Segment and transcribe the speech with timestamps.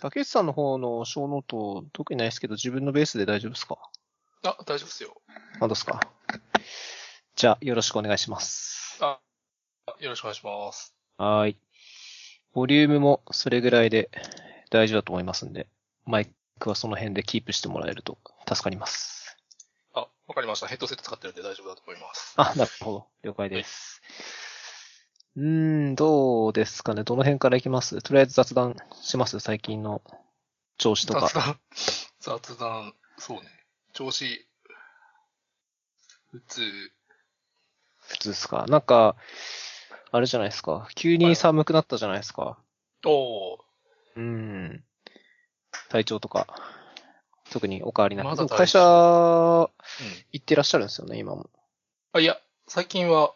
[0.00, 3.76] 竹内さんの方の小ノート、特にないですけど、自分のベースで大丈夫ですか？
[4.44, 5.20] あ、大丈夫ですよ。
[5.56, 6.00] あ、どうですか？
[7.34, 8.96] じゃあ、よろしくお願いします。
[9.00, 9.18] あ、
[9.98, 10.94] よろしくお願いします。
[11.16, 11.56] はーい。
[12.52, 14.08] ボリュームもそれぐらいで
[14.70, 15.68] 大丈夫だと思いますんで、
[16.06, 16.30] マイ
[16.60, 19.36] クはその辺でキープしてもらえると助かります。
[19.94, 20.68] あ、わかりました。
[20.68, 22.34] ヘッドセット使ってるんで大丈夫だと思います。
[22.36, 23.06] あ、なるほど。
[23.24, 24.00] 了解です。
[25.38, 27.04] うーん、どうですかね。
[27.04, 28.02] どの辺からいきます？
[28.02, 29.38] とりあえず雑談します？
[29.38, 30.02] 最近の
[30.78, 31.34] 調子とか雑。
[31.34, 31.60] 談、
[32.18, 33.48] 雑談、そうね。
[33.92, 34.46] 調子、
[36.32, 36.62] 普通、
[38.00, 38.66] 普通ですか？
[38.66, 39.14] なんか、
[40.10, 40.88] あれじゃないですか？
[40.96, 42.58] 急に寒くなったじゃないですか？
[43.06, 43.58] おー、
[44.16, 44.84] うーん。
[45.88, 46.48] 体調とか、
[47.50, 48.36] 特にお変わりなく。
[48.36, 49.68] ま会社、うん。
[50.32, 51.48] 行ってらっしゃるんですよね、今も。
[52.12, 53.32] あ、いや、最近は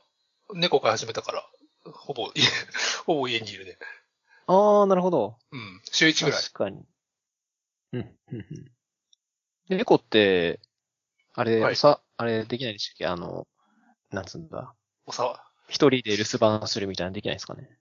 [0.52, 1.46] 猫飼い始めたから、
[1.84, 2.42] ほぼ、家
[3.06, 3.78] ほぼ家にいるね。
[4.46, 5.36] あー、なるほど。
[5.52, 5.80] うん。
[5.90, 6.42] 週1ぐらい。
[6.42, 6.84] 確かに。
[7.92, 8.72] うん、うん、うん。
[9.68, 10.60] で猫って、
[11.34, 13.06] あれ、はいさ、あれできないでしたっけ？
[13.06, 13.48] あの、
[14.10, 14.74] なんつうんだ。
[15.06, 17.78] おさ、一人で留守番するみたいなのできないですかね？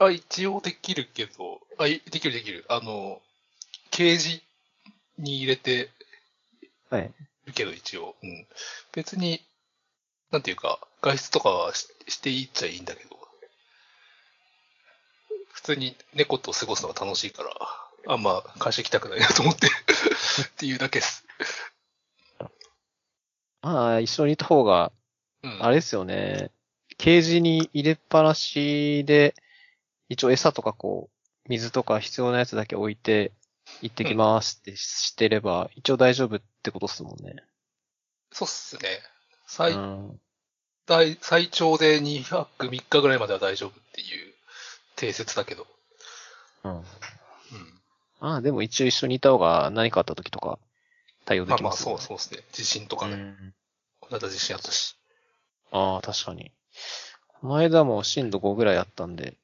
[0.00, 2.64] あ、一応できるけど、あ、いできるできる。
[2.68, 3.22] あの、
[3.90, 4.42] ケージ
[5.18, 5.90] に入れて
[6.90, 7.14] はい。
[7.46, 8.16] るけど、一応。
[8.22, 8.46] うん。
[8.92, 9.40] 別に、
[10.30, 13.18] なんていうか、外出とかはししていいっちゃいいんだけど、
[15.52, 17.50] 普通に猫と過ごすのが楽しいから、
[18.06, 21.24] あんま会社行きたくないなと思って っていうだけです。
[23.62, 24.92] まあ、一緒にいた方が、
[25.42, 25.62] うん。
[25.64, 26.50] あれですよね。
[26.96, 29.34] ケージに入れっぱなしで、
[30.08, 33.32] 一応餌とかこう、水とか必要なやつだけ置いて、
[33.82, 37.36] 行ってきますってしてれば、一応大丈夫ってことっすもんね。
[38.32, 39.00] そうっすね。
[39.50, 40.20] う最ん。
[40.86, 44.34] 大、最長で2泊3日ぐらいまでは大丈夫っていう
[44.96, 45.66] 定説だけど。
[46.64, 46.72] うん。
[46.72, 46.84] うん。
[48.20, 50.58] ああ、でも一応一緒にいた方が何かあった時とか
[51.24, 51.98] 対応でまあまあ、きますよね。
[51.98, 52.48] そうそうですね。
[52.52, 53.14] 地震とかね。
[53.14, 53.54] うん
[54.00, 54.96] この間地震あったし。
[55.70, 56.50] ああ、確かに。
[57.40, 59.34] この間も震度5ぐらいあったんで、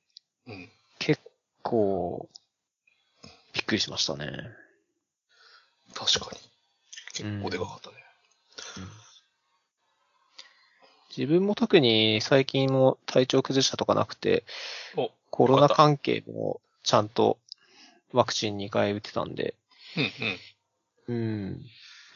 [0.46, 0.68] うん。
[0.98, 1.20] 結
[1.62, 2.28] 構、
[3.52, 4.26] びっくりしましたね。
[5.94, 6.38] 確かに。
[7.12, 7.96] 結構でかかったね。
[11.16, 14.44] 自分も特に最近も体調崩したとかなくて、
[14.96, 17.38] お、コロナ関係もちゃんと
[18.12, 19.54] ワクチン2回打ってたんで、
[21.08, 21.16] うんうん。
[21.16, 21.18] う
[21.52, 21.60] ん。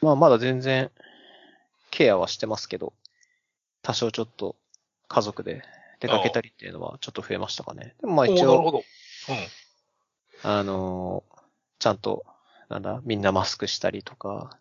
[0.03, 0.91] まあまだ全然
[1.91, 2.93] ケアはしてますけど、
[3.83, 4.57] 多少ちょっと
[5.09, 5.63] 家族で
[6.01, 7.95] 出かけたりっていうのはちょっと増えましたかね。
[8.01, 8.85] でもまあお一応、ーなるほど。
[10.43, 11.41] あのー
[11.81, 12.27] ちゃんと、
[12.69, 14.60] なんだ、みんなマスクしたりとか、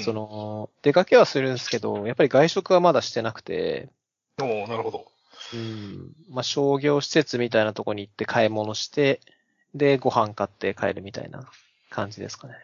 [0.00, 3.88] その、出かけはするんですけど、やっぱり外食はまだしてなくて、
[4.40, 5.06] おーなるほど。
[5.52, 6.12] うん。
[6.30, 9.20] まあ、商業施設みたいなとこに行って買い物して、
[9.74, 11.48] で、ご飯買って帰るみたいな
[11.90, 12.54] 感じですかね。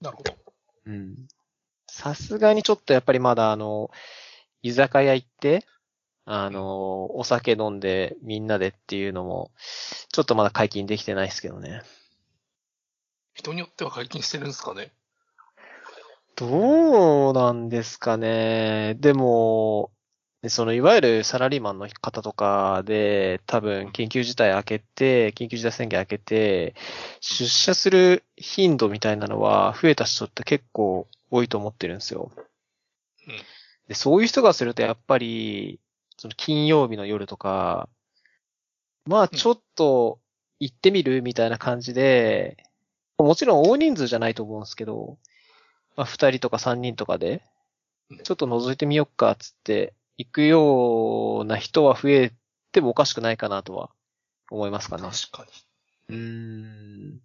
[0.00, 0.34] なるほど。
[0.86, 1.28] うん。
[1.86, 3.90] さすがにちょっとやっぱりまだあの、
[4.62, 5.64] 居酒屋行って、
[6.26, 9.50] あの、お酒飲んでみんなでっていうのも、
[10.12, 11.82] ちょっとまだ解禁できてないですけどね。
[13.34, 14.92] 人によっては解禁してるんですかね。
[16.36, 18.94] どうなんですかね。
[18.98, 19.92] でも、
[20.48, 26.74] そのいわゆるサラリーマンの方とかで、多分緊急事態明けて、緊急事態宣言明けて、
[27.20, 32.30] 出社する頻度みたいなのは増えた人って結構多いと思ってるんですよ。
[33.26, 33.34] うん
[33.88, 35.78] でそういう人がするとやっぱり、
[36.16, 37.88] その金曜日の夜とか、
[39.06, 40.20] まあちょっと
[40.58, 42.56] 行ってみるみたいな感じで、
[43.18, 45.18] もちろん大人数じゃないと思うんですけど、
[45.96, 47.42] まあ二人とか三人とかで
[48.10, 52.32] うん、ちょっと覗いてみよっかっつって、行くような人は増え
[52.72, 53.90] てもおかしくないかなとは
[54.50, 55.02] 思いますかね。
[55.02, 55.46] 確か
[56.08, 56.16] に。
[56.16, 57.20] うーん。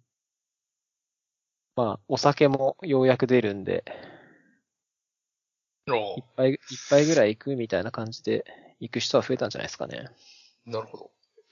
[1.76, 3.84] まあ、お酒もようやく出るんで、
[5.88, 8.44] お一杯、一杯ぐらい行くみたいな感じで
[8.80, 10.08] 行く人は増えたんじゃないですかね。
[10.66, 11.10] ーなるほど。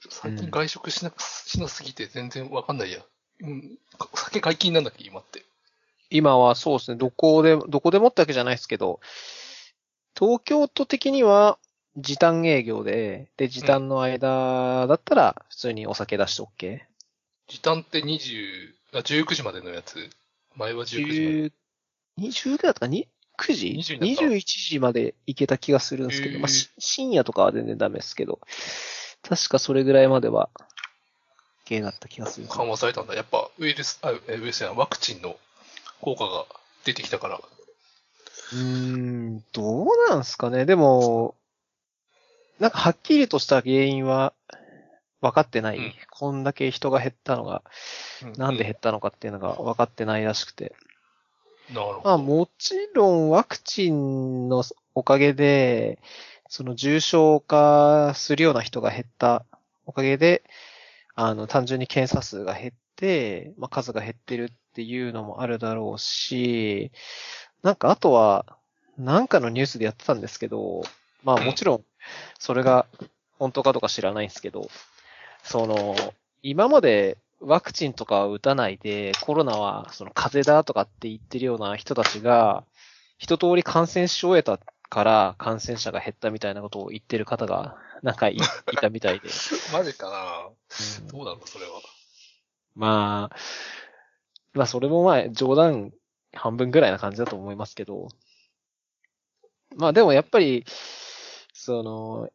[0.09, 3.03] 最近外食しな、しなすぎて全然わかんないや。
[3.41, 3.77] うん。
[4.13, 5.45] お酒解禁なんだっけ、今って。
[6.09, 8.99] 今はそうですね、どこで、どこでもってわけじゃないですけど、
[10.17, 11.57] 東京都的には
[11.97, 16.79] 時短営業で、で、時短の間だったら普通にお酒出して OK。
[17.47, 20.09] 時短って20、あ、19時までのやつ？
[20.55, 21.13] 前は19時まで。
[21.49, 21.51] 10
[22.19, 23.07] 20ぐらいだったかに
[23.37, 28.39] ?9 時？20になった ?21 時まで行けた気がするんですけど、まあ、し深夜とかは全然ダメですけど、
[29.21, 30.49] 確かそれぐらいまでは、
[31.69, 32.47] 系だった気がする。
[32.47, 33.13] 緩和されたんだ。
[33.13, 35.35] やっぱウイルス、あ、えウイルスやワクチンの
[36.01, 36.45] 効果が
[36.83, 37.39] 出てきたから。
[38.53, 40.65] うーん、どうなんすかね。
[40.65, 41.35] でも、
[42.59, 44.33] なんかはっきりとした原因は
[45.21, 45.77] 分かってない。
[45.77, 47.63] うんこんだけ人が減ったのが、
[48.23, 50.75] うんなんで減ったのかっていうのが分かってないらしくて。
[51.69, 52.01] なるほど。
[52.03, 54.63] まあもちろんワクチンの
[54.95, 55.99] おかげで、
[56.49, 59.45] その重症化するような人が減った
[59.85, 60.43] おかげで、
[61.21, 66.93] あの、単純に検査数が減って、まあ数が減ってるっていうのもあるだろうし、
[67.61, 68.45] なんかあとは、
[68.97, 70.81] なんかのニュースでやってたんですけど、
[71.25, 71.83] まあもちろん、
[72.39, 72.85] それが
[73.37, 74.69] 本当かどうか知らないんですけど、
[75.43, 75.93] その、
[76.41, 82.63] 今までワクチンとか打たないで、コロナはその風邪だとかって言ってるような人たちが、
[83.17, 84.57] 一通り感染し終えた
[84.89, 88.37] から感染者が減ったみたいなことを言ってる方が、なんかい
[88.73, 89.29] いたみたいで。
[89.71, 90.49] マジかな
[91.11, 91.81] どうなんだ、それは。
[92.75, 93.35] まあ、
[94.53, 95.93] まあそれもまあ冗談
[96.33, 98.09] 半分ぐらいな感じだと思いますけど、
[99.75, 100.65] まあでもやっぱり、
[101.53, 102.29] その、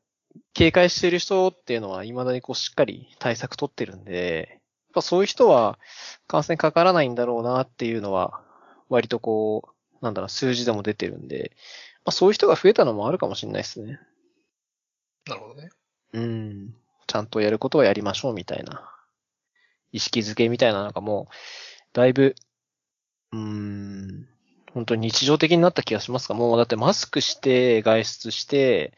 [0.53, 4.61] 警戒してる人っていうのは未だにこうしっかり対策取ってるんで、やっ
[4.95, 5.79] ぱそういう人は
[6.27, 8.43] 感染かからないんだろうなっていうのは、
[8.89, 9.71] 割とこ
[10.01, 11.57] う、なんだろう、数字でも出てるんで、
[12.05, 13.99] まあそういう人が増えたのもあるかもしれないですね。
[15.27, 15.71] なるほどね。
[16.13, 16.75] うん。
[17.07, 18.91] ちゃんとやることはやりましょうみたいな。
[19.93, 21.35] 意識づけみたいなのがもう、
[21.93, 22.35] だいぶ、
[23.33, 24.29] うーん、
[24.73, 28.93] 本当に日常的になった気がしますが、もうだってマスクして、外出して、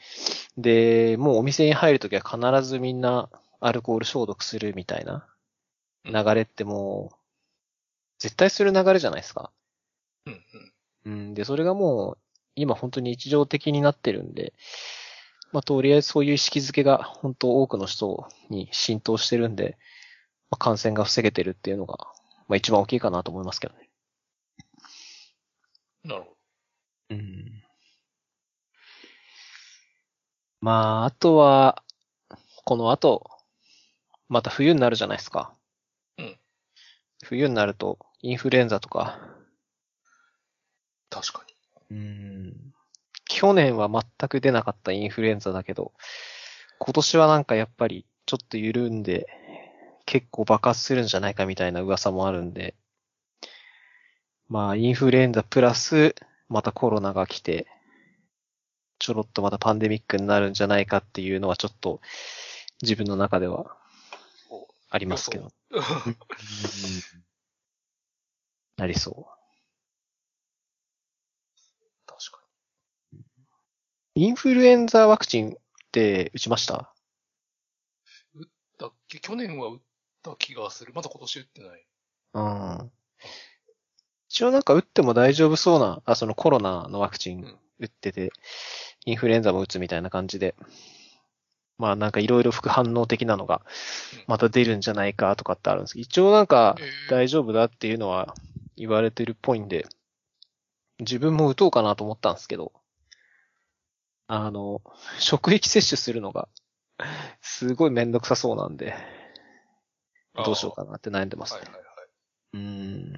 [0.56, 3.28] で、もうお店に入るときは必ずみんな
[3.60, 5.26] アルコール消毒するみたいな
[6.04, 7.16] 流れってもう、
[8.18, 9.52] 絶対する流れじゃないですか。
[10.24, 10.44] うん
[11.04, 11.12] うん。
[11.12, 11.34] うん。
[11.34, 12.18] で、それがもう、
[12.56, 14.54] 今本当に日常的になってるんで、
[15.52, 19.78] まあ、とりあえずそういう意識づけが本当多くの人に浸透してるんで、
[20.50, 21.98] まあ、感染が防げてるっていうのが、
[22.48, 23.90] まあ、一番大きいかなと思いますけどね。
[26.04, 26.36] なるほ
[27.10, 27.62] うん。
[30.60, 31.82] まあ、あとは、
[32.64, 33.30] この後、
[34.28, 35.54] また冬になるじゃないですか。
[36.18, 36.38] うん。
[37.24, 39.18] 冬になると、インフルエンザとか、
[41.10, 41.20] ど。
[41.20, 41.55] 確かに。
[41.90, 42.72] うん
[43.28, 45.92] 去年は全く出なかったインフルエンザだけど、
[46.78, 49.26] 今年はなんかやっぱりちょっと緩んで、
[50.06, 52.74] 結構爆発するんじゃないかみたいな噂もあるんで、
[54.48, 56.14] まあインフルエンザプラス、
[56.48, 57.66] またコロナが来て、
[58.98, 62.00] ちょろっとまたパンデミックになるんじゃないかっていうのはちょっと
[62.82, 63.76] 自分の中では
[64.50, 65.50] おありますけど。
[65.70, 65.82] うん
[68.76, 69.24] なりそう。
[72.06, 72.42] 確か
[74.18, 75.52] インフルエンザワクチンっ
[75.92, 76.90] て打ちました？
[78.34, 78.46] に。
[78.78, 79.20] だっけ？
[79.20, 79.78] 去年は打っ
[80.22, 80.92] た気がする。
[80.94, 81.86] まだ今年打ってない。
[82.32, 82.90] うん。
[84.30, 88.30] 一応なんか打っても大丈夫そうな、あ、そのコロナのワクチンうん打ってて、
[89.04, 90.54] インフルエンザも打つみたいな感じで、
[91.76, 93.60] まあなんかいろいろ副反応的なのが
[94.14, 98.34] うんまた出るんじゃないかとかってあるんですけど、一応なんかえー大丈夫だっていうのは
[98.78, 99.86] 言われてるっぽいんで、
[101.00, 102.72] 自分も打とうかなと思ったんですけど、
[104.28, 104.82] あの、
[105.20, 106.48] 職域接種するのが、
[107.40, 108.94] すごいめんどくさそうなんで、
[110.34, 111.74] どうしようかなって悩んでますねはいはい。
[111.74, 111.86] はい。
[112.54, 112.60] うー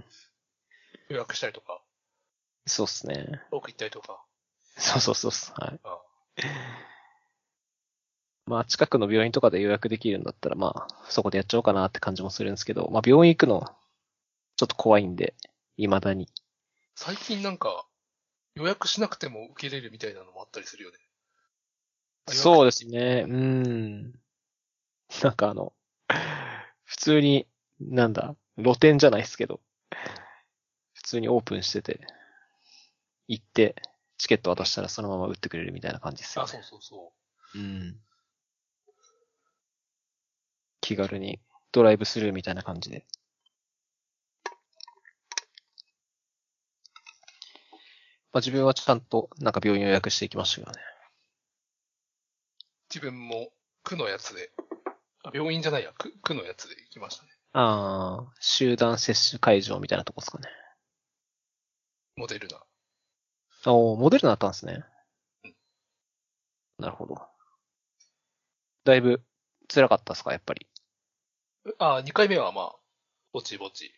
[0.01, 0.05] ん。
[1.09, 1.83] 予約したりとか、
[2.67, 3.41] そうっすね。
[3.51, 4.23] 奥行ったりとか？
[4.77, 5.53] そうそうそうっす。
[5.57, 5.81] はい。
[5.83, 5.99] あ
[8.47, 13.61] まあ、近くの病院とかで予約できるんだったら、まあ、そこでやっちゃおうかなって感じもするんですけど、まあ、病院行くの、
[14.57, 15.35] ちょっと怖いんで、
[15.77, 16.29] 未だに。
[16.95, 17.87] 最近なんか、
[18.59, 20.99] 予約しなくても受けれるみたいなのもあったりするよね。
[22.27, 22.65] そうう。
[22.65, 23.25] ですね。
[23.29, 24.21] うーん。
[25.23, 25.73] なんかあの、
[26.85, 27.47] 普通に、
[27.81, 29.61] なんだ、露店じゃないですけど、
[30.93, 32.01] 普通にオープンしてて、
[33.29, 33.77] 行って、
[34.17, 36.51] チケット渡したらそのまま売ってくれるみたいな感じですよ、あ、ね。
[36.51, 37.13] そうそうそ
[37.55, 37.97] うん。
[40.81, 41.39] 気軽に
[41.71, 43.07] ドライブスルーみたいな感じで。
[48.39, 50.79] まあ自分はちゃんとなんか病院予約していきましたけどね。
[50.79, 50.85] う。
[52.95, 53.51] 自分も
[53.83, 54.53] 区のやつで、
[55.25, 57.31] あ、病院じゃないや、区区のやつで行きましたね。
[57.53, 60.49] ああ、集団接種会場みたいなとこですかね。
[62.17, 62.63] モデルナ。
[63.67, 64.85] おーモデルナだったんですね
[65.45, 65.55] うん。
[66.79, 67.21] なるほど。
[68.85, 69.21] だいぶ
[69.67, 70.69] 辛かったですか、やっぱり。
[71.79, 72.77] あ、2回目はまあ、
[73.33, 73.93] ぼちぼち。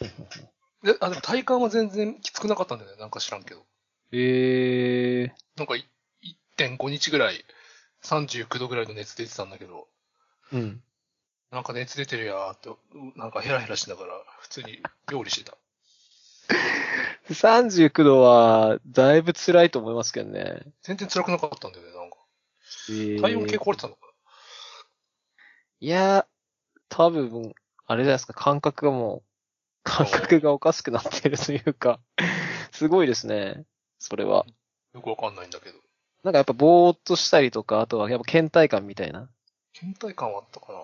[0.84, 2.98] で、あ、でも体感は全然きつくなかったんだよね。
[2.98, 3.64] なんか知らんけど。
[4.12, 5.88] ええなんかい
[6.58, 7.44] 1.5日ぐらい、
[8.02, 9.88] 39度ぐらいの熱出てたんだけど、
[10.52, 10.82] うん。
[11.50, 12.68] なんか熱出てるやーって、
[13.16, 15.56] なんかヘラヘラしながら、普通に料理してた。
[17.32, 20.60] 39度は、だいぶ辛いと思いますけどね。
[20.82, 22.18] 全然辛くなかったんだよね、なんか。
[22.90, 24.00] えー体温計壊れてたのか
[25.80, 26.26] いや、
[26.90, 27.54] 多分、
[27.86, 29.33] あれじゃないですか、感覚がもう、
[29.84, 32.00] 感覚がおかしくなってるというか、
[32.72, 33.64] すごいですね。
[33.98, 34.44] それは。
[34.94, 35.78] よくわかんないんだけど。
[36.24, 39.28] なんかやっぱぼーっとしたりとか、あとはやっぱ倦怠感みたいな。
[39.72, 40.78] 倦怠感はあったかな。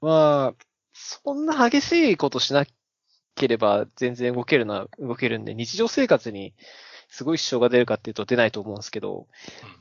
[0.00, 0.54] まあ、
[0.92, 2.66] そんな激しいことしな
[3.34, 6.54] ければ全然動けるな、動けるんで、日常生活に
[7.08, 9.26] すごい支障が出るかっていうと出ないと思うんですけど、うん。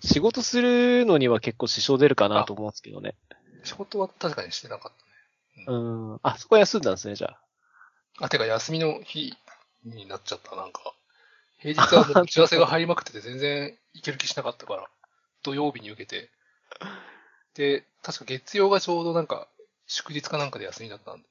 [0.02, 3.16] 仕事するのには結構支障出るかなと思うんですけどね。
[3.60, 4.98] うん、仕事は確かにしてなかっ
[5.56, 5.66] たね。
[5.68, 6.20] うん。
[6.22, 7.45] あ、そこは休んだんですね、じゃあ。
[8.20, 9.34] あ、てか休みの日
[9.84, 10.94] になっちゃった、なんか。
[11.58, 14.88] 平日はもう打ち合わせが入りまくってて全然行ける気しなかったから、
[15.44, 16.30] 土曜日に受けて。
[17.56, 19.48] で、確か月曜がちょうどなんか、
[19.88, 21.28] 祝日かなんかで休みだったんで。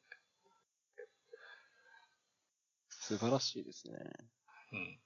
[2.88, 3.94] 素晴らしいですね。
[4.72, 4.98] うん。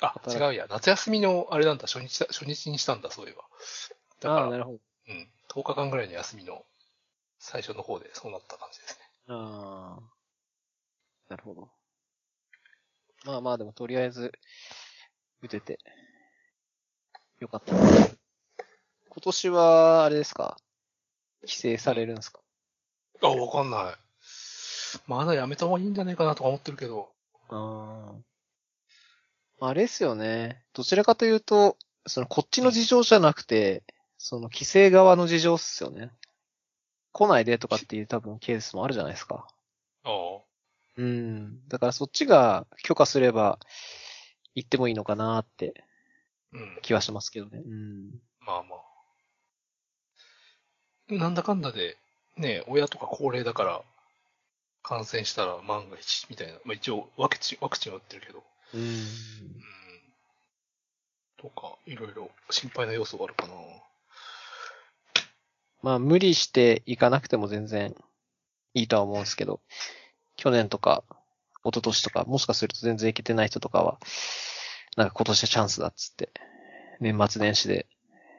[0.00, 0.66] あ、働違うや。
[0.68, 3.44] 夏休みのあれなんだ、初日だ、初日にしたんだ、そういえば。
[4.20, 4.78] だから、ああ、なるほど。
[5.08, 5.30] うん。
[5.48, 6.64] 10日間ぐらいの休みの
[7.38, 9.04] 最初の方でそうなった感じですね。
[9.28, 10.17] ああ。
[11.28, 11.68] なるほど。
[13.24, 14.32] まあまあでもとりあえず、
[15.42, 15.78] 打てて、
[17.38, 17.74] よかった。
[17.74, 18.16] 今
[19.20, 20.56] 年は、あれですか？
[21.46, 22.40] 帰省されるんですか？
[23.22, 23.94] あ、わかんない。
[25.06, 27.10] まだやめた方がいいんじゃないかなとか思ってるけど。
[27.50, 28.14] あ
[29.60, 29.66] あ。
[29.68, 30.62] あれですよね。
[30.72, 33.82] どちらかというと、そのこっちの事情じゃなくて、
[34.16, 36.10] その規制側の事情っすよね。
[37.12, 39.46] 来ないでとかっていう多分ケースもあるじゃないですか。
[40.04, 40.47] ああ。
[40.98, 41.68] うん。
[41.68, 43.58] だからそっちが許可すれば
[44.54, 45.84] 行ってもいいのかなって
[46.52, 46.78] うん。
[46.82, 47.62] 気はしますけどね。
[47.64, 48.10] うん。
[48.40, 48.76] まあま
[51.10, 51.14] あ。
[51.14, 51.96] なんだかんだで、
[52.36, 53.82] ね、親とか高齢だから、
[54.82, 56.54] 感染したら万が一みたいな。
[56.64, 58.42] まあ一応ワクチン、ワクチンは打ってるけど。
[58.74, 58.80] うん。
[58.80, 58.96] うん。
[61.36, 63.54] とか、いろいろ心配な要素があるかな。
[65.82, 67.94] まあ無理して行かなくても全然
[68.74, 69.60] いいとは思うんですけど、
[70.38, 71.02] 去年とか、
[71.64, 73.98] 一昨年とか、もしかすると全然行けてない人とかは、
[74.96, 76.30] なんか今年はチャンスだっつって、
[77.00, 77.86] 年末年始で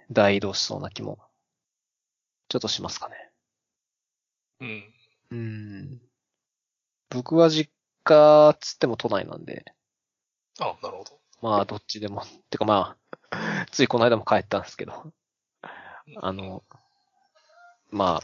[0.09, 1.19] 大移動しそうな気も、
[2.47, 3.15] ちょっとしますかね。
[4.61, 4.93] うん。
[5.31, 6.01] うん。
[7.09, 7.69] 僕は実
[8.05, 9.65] 家つっても都内なんで、
[10.59, 11.19] あ、なるほど。
[11.41, 12.95] まあどっちでも、てかま
[13.29, 15.11] あ、ついこの間も帰ったんですけど、
[16.21, 16.63] あの、
[17.91, 18.21] ま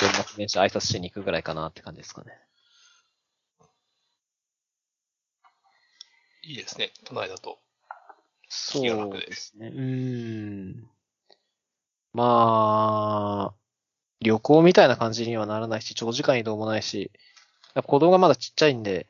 [0.00, 2.32] 年末年始挨拶しに行くぐらいかなって感じですかね。
[6.46, 6.92] いいですね。
[7.04, 7.58] 都内だと。
[8.48, 9.68] そうですね。
[9.68, 10.88] うーん。
[12.12, 13.54] まあ、
[14.20, 17.10] 旅行みたいな感じにはならないし、長時間移動もないし、
[17.74, 19.06] やっぱ子供がまだちっちゃいんで、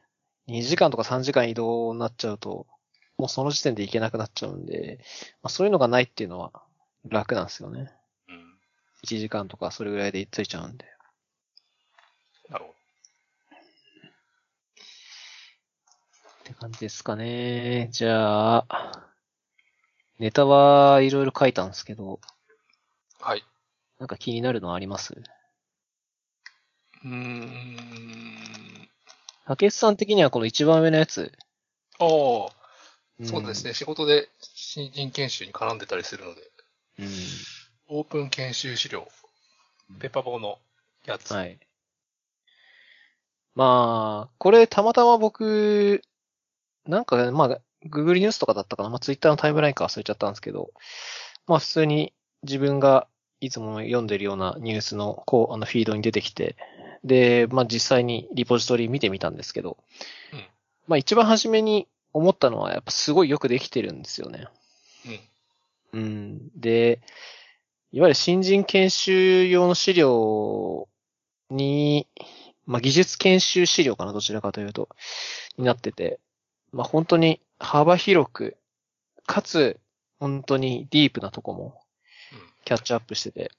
[0.47, 2.67] 2時間とか3時間移動になっちゃうと、
[3.19, 4.99] もうその時点で行けなくなっちゃうんで、
[5.43, 6.53] まあ、そういうのがないっていうのは
[7.09, 7.93] 楽なんですよね。
[8.29, 8.59] うん。
[9.05, 10.87] 1時間とかそれぐらいで着いちゃうんで。
[12.49, 12.75] なるほ
[16.45, 17.89] って感じですかね。
[17.91, 19.09] じゃあ、
[20.19, 22.21] ネタはいろいろ書いたんですけど、ど。
[23.19, 23.43] はい。
[23.99, 25.15] なんか気になるのあります？
[27.03, 28.89] うーん。
[29.47, 31.33] 竹内さん的にはこの一番上のやつ。
[31.99, 32.09] ああ、
[33.23, 33.65] んそうです。
[33.65, 33.73] ね。
[33.73, 36.43] 仕事で新人研修に絡んでたりするので、
[36.99, 37.09] うん。
[37.89, 39.09] オープン研修資料、
[39.99, 40.59] ペッパボーの
[41.07, 41.33] やつ。
[41.33, 41.59] はい。
[43.55, 46.03] まあ、これたまたま僕、
[46.87, 48.91] なんか、まあ、Google ニュースとかだったかな。
[48.91, 50.71] まあ、Twitter のタイムラインか忘れちゃったんですけど、
[51.47, 52.13] まあ、普通に
[52.43, 53.07] 自分が
[53.41, 56.57] いつも読んでるようなニュースの、こう、あの、フィードに出てきて、
[57.05, 59.77] で、まあ、実際にリポジトリ見てみたんですけど、
[60.33, 60.45] うん
[60.87, 64.47] まあ、一番初めに思ったのは、やっぱすごいよくできてるんですよね。
[65.93, 66.01] うん。
[66.01, 66.49] うん。
[66.57, 67.01] で、
[67.93, 70.89] いわゆる新人研修用の資料
[71.51, 72.09] に、
[72.67, 74.89] まあ、技術研修資料かな、どちらかというと、
[75.59, 76.19] になってて、
[76.75, 78.57] まあ、本当に幅広く、
[79.27, 79.81] かつ、
[80.19, 81.81] 本当にディープなとこも
[82.65, 83.51] キャッチアップしてて、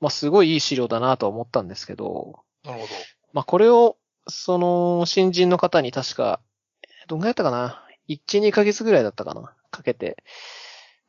[0.00, 2.92] まあ、すごいいい資料だなとは思ったんですけど、なるほど。
[3.32, 3.96] まあ、これを、
[4.28, 6.40] その、新人の方に確か、
[7.06, 9.54] どんぐらいだったかな ?1、2ヶ月ぐらいだったかな？
[9.70, 10.16] かけて、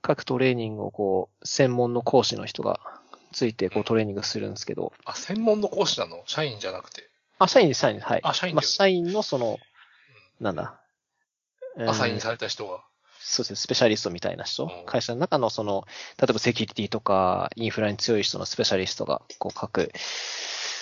[0.02, 2.80] 各トレーニングをこう、専門の講師の人が
[3.32, 6.22] ついてこうトレーニングするんですけど、あ、専門の講師なの？
[6.28, 7.10] 社員じゃなくて。
[7.40, 8.20] あ、社員です、社員です、はい。
[8.24, 9.58] あ社員まあ、社員のその、
[10.40, 10.80] なんだ。
[11.86, 12.84] アサインうんされた人が。
[13.20, 14.64] そうですね、スペシャリストみたいな人。
[14.64, 15.86] うん、会社の中のその、
[16.20, 19.92] 例えばセキュリティとか、インフラに強い人のスペシャリストが、こう各、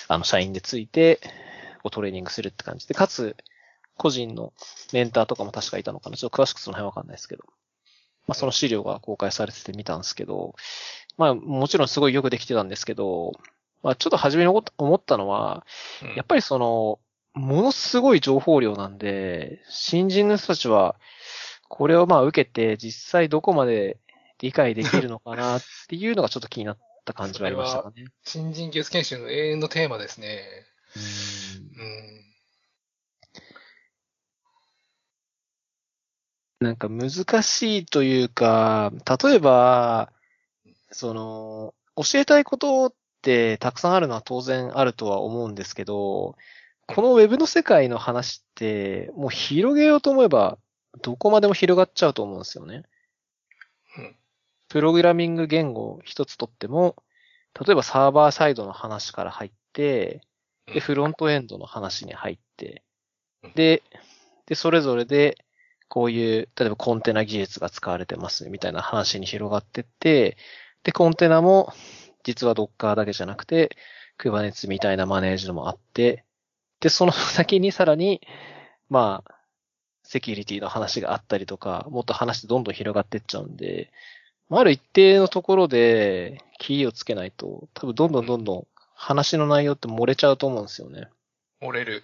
[0.08, 1.20] あの、社員でついて、
[1.82, 3.36] こうトレーニングするって感じで、かつ、
[3.98, 4.54] 個人の
[4.94, 6.18] メンターとかも確かいたのかな。
[6.18, 7.44] ちょっと詳しくその辺わかんないですけど。
[8.28, 10.56] まあ、その資料が公開されてて見たんですけど、
[11.18, 13.34] まあ、もちろんすごいよくできてたんですけど、
[13.84, 15.66] ままあちょっと初めに思った思ったのは、
[16.04, 16.16] うん。
[16.16, 17.00] やっぱりその、
[17.36, 20.96] ものすごい情報量なんで、新人の人たちは、
[21.68, 24.00] これをまあ受けて、実際どこまで
[24.40, 28.06] 理解できるのかなっていうのがちょっと気になった感じはありましたかね。
[28.24, 30.44] 新人技術研修の永遠のテーマですね。
[30.96, 32.26] うんうん。
[36.62, 37.10] なんか難
[37.44, 40.14] しいというか、例えば、
[40.90, 46.36] その、教えたいことってたくさんあるのは当然あるとは思うんですけど、
[46.88, 50.58] このウェブの世界の話って、もう広げようと思えば、
[51.02, 52.84] どこまでも広がっちゃうと思うんですよね。
[53.98, 54.16] うん。
[54.70, 56.96] プログラミング言語一つとっても、
[57.60, 60.22] 例えばサーバーサイドの話から入って、
[60.68, 62.84] で、フロントエンドの話に入って
[63.44, 63.84] うん、で、
[64.46, 65.38] で、それぞれで、
[65.88, 70.38] こういう、例えばコンテナ技術が使われてますみたいな話に広がってって、
[70.84, 71.74] で、コンテナも、
[72.24, 73.76] 実は Docker だけじゃなくて、
[74.20, 76.25] Kubernetes みたいなマネージのもあって、
[76.86, 78.22] で、その先にさらに、
[78.90, 79.36] まあ、
[80.04, 83.92] セキュリティの話があったりとか、もっと話どんどん広がってっちゃうんで、
[84.50, 91.08] まあある一定のところで、キーをつけないと、多分どんどんどんどん話の内容って漏れちゃうと思うんですよね。
[91.60, 92.04] 折れる。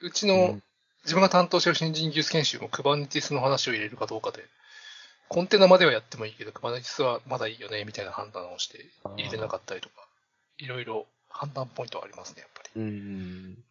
[0.00, 0.62] うちのうん、
[1.04, 4.42] 自分が担当している新人技術研修も Kubernetes の話を入れるかどうかで、
[5.28, 8.86] コンテナまではやってもいいけど、Kubernetes はまだいいよね、みたいな判断をして
[9.18, 10.08] 入れなかったりとか、
[10.56, 12.80] いろいろ判断ポイントはありますね、やっぱり。
[12.80, 13.64] うん。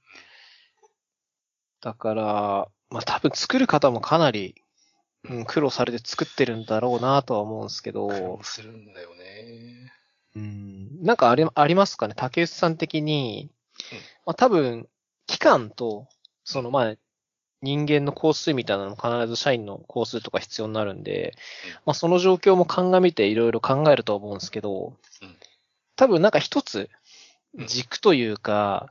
[1.82, 2.24] だから、
[2.90, 4.56] まあ多分作る方もかなり、
[5.30, 9.92] うん、苦労されて作ってるんだろうなとは思うんですけ苦労ど、するんだよね。
[10.36, 12.14] うん、なんかあり、ありますかね？
[12.16, 13.50] 竹内さん的に、
[14.26, 14.88] まあ多分、
[15.28, 16.08] 期間と、
[16.44, 16.96] そのまあ、
[17.64, 21.36] 人間の工数みたいなのも必ず社員の工数とか必要になるんで
[21.66, 25.36] うん、まあその状況も鑑みていろいろ考えるとは思うんですけどうん、
[25.96, 26.90] 多分なんか一つ
[27.56, 27.68] うん。
[27.68, 28.88] 軸というか、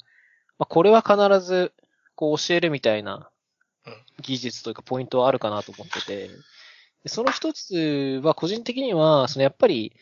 [0.56, 1.72] まあこれは必ず
[2.20, 3.30] こう教えるみたいな
[3.86, 6.28] うん技術というかポイントはあるかなと思ってて、
[7.02, 9.96] でその一つは個人的には、そのやっぱり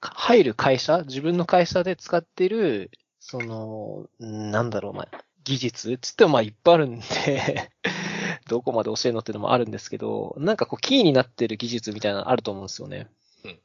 [0.00, 5.08] か入る会社、自分の会社で使ってる、その、んなんだろう、まあ、
[5.44, 7.70] 技術つってもまあいっぱいあるんで、
[8.48, 13.06] どこまで教えるのっていうのもあるんですけど、なんかこうキーになってる技術みたいなのあると思うんですよね。
[13.44, 13.60] うん。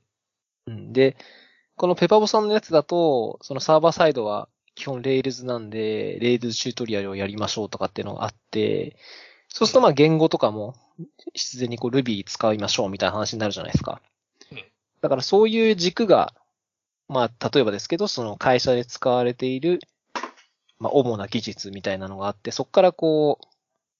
[0.68, 0.94] うん。
[0.94, 1.18] で、
[1.76, 8.96] このペパボさんのやつだと、そのサーバーサイドは基本 Rails なんで、Rails チュートリアルをやりましょうとかっていうのがあって、
[9.50, 10.76] そうするとまあ言語とかも
[11.34, 14.02] 必然にこう Ruby 使いましょうみたいな話になるじゃないですか。
[14.52, 14.64] うん
[15.00, 16.34] だからそういう軸が、
[17.08, 19.80] まあ例えばですけど、その会社で使われている、
[20.80, 23.46] まあ主な技術みたいなのがあって、そこからこう、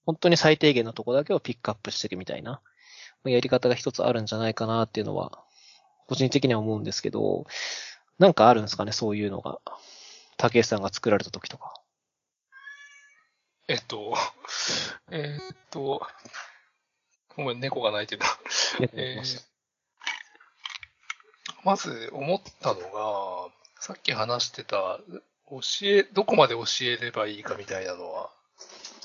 [0.06, 2.60] 本当に最低限のところだけをピックアップしていくみたいな、
[3.22, 5.38] まあやり方が一つあるんじゃないかなっていうのは、
[6.08, 7.46] 個人的には思うんですけど、
[8.18, 9.60] なんかあるんですかね、そういうのが。
[10.38, 11.74] 竹内さんが作られた時とか。
[13.66, 14.14] えっと、
[15.10, 16.06] えっと、
[17.36, 18.26] ごめん、猫が鳴いてるな。
[18.94, 19.48] えー
[21.64, 25.00] まず思ったのが、さっき話してた、
[25.50, 28.30] 教え、どこまで教えればいいかみたいなのは、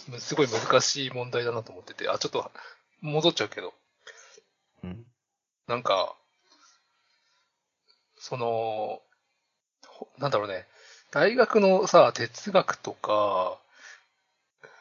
[0.07, 2.51] むすごい難しい問題だなと思ってて、あ、ちょっと
[3.01, 3.73] 戻っちゃうけど、
[4.83, 5.05] うん。
[5.67, 6.15] なんか、
[8.17, 9.01] その、
[9.87, 10.67] ほなんだろうね、
[11.13, 13.59] 大学のさ、哲学とか、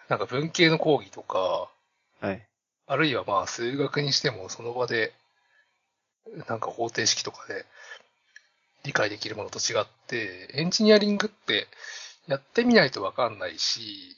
[0.08, 1.68] なんか文系の講義とか、
[2.20, 2.42] はい。
[2.86, 5.12] あるいはまあ数学にしてもその場で、
[6.48, 7.66] なんか方程式とかで
[8.82, 11.66] 理解できるものと違って、エンジニアリングって
[12.26, 14.16] やってみないとわかんないし、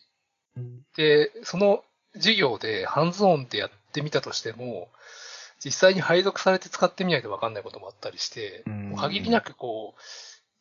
[0.56, 0.82] うん。
[0.96, 1.82] で、その
[2.14, 4.88] 授業でハンズオンでやってみたとしても、
[5.58, 10.00] 実際に配属されて使ってみないとわかんないこともあったりして、うんもう限りなくこう、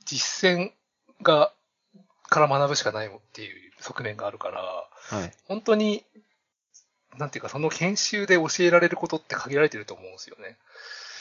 [0.04, 0.72] 実践
[1.22, 1.54] が、
[2.30, 5.32] から学ぶしかないっていう側面があるから、はい。
[5.48, 6.04] 本当に、
[7.18, 10.58] なんていうか、その研修で教えられることって限られてると思うんですよね。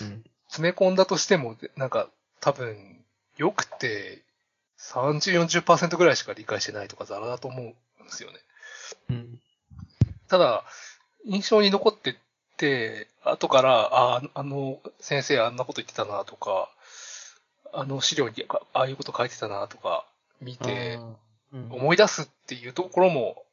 [0.00, 0.24] うん。
[0.48, 2.08] 詰め込んだとしても、なんか、
[2.40, 3.04] 多分、
[3.36, 4.22] よくて、
[4.78, 7.76] 30、40%ぐらいしか理解してないとかザラだと思うんで
[8.10, 8.38] すよね。
[9.10, 9.40] うん。
[10.28, 10.64] ただ、
[11.24, 12.14] 印象に残ってっ
[12.56, 16.70] て、後から、ああ、あの先生あんなこと言ってたなとか、
[17.72, 20.06] あの資料にあああいうこと書いてたなとか
[20.40, 20.98] 見て、
[21.70, 23.44] 思い出すっていうところも、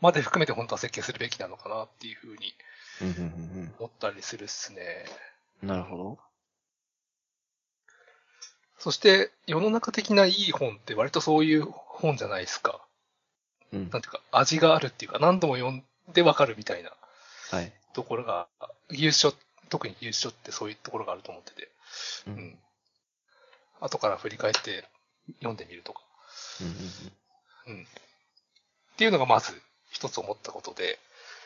[0.00, 2.54] まで含めて本当は設計するべきなのかなっていうふうに
[3.78, 5.04] 思ったりするっすね。
[5.62, 6.18] うんなるほど。
[8.78, 12.80] そして、世の中的ないい本って割とそういう本じゃないですか。
[13.72, 13.90] うん。
[13.90, 16.92] なんていうか、味があるっていうか、何度も読んでわかるみたいな
[17.50, 17.72] はい。
[17.94, 18.48] ところが、
[18.90, 19.34] 技術書、
[19.70, 21.70] 特に技術書ってそういうところがあると思ってて、
[22.26, 22.32] うう。
[22.34, 22.58] ん。
[23.80, 24.88] 後から振り返って
[25.38, 26.00] 読んでみるとか。
[27.66, 27.82] うん。
[27.82, 27.86] っ
[28.96, 29.52] ていうのがまず
[29.90, 30.98] 一つ思ったことで、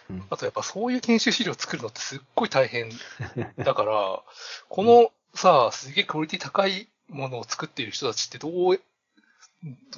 [0.08, 2.90] うんあとやっぱそういう研修資料を作るのってすっごい大変
[3.58, 4.22] だから、
[4.68, 8.80] このさ、すげえクオリティ高いものを作っている人たちってどう、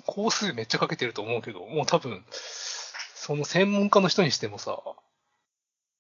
[0.05, 4.83] 工数めっちゃかけてると思うけど、もう多分、その専門家の人にしてもさ、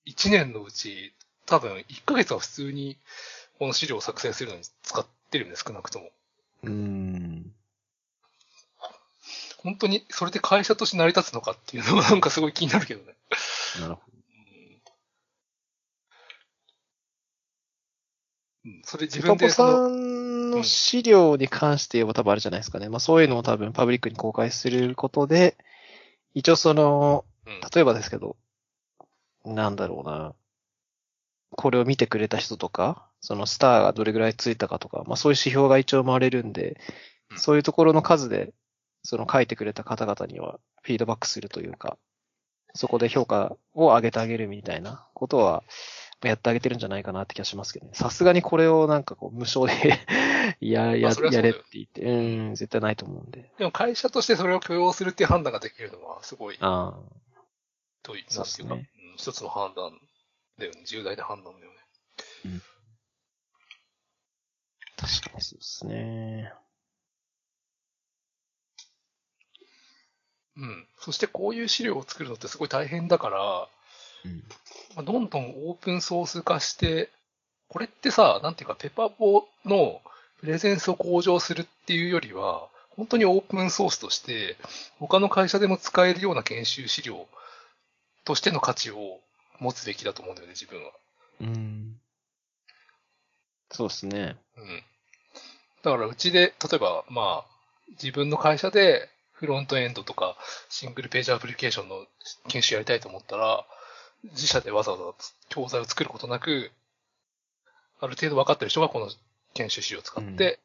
[0.06, 1.14] 1年のうち
[1.46, 2.98] 多分1ヶ月は普通に
[3.58, 6.10] この資料を作成するのに使ってるんで、少なくとも。
[6.62, 7.52] うーん。
[9.58, 13.14] 本当にそれで会社として成り立つのかっていうのが なんかすごい気になるけどね。
[13.80, 14.02] なるほ
[18.64, 22.88] うん、それ自分でその、さんの資料に関して言えば多分あれじゃないですかね。
[22.88, 25.56] まあそういうのを多分パブリックに公開することで、
[26.34, 28.36] 一応その、うん例えばですけど、
[29.44, 30.34] なんだろうな。
[31.50, 36.76] これを見てくれた人とか、そのスターがどれぐらいついたかとか、まあそういう指標が一応回れるんで、うん
[37.38, 38.52] そういうところの数で、
[39.02, 41.96] その書いてくれた方々にはフィードバックするというか、
[42.74, 45.64] そこで評価を上げてあげるみたいなことは、
[46.22, 47.92] やってあげてるんじゃないかなって気がしますけどね。
[47.94, 49.98] さすがにこれをなんかこう無償で
[50.60, 53.50] や、や、やれって言って、うん、絶対ないと思うんで。
[53.58, 56.94] でも会社としてそれを許容するっていう判断ができるのはすごい、あ
[58.02, 59.92] という、そうっすねなんていうか、うん一つの判断
[60.58, 60.84] だよね。
[60.86, 61.78] 重大な判断だよね。
[62.46, 62.71] あ、
[65.02, 66.52] 確かにそうですね。
[70.56, 70.86] うん。
[71.00, 73.68] そしてこういう資料を作るのってすごい大変だから、
[74.24, 74.44] うん。
[74.94, 77.10] まあ、どんどんオープンソース化して、
[77.68, 80.02] これってさ、なんていうか、ペパボの
[80.40, 84.56] プレゼンスを向上するっていうよりは、本当にオープンソースとして、
[84.98, 87.26] 他の会社でも使えるような研修資料
[88.24, 89.20] としての価値を
[89.58, 90.92] 持つべきだと思うんだよね、自分は。
[91.40, 91.96] うん。
[93.70, 94.36] そうですね。
[94.56, 94.84] うん。
[95.82, 97.46] だから、うちで、例えば、まあ、
[97.92, 100.36] 自分の会社で、フロントエンドとか、
[100.68, 102.06] シングルページアプリケーションの
[102.48, 103.66] 研修やりたいと思ったら、
[104.24, 105.04] 自社でわざわざ
[105.48, 106.70] 教材を作ることなく、
[108.00, 109.10] ある程度分かってる人がこの
[109.54, 110.60] 研修資料を使って、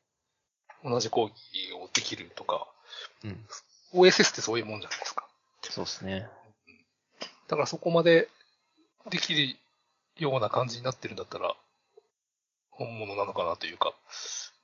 [0.84, 2.68] 同じ講義をできるとか、
[3.24, 3.46] うん。
[3.94, 5.28] OSS ってそういうもんじゃないですか。
[5.64, 6.30] そうですね。
[7.48, 8.30] だからそこまで
[9.10, 9.56] できる
[10.18, 11.56] ような感じになってるんだったら、
[12.70, 13.94] 本物なのかなというか、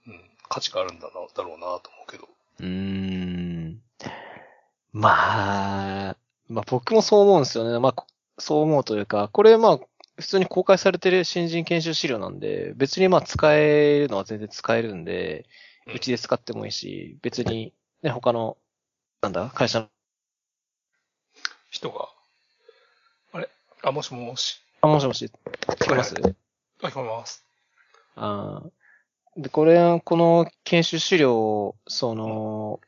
[0.07, 2.27] うん、価値があるんだな、だろうなと思うけど。
[2.59, 3.81] うーん。
[4.91, 6.15] まあ、
[6.49, 7.79] まあ僕もそう思うんですよね。
[7.79, 8.05] まあ、こ
[8.37, 9.79] そう思うというか、これまあ、
[10.17, 15.45] 普通に公開されてる新人研修資料なんで、別にまあ使えるのは全然使えるんで、
[15.93, 18.57] うちで使ってもいいし、別にね、他の、
[19.21, 19.89] なんだ、会社の、
[21.71, 22.09] 人が、
[23.31, 23.49] あれ？
[23.81, 24.61] あ、もしもし。
[24.81, 26.15] あ、もしもし、聞こえます？
[26.83, 27.43] あ、聞こえます。
[28.15, 28.71] あー
[29.37, 32.79] で、これ、この研修資料を、その、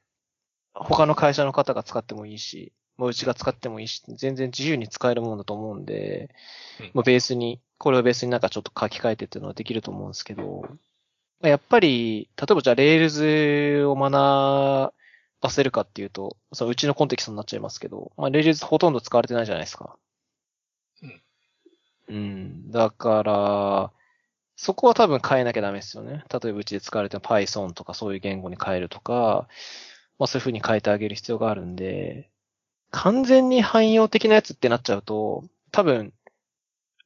[0.74, 6.30] 他の会社の方が使ってもいいし、もううちが使ってもいいし、全然自由に使えるものだと思うんで、
[6.80, 10.62] うんもうベースに、これをベースになんかちょっと書き換えてっていうのはできると思うんですけど、
[11.42, 14.12] まあやっぱり、例えばじゃあ、 Rails を学
[15.42, 19.98] ばせるかっていうと、そのうちのコンテキストになっちゃいますけど、まあ、 Rails ほとんど使われてないじゃないですか。
[21.02, 21.22] うん。
[22.08, 22.72] うん。
[22.72, 23.92] だから、
[24.56, 26.24] そこは多分変えなきゃダメですよね。
[26.32, 29.48] 例えばうちで使われてる Python とかそういう言語に変えるとか、
[30.18, 32.30] まあそういう風に変えてあげる必要があるんで、
[32.92, 36.14] 完全に汎用的なやつってなっちゃうと、多分、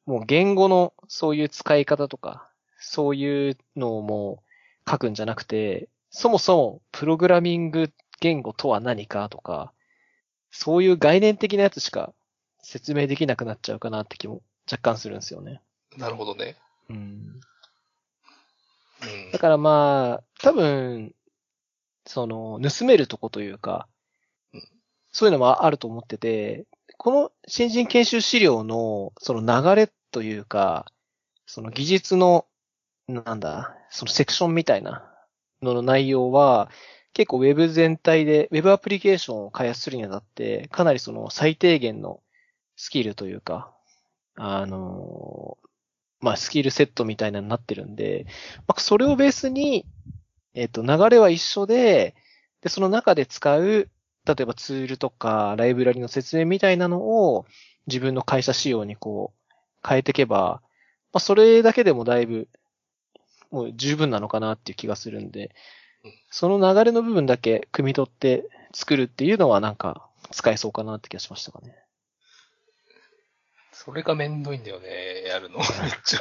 [0.05, 4.43] もう言語のそういう使い方とか、そういうのをも
[4.85, 9.73] う書くんじゃなくて、そもそもプログラミング言語とは何かとか、
[10.51, 12.13] そういう概念的なやつしか
[12.61, 15.61] 説明できなくなっちゃうかなって気も若干するんですよね。
[15.97, 16.55] なるほどね。
[16.89, 17.39] うん。
[19.31, 19.39] だ。
[19.39, 21.13] からまあ、多分、
[22.05, 23.87] その、盗めるとこというか、
[25.11, 26.65] そういうのもあると思ってて、
[26.97, 30.85] この新人研修資料の、その流れというか、
[31.45, 32.45] その技術の、
[33.07, 35.03] なんだ、そのセクションみたいな
[35.61, 36.69] のの内容は、
[37.13, 42.21] 結構ウェブ全体で、ウェブアプリケーションを開発するにあたって、かなりその最低限の
[42.75, 43.73] スキルというか、
[44.35, 45.57] あの、
[46.21, 48.25] まあ、スキルセットみたいなになってるんで、
[48.67, 49.85] まあ、それをベースに、
[50.53, 52.15] えっ、と、流れは一緒で、
[52.61, 53.89] で、その中で使う、
[54.25, 57.45] 例えばツールとか、ライブラリの説明みたいなのを、
[57.87, 60.61] 自分の会社仕様にこう、変えていけば、
[61.13, 62.47] まあ、それだけでもだいぶ、
[63.49, 65.55] もう十分なのかなっていう気がするんで、
[66.29, 71.75] その流れの部分だけ汲み取って作るっていうのはなんか使えそうかなって気がしましたかね。
[73.81, 75.57] それがめんどいんだよね、やるの。
[75.59, 75.67] めっ
[76.03, 76.19] ちゃ。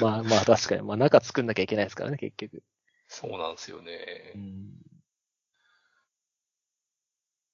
[0.00, 2.60] まあまあ確かに、まあ中作んなきゃいけないですからね、結局。
[3.06, 4.38] そうなんですよねう。
[4.38, 4.72] ん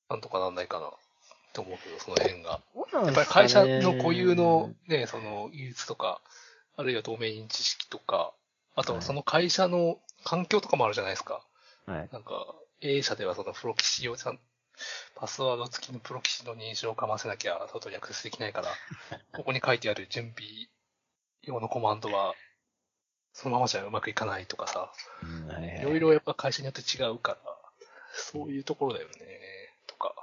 [0.08, 0.90] なんとかなんないかな、
[1.52, 2.62] と思うけど、その辺が。
[2.94, 6.22] ややっぱり会社の固有のね、その技術とか、
[6.76, 8.32] あるいはドメイン知識とか、
[8.76, 11.44] あとはその会社の環境とかもあるじゃないですか。
[11.84, 12.08] はい。
[12.10, 14.40] なんか、A 社ではそのプロ棋士をちゃん、
[15.14, 18.68] パスワード付きのプロ棋士の認証をかませなきゃ外にアクセスできないから、
[19.36, 20.68] ここに書いてある準備
[21.42, 22.34] 用のコマンドは、
[23.32, 24.92] そのままじゃうまくいかないとかさ、
[25.80, 27.38] いろいろやっぱ会社によって違うから、
[28.12, 30.14] そういうところだよね、とか、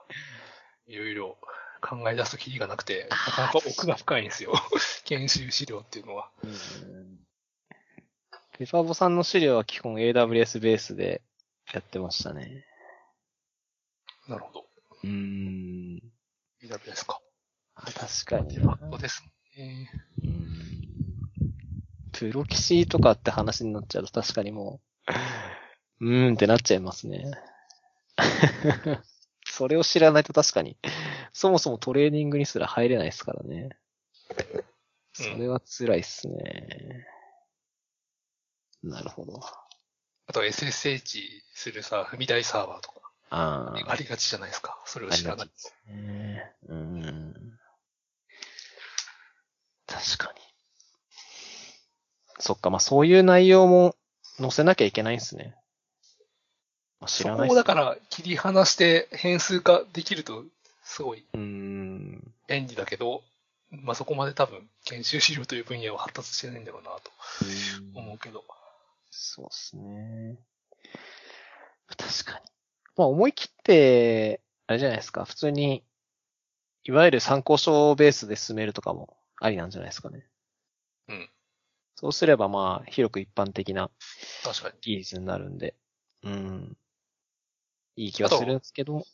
[0.88, 1.38] いろいろ
[1.82, 4.54] 考え出すとキリがなくて、なかなか奥が深いんですよ。
[5.06, 6.30] 研修資料っていうのは。
[6.44, 7.26] うん
[8.58, 11.22] ペパボさんの資料は基本 AWS ベースで
[11.74, 12.66] やってましたね。
[14.28, 14.66] なるほど。
[15.04, 16.00] うーん。
[16.64, 17.20] AWS か？
[17.76, 18.58] あ確かに
[19.00, 19.24] です
[19.58, 19.92] ね。
[20.24, 21.22] うん
[22.12, 24.80] プロ棋士とかって話になっちゃうと確かにも
[26.00, 27.26] う、うーんってなっちゃいますね。
[29.46, 30.78] それを知らないと確かに、
[31.34, 33.78] そもそもトレーニングにすら入れないですからね。
[35.14, 37.06] それは辛いっすね。
[38.82, 39.42] なるほど。
[40.28, 43.92] あと SSH するさ、踏み台サーバーとか、ああ。
[43.92, 44.82] ありがちじゃないですか。
[44.86, 45.50] それを知らない。
[45.88, 47.34] ねうん。
[49.88, 50.42] 確かに。
[52.40, 53.96] そっか、まあそういう内容も
[54.38, 55.56] 載せなきゃいけないんですね。
[57.00, 60.44] まあ、知そらないっすこをだから切り離して変数化できると、
[60.84, 62.34] すごいうーん。
[62.48, 63.24] 便利だけど、
[63.72, 67.12] まあそこまで多分研修資料という分野は発達してないんだろうなと
[67.96, 68.44] 思うけど。
[69.12, 70.38] そうですね。
[71.98, 72.55] 確かに。
[72.96, 75.84] まあ思い切って、あれじゃないですか、普通に、
[76.84, 80.28] いわゆる参考書ベースで進めるとかもありなんじゃないですかね。
[81.10, 81.30] うん。
[81.96, 83.90] そうすればまあ、広く一般的な
[84.44, 84.76] 確かに。
[84.82, 85.76] 技術になるんで、
[86.24, 86.78] うん。
[87.96, 89.06] いい気はするんですけど、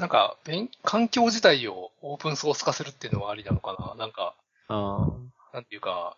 [0.00, 4.34] なんか、勉環境自体をオープンソース化するっていうのはありなのかななんか、
[4.68, 5.08] あ
[5.52, 6.16] あ、なんていうか、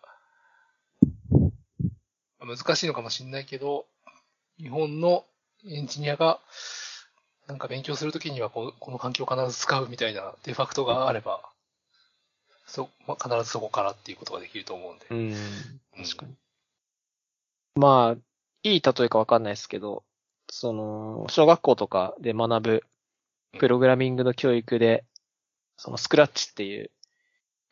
[2.39, 3.85] 難しいのかもしれないけど、
[4.57, 5.25] 日本の
[5.65, 6.39] エンジニアが、
[7.47, 11.41] なんか勉強するときにはここの環境を必ず使うみたいなデファクトがあれば、
[12.65, 15.05] そ、まあ、必ずそこからっていうことができると思うんで。
[15.09, 15.35] うん。
[16.03, 16.35] 確かに。
[17.75, 18.21] まあ、
[18.63, 20.03] いい例えかわかんないですけど、
[20.49, 22.83] その、小学校とかで学ぶ
[23.59, 25.05] プログラミングの教育で、
[25.77, 26.91] そのスクラッチっていう、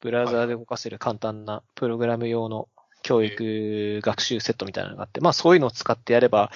[0.02, 2.68] ブラウザーで動かせる簡単なプログラム用の
[3.04, 6.52] 教育学習セットみたいなのがあって、まあそういうのを使ってやれば、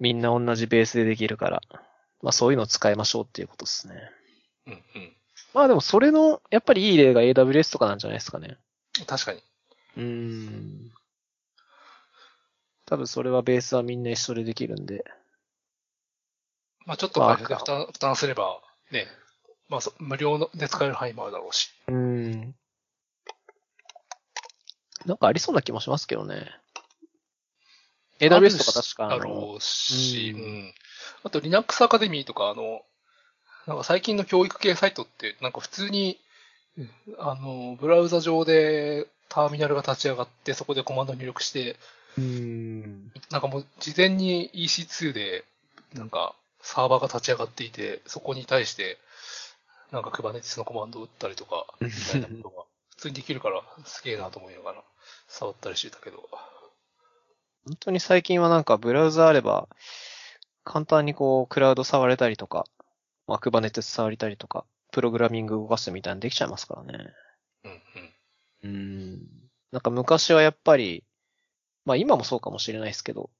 [0.00, 1.62] みんな同じベースでできるから、
[2.22, 3.94] まあそういうのを使いましょうっていうことですね。
[4.66, 5.16] うんうん。
[5.54, 8.58] まあでもそれの、やっぱりいい例が AWS とかなんじゃないですかね。
[9.06, 9.42] 確かに。
[9.96, 10.92] うーん。
[12.86, 15.04] 多分それはベースはみんな一緒でできるんで。
[16.86, 19.06] まあちょっと負担負担すれば、ね、
[19.68, 21.70] まあそ無料ので使える範囲もあるだろうし。
[21.86, 22.54] うーん。
[25.04, 26.50] なんかありそうな気もしますけどね。
[28.20, 30.74] AWS とか確かあの、だろうし、ううんん。
[31.22, 32.82] あと Linux アカデミーとか、あの、
[33.66, 36.18] なんか最近の教育系サイトって、なんか普通に、
[37.18, 41.76] あの、ブラウザ上でターミナルが立ち上がって、そこでコマンド入力して、
[42.16, 42.24] うー
[42.86, 43.12] ん。
[43.30, 45.44] なんかもう事前に EC2 で、
[45.94, 48.98] なんかサーバーが立ち上がっていて、そこに対して、
[49.90, 54.82] なんか Kubernetes のコマンドを打ったりとか、みたいなことが 普通にできるから、すげえなと思いながら
[55.28, 56.28] 触ったりしてたけど。
[57.64, 59.68] 本当に最近はなんかブラウザあれば、
[60.68, 62.66] 簡単にこう、クラウド触れたりとか、
[63.26, 67.14] まあ、Kubernetes 触りたりとか、プログラミング動かすみたいにできちゃいますからね。
[67.64, 67.70] うん
[68.66, 68.74] うん。
[68.74, 69.28] うーん。
[69.72, 71.04] なんか昔はやっぱり、
[71.86, 73.30] まあ今もそうかもしれないですけど、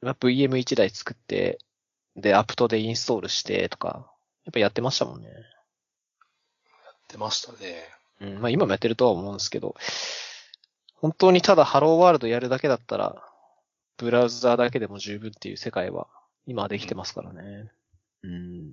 [0.00, 1.58] まあ VM1 台作って、
[2.16, 4.10] で、アプトでインストールしてとか、
[4.46, 5.28] やっぱやってましたもんね。
[7.08, 7.84] 出ましたね。
[8.22, 8.40] うん。
[8.40, 9.74] まあ今もやってるとは思うんですけど、
[10.94, 13.22] 本当にただハローワールドやるだけだったら、
[13.98, 16.08] ブラウザーだけでも十分っていう世界は、
[16.48, 17.70] 今はできてますからね。
[18.22, 18.72] うん。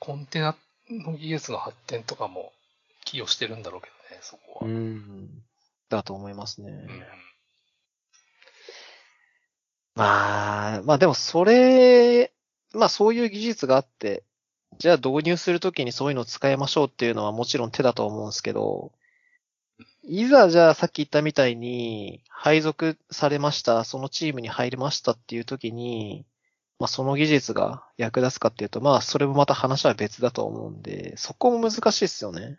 [0.00, 0.56] コンテナ
[0.88, 2.52] の技術の発展とかも
[3.04, 4.70] 寄与してるんだろうけどね、そこうは。
[4.70, 5.28] ん。
[5.90, 6.70] だと思いますね。
[6.70, 7.02] うん
[9.94, 12.32] まあ、まあでもそれ、
[12.72, 14.24] まあそういう技術があって、
[14.78, 18.92] じゃあ導入するときにそういうのを使いましょうっていうのはもちろん手だと思うんですけど、
[20.02, 26.24] いざじゃあさっき言ったみたいに配属されました、そのチームに入りましたっていうときに、
[26.82, 32.58] まあその技術が役立つかっていうと、まあそれもまた話は別だと思うんで、そこも難しいですよね。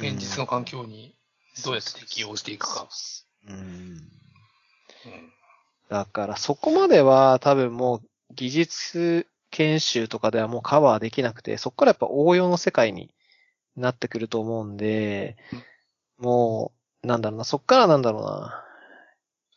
[0.00, 1.14] 現実の環境に
[1.64, 2.88] どうやって適用していくか。
[3.46, 3.56] うん。
[3.56, 4.08] うん
[5.90, 8.02] だからそこまでは多分もう
[8.34, 13.14] 技術研修とかではもうカバーできなくて、そこからやっぱ応用の世界に
[13.76, 15.36] なってくると思うんで、
[16.18, 16.72] も
[17.04, 18.63] う、なんだろうな、そっからなんだろうな、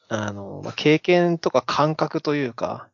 [0.10, 2.90] あの、まあ、経験とか感覚というか、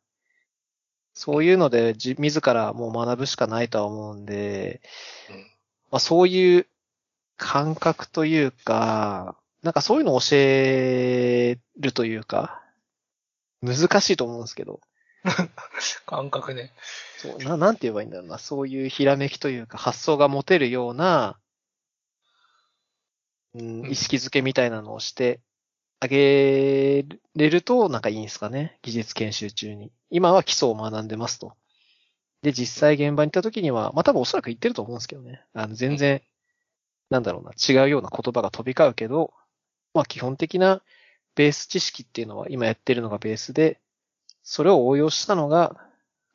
[1.14, 4.82] そういうのでじ、自らもう学ぶしかないとは思うんで、
[5.30, 5.36] うん
[5.92, 6.68] まあ、そういう
[7.38, 12.64] 感覚というか、なんかそういうのを教えるというか、
[13.62, 14.82] 難しいと思うんですけど、
[16.06, 16.74] 感覚ね。
[17.18, 21.38] そうな、なんて言えばいいんだろうな、そういうひらめきというか、発想が持てるような、
[23.54, 23.92] うんう、ん。
[23.92, 25.40] 意識づけみたいなのをして
[26.04, 28.78] あげれると、なんかいいんですかね？
[28.82, 29.90] 技術研修中に。
[30.10, 31.56] 今は基礎を学んでますと。
[32.42, 35.42] で、実際現場に行った時には、まあ多分おそらく言ってると思うんですけどね。
[35.54, 36.22] あの、全然、
[37.10, 39.34] なんだろうな、違うような言葉が飛び交うけど、
[39.94, 40.82] まあ基本的な
[41.36, 43.80] ベース知識っていうのは今やってるのがベースで、
[44.44, 45.78] それを応用したのが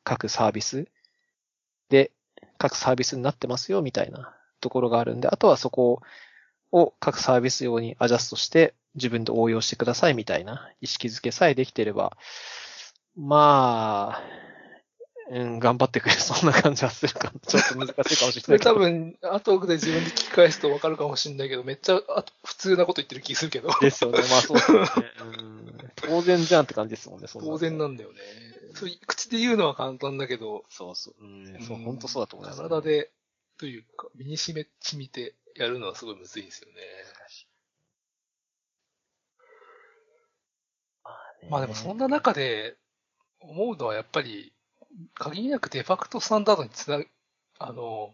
[0.03, 0.87] 各サービス
[1.89, 2.09] で、
[2.57, 6.01] 各サービスになってますよみたいなところがあるんで、あとはそこ
[6.71, 12.17] を各サービス用にアジャストして自分で応用してくださいみたいな意識づけさえできてれば、
[13.15, 14.49] まあ、
[15.31, 17.33] うん、頑張ってくれ そうな感じはするかな。
[17.45, 23.69] ちょっと難しいかもしそれない多分、後で自分で聞き返すと分かるかもしれないけど、めっちゃあ普通なこと言ってる気するけど。
[23.79, 24.19] ですよね。
[24.29, 24.87] まあそうですよね。
[25.19, 28.19] うん、 当然じゃんって感じですもんね、そん当然なんだよね。
[28.73, 31.23] そう口で言うのは簡単だけど、そうそう。
[31.23, 33.11] うん、そう、本当そうだと思います、体で、
[33.59, 36.75] というか、身にしめ、しみてやるのはすごいむずいんですよね。
[41.49, 42.75] まあでもそんな中で
[43.39, 44.53] 思うのはやっぱり、
[45.15, 47.01] 限りなくデファクトスタンダードにつな、
[47.59, 48.13] あの、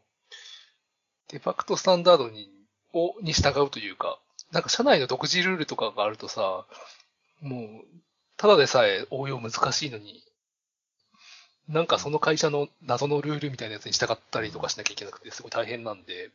[1.29, 2.49] デファクトスタンダードに、
[2.93, 4.19] を、に従うというか、
[4.51, 6.65] なんか社内の独自ルールとかがあるとさ、
[7.41, 7.85] もう、
[8.37, 10.23] ただでさえ応用難しいのに、
[11.67, 16.29] なんかその会社の謎のルールみたいなやつに従ったりとかしなきゃいけなくて、すごい大変なんで、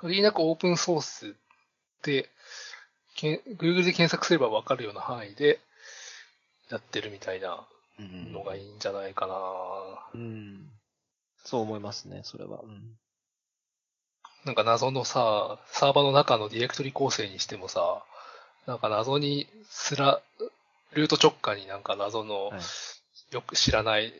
[0.00, 1.36] 限りなくオープンソース
[2.02, 2.30] で、
[3.14, 5.60] けん Google で検索すればわかるような範囲で
[6.70, 7.64] やってるみたいな
[7.98, 9.34] うんのがいいんじゃないかな。
[10.14, 10.70] うん。
[11.44, 12.60] そう思いますね、それは。
[12.62, 12.96] うん。
[14.44, 18.02] なんか謎のさ、サーバーの中のディレクトリ構成にしてもさ、
[18.66, 20.20] なんか謎にすら、
[20.92, 22.60] ルート直下になんか謎のはい
[23.34, 24.12] よく知らない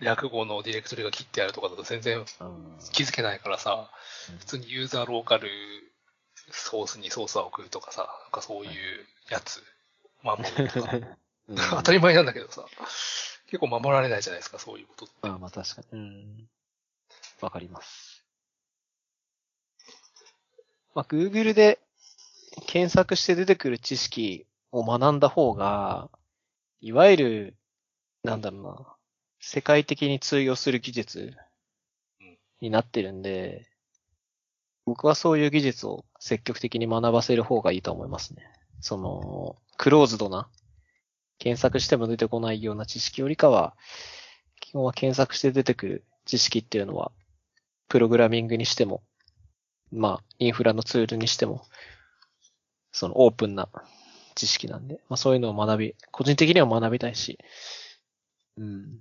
[0.00, 2.24] 略語のディレクトリが切ってあるとかだと全然
[2.92, 3.90] 気づけないからさ、
[4.40, 5.48] 普通にユーザーローカル
[6.50, 8.72] ソースにソースを送るとかさ、なんかそういう
[9.30, 9.62] やつ、
[10.22, 10.96] 守るとか、
[11.48, 12.64] うん当たり前なんだけどさ、
[13.46, 15.14] 結構守られないじゃないですか、そういうことって。
[15.22, 15.98] まあまあ確かに。
[15.98, 16.48] うん。
[17.40, 18.24] わかります。
[20.94, 21.80] まあ Google で
[22.66, 26.10] 検索して出てくる知識を学んだ方が、
[26.80, 27.56] いわゆる、
[28.22, 28.96] なんだろうな、
[29.40, 31.36] 世界的に通用する技術
[32.60, 33.69] になってるんで、
[34.90, 38.42] 僕はそういう技術を積極的に学ばせる方がいいと思いますね。
[38.80, 40.48] その、クローズドな、
[41.38, 43.76] 検索しても出てこないような知識よりかは、
[44.58, 47.12] 基本は検索して出てくる知識っていうのは、
[47.86, 49.04] プログラミングにしても、
[49.92, 51.62] まあ、インフラのツールにしても、
[52.90, 53.68] そのオープンな
[54.34, 57.38] 知識なんで、まあそういうのを学び、個人的には学びたいし、
[58.56, 58.98] うん。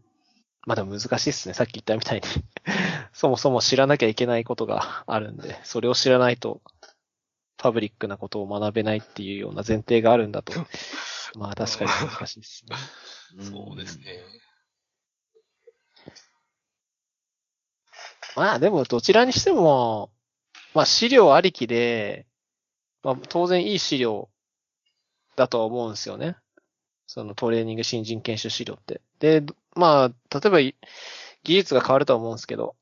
[0.67, 1.55] まあでも難しいっすね。
[1.55, 2.27] さっき言ったみたいに。
[3.19, 6.61] そもそも知らなきゃいけないことが あるんで、それを知らないと、
[7.57, 10.53] パブリックなことを学べないっていうような前提があるんだと、
[11.37, 12.63] まあ確かに難しいです
[13.35, 13.43] ね。
[13.43, 14.23] ん そうですね。
[18.37, 20.13] まあでもどちらにしても、
[20.73, 22.25] まあ資料ありきで、
[23.03, 24.29] まあ当然いい資料
[25.35, 26.37] だとは思うんですよね。
[27.05, 29.01] そのトレーニング新人研修資料って。
[29.19, 29.43] で、
[29.75, 30.75] まあ、例えばい
[31.43, 32.77] 技術が変わるとは思うんですけど、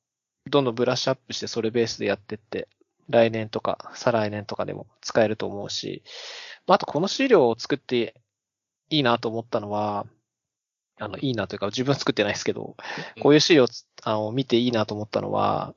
[0.50, 2.68] どんどんブラッシュアップしてそれベースでやってって、
[3.10, 6.04] 来年とか再来年とかでも使えると思うし、
[6.66, 8.16] まああとこの資料を作って
[8.90, 10.06] いいなと思ったのは、
[11.00, 12.76] あの、いいなというか自分は作ってないですけど、
[13.22, 13.68] こういう資料を
[14.04, 15.74] あの見ていいなと思ったのは、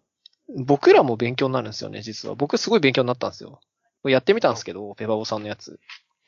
[0.57, 2.35] 僕らも勉強になるんですよね、実は。
[2.35, 3.61] 僕すごい勉強になったんですよ。
[4.05, 5.79] やってみたんですけど、ペパボさんのやつ。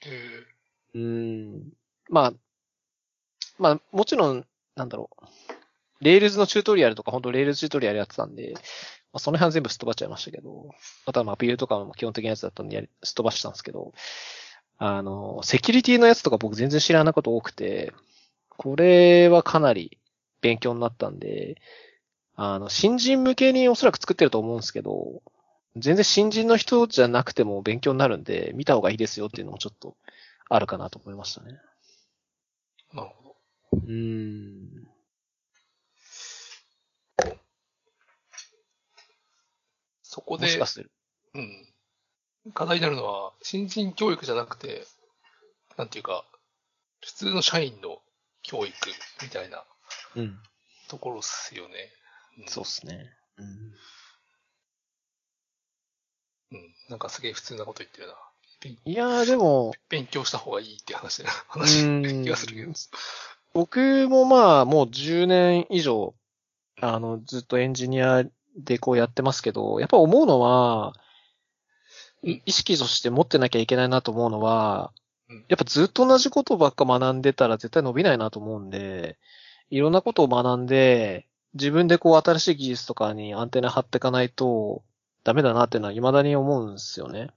[0.07, 0.45] え
[0.95, 1.73] うーん。
[2.09, 2.33] まあ、
[3.59, 5.52] まあ、もちろん、なんだろう。
[6.03, 8.61] Rails のチュートリアルとか、本当 Rails チュートリアルやってたんで、ま
[9.15, 10.71] あ、その辺は全部すっ飛ばっちゃいましたけど、
[11.07, 13.93] あとはまあ、ビューとかも基本的なやつだったんですっ飛ばしたんですけど、
[14.79, 17.93] あの、セキュリティのやつとか僕全然知らないこと多くて、
[18.49, 19.99] これはかなり
[20.41, 21.57] 勉強になったんで、
[22.35, 25.23] あの、新人向けにおそらく作ってると思うんですけど、
[25.77, 29.97] 全然新人の人じゃなくても勉強になるんで、見た方がいいですよっていうのもちょっと
[30.49, 31.59] あるかなと思いましたね。
[32.93, 33.37] ー、なるほど。
[33.73, 34.62] うーん。
[40.21, 40.91] こでもしか、する。
[41.35, 42.53] うん。
[42.55, 44.87] 課題になるのは、新人教育じゃなくて、
[45.77, 46.25] なんていうか、
[47.01, 47.99] 普通の社員の
[48.43, 48.75] 教育
[49.23, 49.65] みたいな
[50.17, 50.39] うん。
[50.89, 51.75] ところっすよね。
[52.45, 53.11] んそうっすね。
[53.39, 53.47] うん。
[56.53, 56.75] うん。
[56.91, 58.15] なんかすげえ普通なこと言ってるな。
[58.61, 62.73] 勉いやー、でも、勉強した方がいいって話で、う話ん気がするけど。
[63.55, 66.15] 僕もまあ、もう10年以上、
[66.81, 68.25] あの、ずっとエンジニア
[68.57, 70.95] でこうやってますけど、やっぱ思うのは、
[72.23, 74.93] い意識として持ってなきゃいけないなと思うのは
[75.33, 79.19] うん、やっぱずっと同じことばっか学んでたら絶対伸びないなと思うんで、
[79.71, 84.83] いろんなことを学んで、自分でこう新しい技術とかにアンテナ張っていかないと
[85.25, 87.31] ダメだなっていうのは未だに思うんですよね。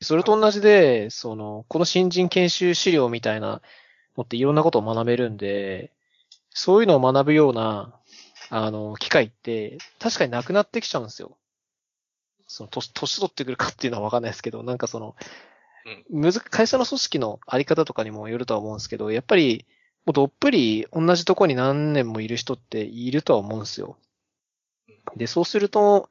[0.00, 3.62] それと同じで、その、この新人研修資料みたいな
[4.16, 5.92] のっていろんなことを学べるんで、
[6.50, 7.94] そういうのを学ぶような、
[8.54, 11.38] あの、機会って確かになくなってきちゃうんですよ。
[12.46, 15.16] その、年、年取ってくるかっていうのはわかんないですけど、なんかその、
[16.10, 19.64] むず、会社の組織のあり方とかにもよるとは思うんですけど、やっぱり、
[20.04, 23.96] もうどっぷり同じとこに何年もいる人っているとは思うんですよ。
[25.16, 26.10] で、そうすると、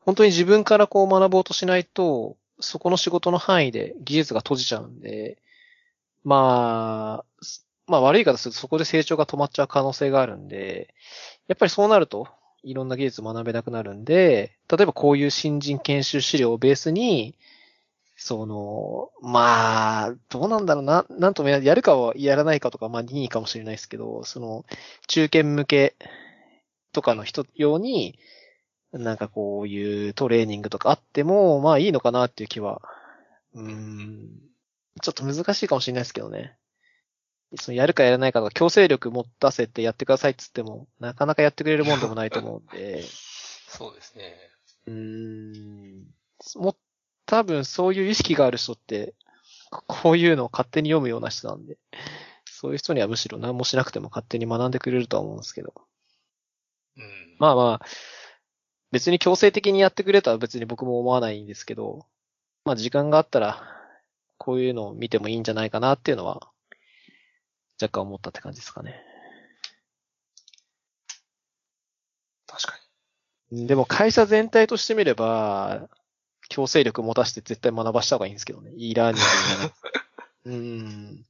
[0.00, 5.38] 本当に自分からこう学ぼうとしないと、そこの仕事の範囲で技術が閉じちゃうんで、
[6.24, 10.92] まあ、すまあ悪い言い方するとそこで成長が止まっちゃう可能性があるんで、
[11.48, 12.28] やっぱりそうなると、
[12.62, 17.36] いろんな技術学べなくなるんで、例えばこういう新人研修資料をベースに、
[18.16, 24.64] その、まあ、どうなんだろうな、なんともやるかはやらないかとか、まあ任意かもしれないですけど、その、
[25.06, 25.96] 中堅向け
[26.92, 28.18] とかの人用に、
[28.92, 32.80] なんかこういうトレーニングとかあっても、まあいいのかなっていう気は、
[33.54, 34.30] うん、
[35.02, 36.56] ちょっと難しいかもしれないですけどね。
[37.54, 43.02] そのやるかやらないかとか強制力持たせてやってくださいって言っても、なかなかやってくれるもんでもないと思うんで、
[43.68, 44.36] そうですね。
[44.86, 46.06] うーん、
[46.56, 46.76] もう
[47.24, 49.14] 多分そういう意識がある人って、
[49.70, 51.78] ここういうのを勝手に読むような人なんで、
[52.44, 55.74] そういう人にはむしろ何もしなくても勝手に学んでくれるとは思うんですけど。
[56.96, 57.36] うん。
[57.38, 57.86] まあまあ、
[58.92, 62.06] 別に強制的にやってくれとは別に僕も思わないんですけど、
[62.64, 63.62] まあ時間があったら、
[64.38, 66.50] こういうのを見てもいいんじゃないかなっていうのは、
[67.80, 68.94] 若干思ったって感じですかね。
[72.46, 72.78] 確か
[73.52, 75.88] でも会社全体としてみれば、
[76.48, 78.72] 強制力持たせて絶対学ばした方がいいんですけどね。
[78.76, 79.22] e ラーニン
[80.44, 80.56] グに。
[80.56, 81.10] うーん。
[81.10, 81.16] に。
[81.18, 81.24] い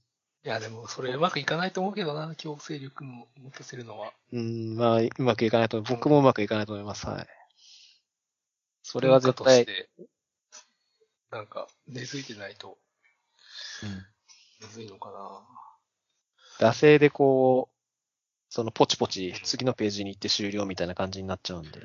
[0.44, 4.12] や、でもそれうまくいかないと思うけどな、強制力も持たせるのは。
[4.32, 4.40] うー
[4.74, 7.07] ん、まあ、うまくいかないと、僕もうまくいかないと思います。
[7.07, 7.26] はい。
[8.82, 9.90] それは絶対と、して、
[11.30, 12.78] なんか、根付いてないと、
[13.82, 14.07] うん
[14.59, 15.11] むずいのか
[16.59, 17.77] 惰性でこう、
[18.49, 21.81] そのポチポチ次のページに行って終了みたいな感じになっちゃうんで。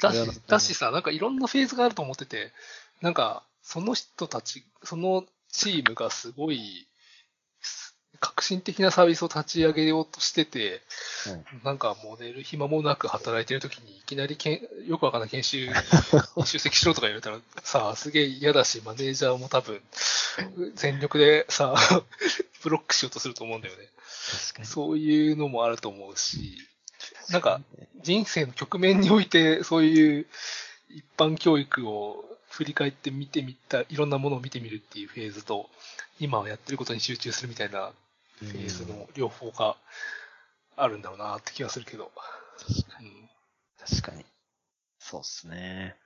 [0.00, 0.10] な。
[0.12, 2.52] だし、だしさ、なんかいろんなフェーズがあると思ってて、
[3.00, 6.93] なんか、その人たち、そのチームがすごい、す
[8.24, 10.80] 革新的なサービスを立ち上げようとしてて、
[11.62, 15.74] なんかモデル暇もなく働いてる時にいきなりけんよくわかんない研修に
[16.46, 19.82] 出席しろとか言われたらさ、すげえ嫌だし、マネージャーも多分、
[20.74, 21.74] 全力でさ、
[22.64, 23.88] ブロックしようとすると思うんだよね。
[24.62, 26.56] そういうのもあると思うし、
[27.28, 27.60] なんか、
[28.02, 30.26] 人生の局面において、そういう
[30.88, 35.68] 一般教育を振り返って見てみた、いろんなものを見てみるっていうフェーズと、
[36.20, 37.92] 今はやってることに集中するみたいな
[38.38, 39.76] フェーズの両方が
[40.76, 42.10] あるんだろうなって気がするけど。
[43.00, 43.30] うん
[43.86, 44.24] 確かに。
[44.98, 45.96] そうっすね。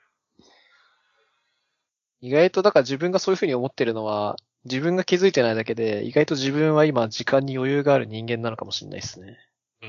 [2.20, 9.38] 意外と、だから自分がそういうふうに思ってるのは、自分が気づいてないだけで、意外と自分は今時間に余裕がある人間なのかもしれないですね。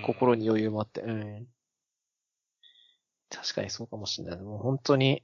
[0.03, 1.01] 心に余裕もあって。
[1.01, 1.47] うん。
[3.31, 4.39] 確かにそうかもしれない。
[4.39, 5.23] もう本当に、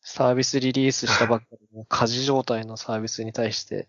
[0.00, 3.86] サービスリリースしたばっかりの家事状態のサービスに対して、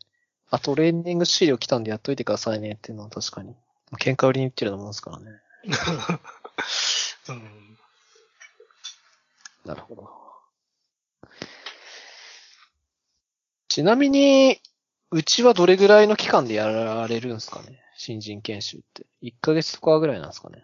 [0.51, 3.55] あ、トレーニング資料来たんでやっといてくださいねっていうのは確かに。
[3.99, 5.25] 喧嘩売りに言ってるようなもんですからね。
[7.29, 7.77] うん。
[9.65, 10.09] なるほど。
[13.67, 14.59] ちなみに、
[15.11, 17.79] うちはどれぐらいの期間でやられるんですかね？
[17.97, 19.05] 新人研修って。
[19.21, 20.63] 1ヶ月とかぐらいなんですかね？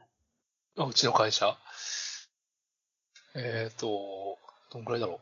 [0.78, 1.58] あうちの会社？
[3.36, 4.38] えっ、と、
[4.72, 5.20] どんくらいだろ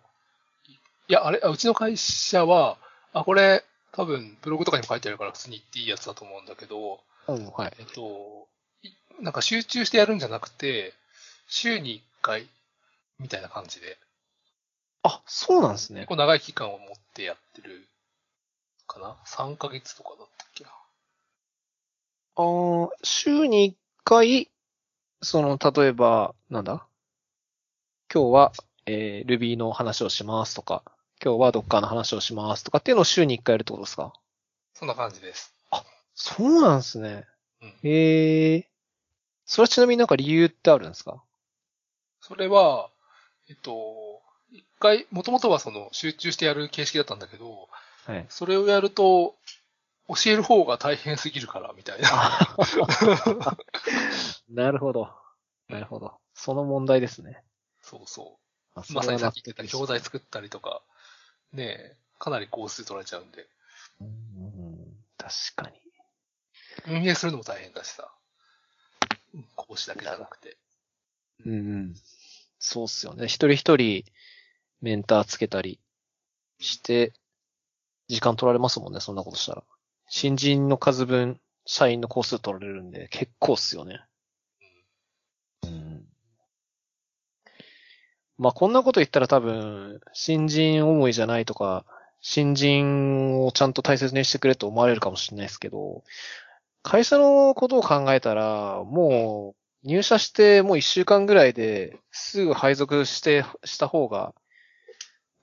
[0.67, 0.71] う。
[0.71, 0.79] い
[1.13, 2.77] や、あれ、あうちの会社は、
[3.11, 7.73] あ、これ、多分、ブログとかにも書いてあるから普通に言っていいやつだと思うんだけど、うん、はい。
[7.79, 8.47] えっと、
[8.81, 8.89] い
[9.21, 10.93] なんか集中してやるんじゃなくて、
[11.47, 12.49] 週に1回、
[13.19, 13.97] みたいな感じで、
[15.03, 16.07] あ、そうなんですね結。
[16.09, 17.87] 構長い期間を持ってやってる
[18.87, 20.71] かな ?3 ヶ月とかだったっけな。
[22.35, 24.49] あー週に1回、
[25.21, 26.87] その、例えば、なんだ？
[28.13, 28.51] 今日は、
[28.85, 30.83] えー、Ruby の話をしますとか、
[31.23, 34.13] 今日は Docker の話をしますとかっていうのを週に1回やるってことですか？
[34.73, 35.53] そんな感じです。
[36.15, 37.25] そうなんですね。
[37.61, 38.69] うんへえ。
[39.45, 41.23] それはちなみになんか理由ってあるんですか？
[42.19, 42.89] それは、
[43.49, 44.21] えっと、
[44.51, 47.67] 一回、もともとはその集中してやる形式だったんだけど、
[48.05, 48.25] はい。
[48.29, 49.35] それをやると、
[50.07, 52.09] 教える方が大変すぎるから、みたいな。
[54.49, 55.09] なるほど。
[55.69, 56.13] なるほど。
[56.33, 57.41] その問題ですね。
[57.81, 58.37] そうそ
[58.75, 58.93] あう。
[58.93, 60.81] まさにさっき言ってた教材作ったりとか、
[61.53, 63.47] ねえ、かなり工数取られちゃうんで、
[64.01, 65.77] うん確かに。
[66.87, 68.11] 運営するのも大変だしさ。
[69.33, 70.57] うん講師だけじゃなくて。
[71.45, 71.95] うんうん。
[72.59, 73.25] そうっすよね。
[73.25, 74.03] 一人一人
[74.81, 75.79] メンターつけたり
[76.59, 77.13] して、
[78.07, 79.63] 時間取られますもんね、そんなことしたら。
[80.07, 84.01] 新人の数分、社員の工数取られるんで、結構っすよね。
[88.43, 91.85] まあ、こんなこと言ったら多分、新人思いじゃないとか、
[92.19, 96.03] 新人をちゃんと大切にしてくれと思われるかもしれないですけど、
[96.81, 104.33] 会社のことを考えたら、もう、入社してもう一週間ぐらいですぐ配属して、した方が、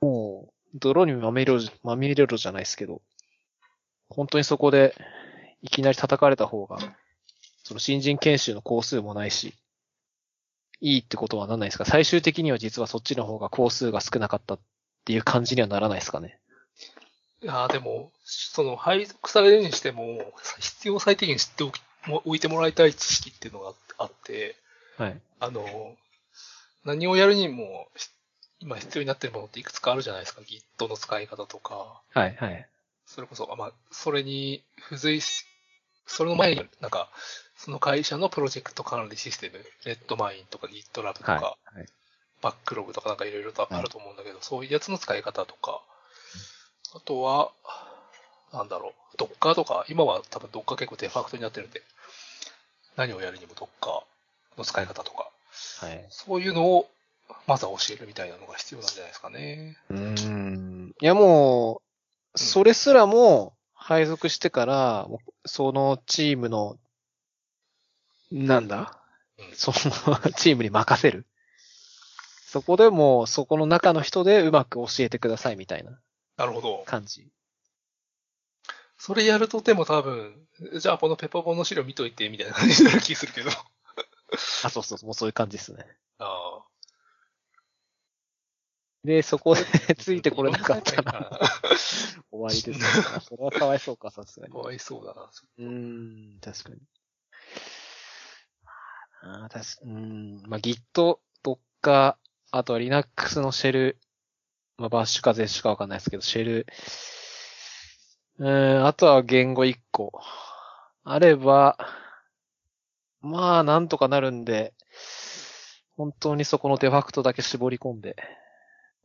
[0.03, 3.01] もう、泥にまみれろ、まみれろじゃないですけど、
[4.11, 4.95] 本当にそこで、
[5.63, 6.77] いきなり叩かれた方が、
[7.63, 9.55] その新人研修の工数もないし、
[10.81, 11.85] いいってことはなんないですか？
[11.85, 14.59] 最終的には実はそっちの方が工数が少なかったっ
[15.05, 16.39] ていう感じにはならないですかね？
[17.43, 24.57] いやーでも、その配属されるにしても、必要最低限知っておきも置いてもらいたい知識っていうのがあって、
[24.99, 25.21] はい。
[25.39, 25.97] あの、
[26.85, 28.11] 何をやるにも、し
[28.59, 32.69] 今必要になってるものっていくつかあるじゃないですか？Git の使い方とか、はい、はい。
[33.07, 35.47] それこそ、まあ、それに付随し、
[36.07, 37.09] それの前に、なんか、
[37.63, 41.79] その会社のプロジェクト管理システム、レッドマインとか GitLab とか、はい。
[41.79, 41.87] はい。
[42.41, 45.83] バックログとかなんかいろいろとあると思うんだけど、そういうやつの使い方とか、
[46.95, 47.53] あとは、
[48.51, 51.83] なんだろう、Docker とか、今は多分 Docker 結構デファクトになってるんで、
[52.97, 54.05] 何をやるにも Docker
[54.57, 55.31] の使い方とか、
[55.81, 56.07] はい。
[56.09, 56.89] そういうのを、
[57.47, 59.77] まずは教えるみたいなのが必要なんじゃないですかね。
[59.91, 60.95] うーん。
[60.99, 61.83] いやも
[62.35, 65.09] う、それすらも配属してから、
[65.45, 66.79] そのチームの、
[68.31, 68.97] なんだ？
[69.39, 71.27] うんそのチームに任せる？
[72.47, 76.01] そこでもう、そこの中の人でうまく教えてくださいみたいな
[76.37, 76.83] なるほど。
[76.85, 77.29] 感じ。
[78.99, 80.47] それやるとでも多分、
[80.79, 83.51] じゃあこのペポポンの資料見といて、みたいな感じになる気するけど。
[84.65, 85.87] あ、そうそうもうそういう感じですね。
[86.19, 86.63] あ
[89.05, 89.65] で、そこで
[89.97, 91.41] ついてこれなかったらら。
[92.31, 92.87] 終わりですね。
[93.17, 94.59] あそれはかわいそうか、さすがにか。
[94.59, 95.31] わいそうだな。
[95.59, 96.81] うーん、確かに。
[99.23, 100.43] ああ、確かうん。
[100.47, 100.81] まあ、Git、
[101.43, 102.19] とか、
[102.51, 103.99] あとは Linux のシェル、
[104.79, 106.67] まあ、バッシュかゼッシュかわかんないですけど、シェル、
[108.39, 110.13] うん、あとは言語1個。
[111.05, 111.77] あれば、
[113.21, 114.73] まあ、なんとかなるんで、
[115.97, 118.17] 本当にそこのデファクトだけ絞り込んで、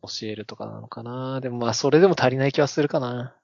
[0.01, 1.41] 教えるとかなのかな。
[1.41, 3.35] でもまあ、それでも足りない気はするかな。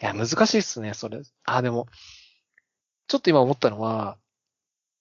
[0.00, 1.20] いや、難しいっすね、それ。
[1.44, 1.86] あ、でも、
[3.06, 4.16] ちょっと今思ったのは、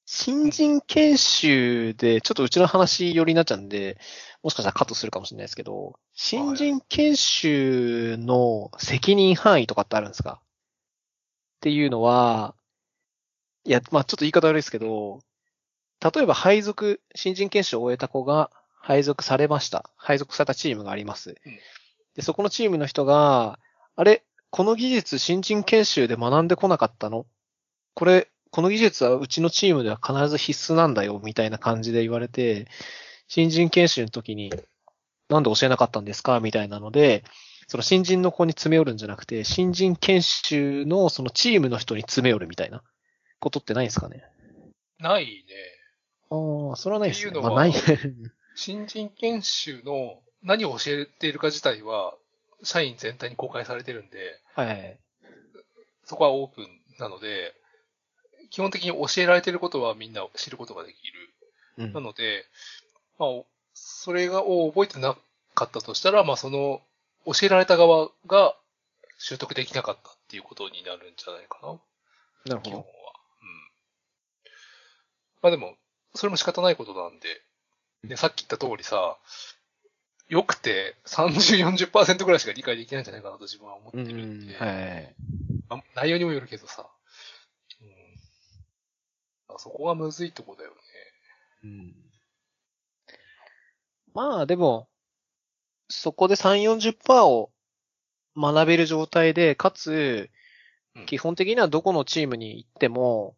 [0.06, 3.97] 新人研修で、ちょっとうちの話寄りになっちゃうんで、
[4.43, 10.41] もしかしたらカットするかもしれないですけど、新人研修の責任範囲とかってあるんですか？
[10.41, 10.45] っ
[11.62, 12.56] ていうのは、
[13.64, 15.22] いや、まあちょっと言い方悪いですけど、
[16.01, 18.51] 例えば配属、新人研修を終えた子が
[18.82, 19.89] 配属されました。
[19.95, 21.36] 配属されたチームがあります。
[22.16, 23.58] で、そこのチームの人が、
[23.95, 27.26] あれ、この技術新人研修で学んでこなかったの？
[27.93, 32.68] これ、この技術はうちのチームでは必ず必須なんだよ、みたいな感じで言われて、
[33.28, 34.54] 新人研修の時に、
[35.28, 37.24] なんで教えなかったんですかみたいなので、
[37.68, 42.84] その新人の子に詰め寄るんじゃなくて、新人研修のそのチームの人に詰め寄るみたいな
[43.39, 44.24] ことってないんですかね？
[44.99, 45.32] ないね。
[46.30, 47.30] ああ、それはないですね。
[47.32, 47.74] っていうのはまあ、ない。
[48.54, 52.14] 新人研修の何を教えているか自体は、
[52.62, 54.99] 社員全体に公開されてるんで、はい。
[56.06, 56.68] そこはオープン
[56.99, 57.56] なので、
[58.54, 61.86] 基本的に教えられていることはみんな知ることができる。
[61.86, 62.45] うんなので、
[63.18, 63.30] まあ、
[63.74, 65.18] それがを覚えてな
[65.56, 66.80] かったとしたら、まあその、
[67.26, 68.56] 教えられた側が
[69.18, 71.80] 習得できなかったっていうことになるんじゃないかな。
[72.45, 72.84] なるほ基本は。
[72.84, 72.89] ど。
[73.41, 73.64] うん。
[75.41, 75.74] まあでも、
[76.14, 77.41] それも仕方ないことなんで、
[78.04, 79.18] で、さっき言った通りさ、
[80.30, 84.60] よくて30、40%ぐらいしか理解できないんじゃないかなと自分は思ってうるんで、ん。
[84.60, 85.16] はい。
[85.70, 86.86] まあ内容にもよるけどさ、
[89.60, 90.76] そこがむずいとこだよね。
[91.64, 91.95] うん。
[94.14, 94.88] まあでも、
[95.89, 97.51] そこで3、40%を
[98.36, 100.30] 学べる状態で、かつ
[100.95, 103.36] うん、基本的にはどこのチームに行っても、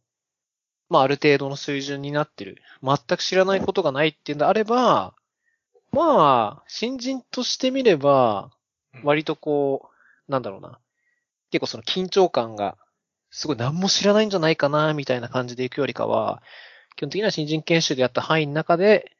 [0.89, 2.61] まあある程度の水準になってる。
[2.83, 5.15] 全く知らないことがないっていうんであれば、
[5.91, 8.51] まあ、新人としてみれば
[8.95, 9.89] うん、割とこ
[10.27, 10.79] う、なんだろうな。
[11.51, 12.77] 結構その緊張感が、
[13.35, 16.41] すごい何も知らないんじゃないかな、みたいな感じで行くよりかは、
[16.95, 19.11] 基本的には新人研修でやった範囲の中で、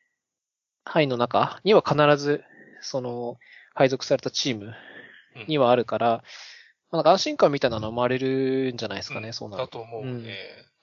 [0.85, 2.41] 範囲の中には必ず、
[2.79, 3.37] その、
[3.73, 4.73] 配属されたチーム
[5.49, 6.21] にはあるから、ま
[6.91, 9.79] あ、なんか安心感みたいなのは生まれるんじゃないですかね、そうなると。
[9.79, 10.09] だと思うね。
[10.09, 10.25] うん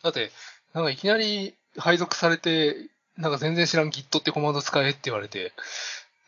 [0.02, 0.30] だって、
[0.74, 5.54] なんかいきなり配属されて、なんか全然知らん Git ってコマンド使えって言われて、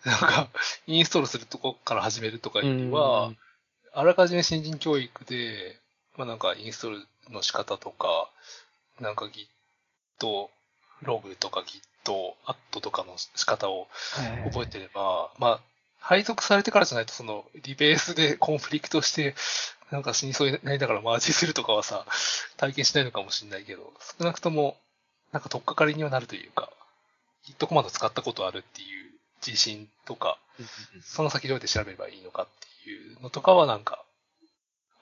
[0.06, 0.48] なんか、
[0.86, 3.38] インストールするとこから始めるとかよりは、うん
[3.96, 5.78] あらかじめ新人教育で、
[6.16, 8.30] まあなんかインストールの仕方とか、
[9.00, 10.48] なんか Git、
[11.02, 13.88] ログとか Git、アットとかの仕方を
[14.44, 15.60] 覚えてれば、まあ、
[15.98, 19.34] 配属されてからじゃないと、その、リベースでコンフリクトして、
[19.90, 22.04] なんか死にそうになりながらマージするとかはさ、
[22.58, 24.76] 体験しないのかもしれないけど、少なくとも、
[25.32, 26.70] なんか取っかかりにはなるというか、
[27.46, 29.12] Git コマンド使ったことあるっていう
[29.44, 30.38] 自信とか、
[31.02, 32.46] その先どうやって調べればいいのかっ
[32.84, 34.03] ていうのとかはなんか、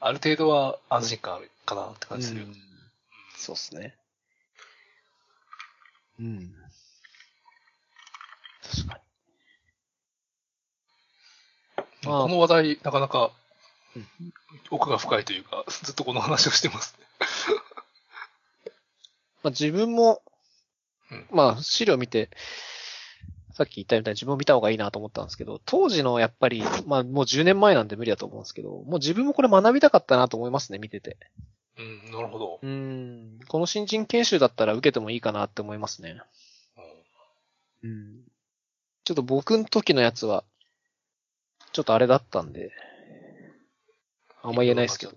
[0.04, 2.54] ある程度は安心感あるかなって感じするよね。
[3.36, 3.96] そうっすね。
[6.18, 6.52] うん。
[8.62, 9.00] 確かに。
[12.08, 13.30] まあこの話題、なかなか
[13.94, 14.06] うん
[14.70, 17.06] 奥が深いというか、 ずっとこの話をしてますね。
[19.44, 20.22] まあ、自分も
[21.10, 22.30] うん、まあ、資料見て、
[23.52, 31.18] さっき言ったみたいに自分を見た方がいいなと思ったんですけど、当時のやっぱり、まあもう10年前なんで無理だと思うんですけど、もう自分もこれ学びたかったなと思いますね、見てて。
[31.78, 32.60] うん、なるほど。
[32.62, 33.38] うん。
[33.48, 36.20] この新人研修だったら受けてもいいかなって思いますね。
[37.82, 38.20] うんうん。
[39.04, 40.44] ちょっと僕の時のやつは、
[41.72, 42.70] ちょっとあれだったんで、
[44.42, 45.12] あんま言えないですけど。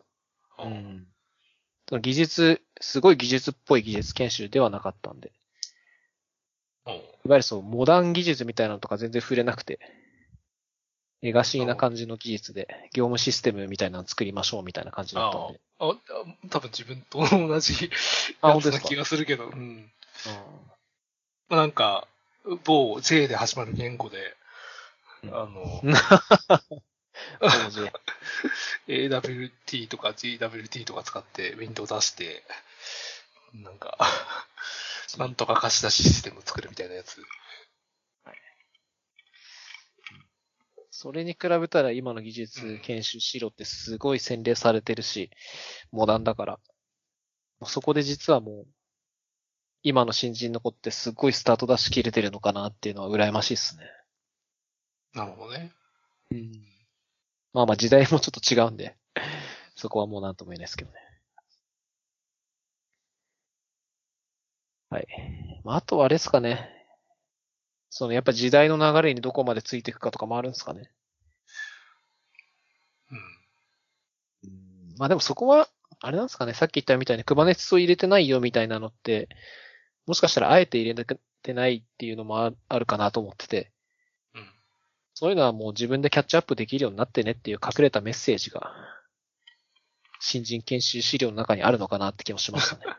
[0.59, 1.07] ううんん。
[1.87, 5.31] その技術、すごい技術っぽい技術研修ではなかったんで。
[6.85, 6.93] うん。
[6.93, 9.79] いわゆるそう、モダン技術みたいなのとか全然触れなくて、
[11.21, 15.59] レガシーな感じの技術で、業務システムみたいなの作りましょうみたいな感じだったんで。
[15.79, 15.95] ああ、
[16.49, 17.89] 多分自分と同じ
[18.43, 19.91] やつな気がするけど、うん。
[21.49, 22.07] まあなんか、
[22.63, 24.17] 某 J で始まる言語で、
[25.23, 25.35] うん。
[25.35, 25.81] あの、
[28.87, 32.43] AWT とか GWT とか使ってウィンドウ出して、
[33.53, 33.97] なんか、
[35.17, 37.21] なんとか貸し出しシステムを作るみたいなやつ。
[40.97, 45.29] それに比べたら今の技術研修しろってすごい洗練されてるし、
[45.91, 46.59] モダンだから。
[47.65, 48.67] そこで実はもう、
[49.83, 53.83] 今の新人の子ってすごいスタート出し切れてるのかなっていうのは羨ましいっすね。
[55.13, 55.73] なるほどね。
[56.31, 56.51] うん。
[57.51, 58.95] まあまあ時代もちょっと違うんで、
[59.75, 61.04] そこはもうなんとも言えないですけどね。
[64.89, 65.07] はい。
[65.63, 66.69] まああとはあれですかね。
[67.89, 70.91] そのやっぱ時代の流れにどこまでついていくかとかもあるんですかね。
[73.11, 74.49] うん。
[74.49, 75.67] うんまあでもそこは、
[76.01, 79.29] あれなんですかね、さっき言ったみたいに Kubernetes を入れてないよみたいなのって、
[80.05, 81.05] もしかしたらあえて入れ
[81.41, 83.71] てないっていうのもああるかなと思ってて、
[84.33, 84.47] うん。
[85.13, 88.73] そういうのはもう自分でキャッチアップできるようになってねっていう隠れたメッセージが、
[90.19, 92.83] 新人研修資料の中にあるのかなって気もしましたね。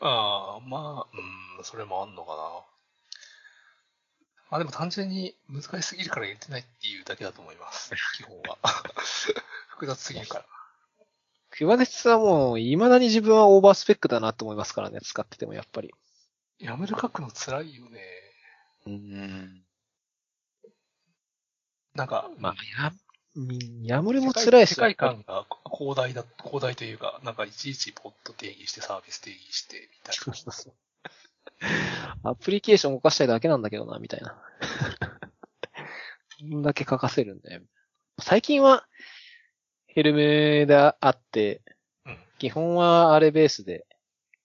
[0.00, 1.16] ああ、まあ、
[1.58, 2.36] うん、それもあんのかな。
[4.50, 7.90] まあでも単純に難しすぎるから入れてないっていうだけだと思います。
[8.16, 8.58] 基本は。
[9.68, 10.46] 複雑すぎるから。
[11.58, 15.94] Kubernetes はもう、未だに自分はオーバースペックだなと思いますからね、使っててもやっぱり。
[16.58, 18.00] やめる書くの辛いよね。
[18.86, 19.64] うん。
[21.94, 22.92] なんか、まあ、や、
[23.36, 24.70] うんヤムルも辛いし。
[24.70, 30.74] 世界世界観が広大だ、広大というか、なんかいちいちポット定義してサービス定義して、みたいそうそうそう
[32.22, 34.42] アプリケーション動かしたいだけなんだけどな、みたいな。
[36.40, 37.62] こんだけ書かせるんだよ。
[38.20, 38.86] 最近は、
[39.86, 41.62] ヘルムであって、
[42.04, 42.12] な。
[42.12, 42.18] うん。
[42.38, 43.86] 基本はあれベースで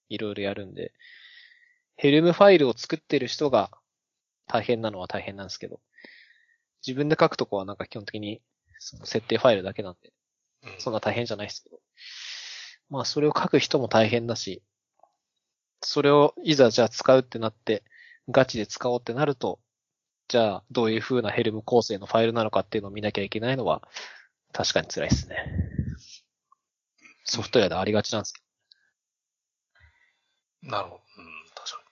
[0.09, 0.93] いろいろやるんで、
[1.95, 3.71] ヘルムファイルを作ってる人が
[4.47, 5.79] 大変なのは大変なんですけど、
[6.85, 8.41] 自分で書くとこはなんか基本的に
[8.83, 10.11] その設定ファイルだけなんで、
[10.63, 10.81] うん。
[10.81, 11.79] そんな大変じゃないですけど。
[12.89, 14.63] まあそれを書く人も大変だし、
[15.81, 17.83] それをいざじゃあ使うってなって、
[18.29, 19.59] ガチで使おうってなると、
[20.29, 23.83] じゃあどういう風なヘルム構成のファイルなのかっていうのを見なきゃいけないのは、
[24.51, 25.37] 確かに辛いですね。
[27.23, 28.41] ソフトウェアでありがちなんですけ
[30.63, 31.01] なるほど。
[31.17, 31.25] うん、
[31.55, 31.83] 確か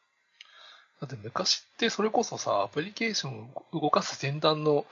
[1.01, 1.07] に。
[1.07, 4.85] だって昔ってそれこそさ、アプリケーションを動かす前段の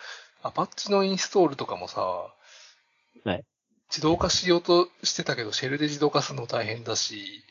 [0.48, 3.44] アパッチのインストールとかもさ、はい。
[3.90, 7.44] 自動化しようとしてたけど、シェルで自動化するの大変だし、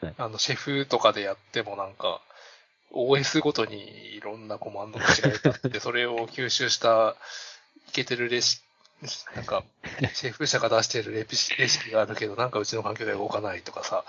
[0.00, 2.20] はいあの、シェフとかでやってもなんか、
[2.92, 7.16] OS ごとにいろんなコマンドが違いがあって、 それを吸収した、
[7.88, 8.62] いけてるレシ
[9.34, 9.64] なんか、
[10.14, 14.04] シェフ社が出してるレシレシピがあるけど、なんかうちの環境では動かないとかさ、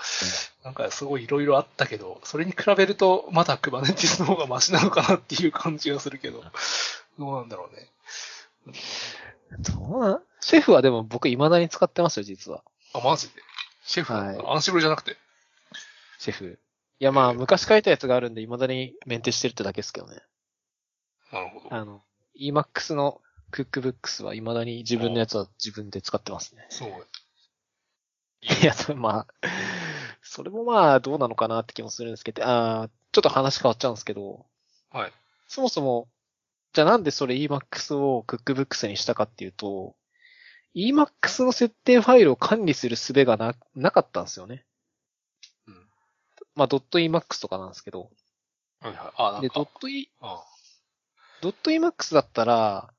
[0.63, 6.43] なんかすごいいろいろあったけど、それに比べると、まだ Kubernetes の方がマシなのかなっていう感じがするけど、
[7.20, 7.89] どうなんだろうね。
[9.59, 10.13] どうな？
[10.16, 12.63] んシェフはでも僕未だに使ってますよ、実は。
[12.93, 13.34] あ、マジで？
[13.86, 14.13] シェフ？
[14.13, 15.18] はアンシブルじゃなくて？
[16.20, 16.59] シェフ。
[16.99, 20.22] いやまあ、昔書いたやつがあるんで未だにメンテしてるってだけですけどね。
[21.32, 21.76] なるほど。
[21.76, 22.01] あの、
[22.39, 26.66] Emacs の Cookbooks は未だに自分のやつは自分で使ってますね。
[26.70, 26.89] そう。
[28.41, 29.47] いや、それまあ、
[30.22, 34.45] それもまあどうなのかなって気もするんですけど、あーちょっと話変わっちゃうんですけど、
[34.91, 35.11] はい。
[35.47, 36.07] そもそも、
[36.76, 39.95] じゃあなんでそれ Emacs を Cookbooks にしたかっていうと、
[40.76, 44.65] Emacs の設定ファイルを管理する術がな、なかったんですよね。
[45.67, 45.76] うん。
[46.53, 48.11] まあ、.emacs とかなんですけど。
[48.82, 49.13] はいはい。
[49.15, 49.65] あ、なんで、か。
[49.88, 50.43] .e、あ
[51.41, 52.93] .emacs だったら、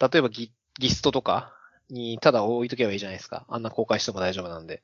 [0.00, 0.50] 例えばギ
[0.80, 1.54] GIST とか
[1.88, 3.46] にただ置いとけばいいじゃないですか。
[3.48, 4.82] あんな公開しても大丈夫なんで。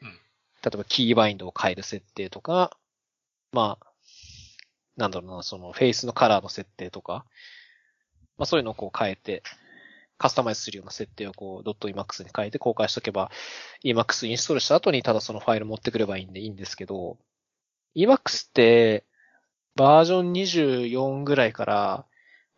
[0.00, 0.18] うん
[0.62, 2.74] 例えばキーバインドを変える設定とか、
[3.52, 3.86] まあ、
[4.96, 7.24] なんだろうな、そのフェイスのカラーの設定とか、
[8.36, 9.42] まあそういうのをこう変えて、
[10.16, 13.30] カスタマイズするような設定をこう .emacs に変えて公開しとけば、
[13.84, 17.18] Emacs インストールした後にただそのファイル持ってくればいいんでいいんですけど、
[17.96, 19.04] Emacs って
[19.76, 22.06] バージョン24ぐらいから、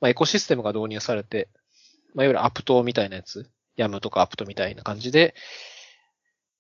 [0.00, 1.48] まあエコシステムが導入されて、
[2.14, 5.34] まあいわゆるアプトみたいなやつ、YAM とかアプトみたいな感じで、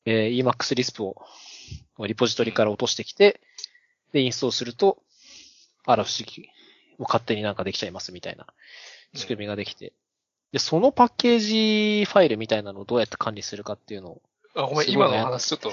[0.06, 1.16] えー Emacs リスプを
[2.06, 3.40] リポジトリから落としてきて、
[4.12, 5.02] で、インストールすると、
[5.86, 6.42] あら不思議。
[6.98, 8.46] もう勝手になんかできちゃいますみたいな
[9.14, 9.92] 仕組みができて。
[10.52, 14.22] で、そのパッケージファイルみたいなのをどうやって管理するかっていうのを、
[14.54, 15.72] あ、ごめん、今ねの話ちょっと、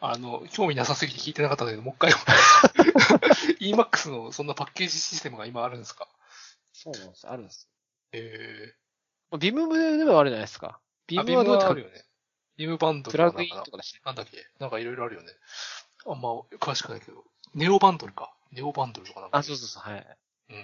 [0.00, 2.12] あの、興味なさすぎて聞いてなかったんだけど、もう一回。
[3.60, 6.08] Emacs のそんなパッケージシステムが今あるんですか？
[6.72, 7.26] そうなんです。
[7.28, 7.68] あるんです。
[8.12, 8.74] え
[9.38, 10.78] ビムでもあるじゃないですか。
[11.06, 12.04] ビムはどうやってあるよね。
[12.56, 14.00] ビムバンドプラグインルかなんかとかですね。
[14.04, 14.46] なんだっけ？
[14.58, 15.28] なんかいろいろあるよね。
[16.06, 17.24] あんま詳しくないけど。
[17.54, 18.33] ネオバンドルか。
[18.54, 19.38] ネオバンドルとかなんか。
[19.38, 20.06] あ、そうそうそう、はい。
[20.50, 20.56] うん。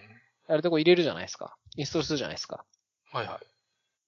[0.49, 1.57] あれとこ入れるじゃないですか。
[1.77, 2.65] インストールするじゃないですか。
[3.13, 3.47] はいはい。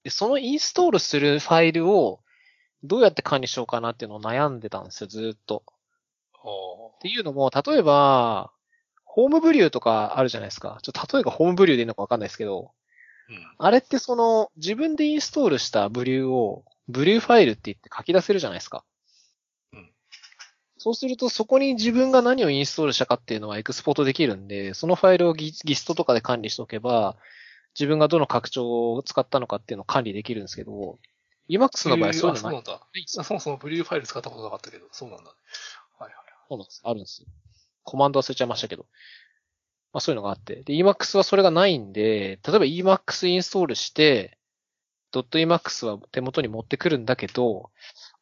[0.05, 2.21] で、そのインストールするファイルを
[2.83, 5.63] どうやって管理しようかなっていうのを悩んでたんですよ、ずーっと。
[6.35, 6.49] あ
[6.97, 8.53] っていうのも、例えば、
[9.05, 10.79] ホームブリューとかあるじゃないですか。
[10.83, 13.55] ちょっと例えがホームブリューでいいのかわかんないですけど、ーうん。
[13.59, 18.85] あれってその、自分でインストールしたブリューを、ブリューファイルって言って書き出せるじゃないですか。
[20.87, 27.17] うんそうすると、そこに自分が何をインストールしたかっていうのはエクスポートできるんで、そのファイルをギギストとかで管理しておけば、
[27.79, 30.99] 自分がどの拡張を使ったのかっていうのを管理できるんですけど、
[31.49, 32.61] Emacs の場合そういうあ、そのない。
[32.63, 32.87] うなんだ。
[33.19, 35.25] あそもそもブリューファイル使ったことなかったけど、そうなんだ。
[35.25, 35.35] は
[36.01, 36.15] いはい。
[36.49, 36.81] そうなんです。
[36.85, 37.29] あるんですよ。
[37.85, 38.87] コマンド忘れちゃいましたけど。
[39.93, 40.63] まあそういうのがあって。
[40.65, 44.39] で、Emacs はそれがないんで、例えば Emacs インストールして、
[45.13, 47.71] .emacs は手元に持ってくるんだけど、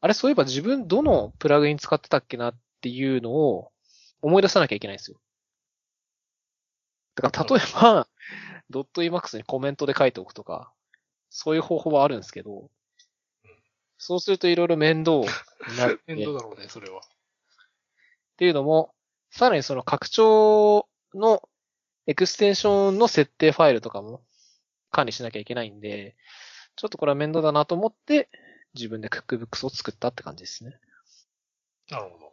[0.00, 3.70] あれそういえば自分どのプラグイン使ってたっけなっていうのを
[4.22, 5.18] 思い出さなきゃいけないんですよ。
[7.14, 8.08] だから例えば、
[8.72, 10.72] .emacs にコメントで書いておくとか、
[11.28, 12.70] そういう方法はあるんですけど、
[13.98, 15.26] そうするといろいろ面倒に
[15.76, 16.14] なって。
[16.14, 17.00] 面倒だろうね、それは。
[17.00, 17.02] っ
[18.36, 18.94] ていうのも、
[19.30, 21.42] さらにその拡張の
[22.06, 24.22] エクステンションの設定ファイルとかも
[24.90, 26.16] 管理しなきゃいけないんで、
[26.80, 28.30] ちょっとこれは面倒だなと思って、
[28.74, 30.78] 自分でクックブックスを作ったって感じですね。
[31.90, 32.24] なるほど。
[32.24, 32.32] よ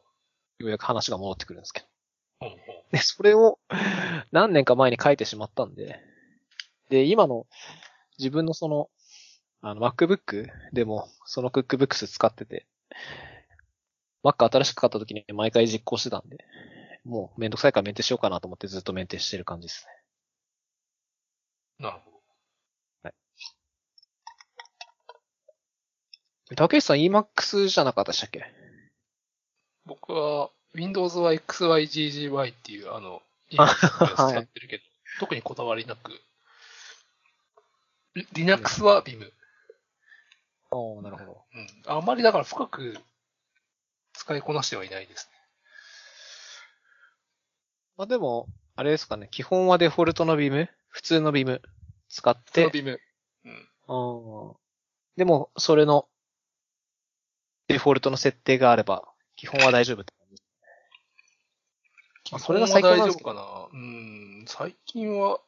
[0.68, 1.88] うやく話が戻ってくるんですけど。
[2.40, 3.60] ほうほうで、それを
[4.32, 6.00] 何年か前に書いてしまったんで、
[6.90, 7.46] で、今の
[8.20, 8.90] 自分のその、
[9.60, 12.68] あの MacBook でもそのクックブックス使ってて、
[14.24, 16.38] Mac 新しく買った時に毎回実行してたんで、
[17.04, 19.86] もうめんどくさいからメンテしようかなと思ってずっとメンテしてる感じです
[21.80, 22.17] なるほど。
[26.56, 28.46] 竹内さん Emacs じゃなかったでしたっけ？
[29.86, 33.22] 僕は、Windows は XYGGY っていう、あの、
[33.58, 34.84] あ Linux を使ってるけど、
[35.20, 36.12] 特にこだわりなく、
[38.16, 39.32] リ Linux は Vim。
[40.72, 41.46] おー、なるほど。
[41.54, 41.68] うん。
[41.86, 42.98] あまりだから深く
[44.14, 45.38] 使いこなしてはいないですね。
[47.96, 50.68] まあでも、あれですかね、基本はデフォルトの Vim?
[50.90, 51.62] 普通の Vim
[52.10, 52.98] 使ってその、Vim。
[53.46, 53.70] うん。
[53.88, 54.58] ああ。
[55.16, 56.08] でも、それの、
[57.68, 59.04] デフォルトの設定があれば、
[59.36, 60.44] 基本は大丈夫って感じ。
[62.34, 63.80] あそれが最強基なんですけど本は大丈夫かな。
[63.80, 65.40] うん、最近は、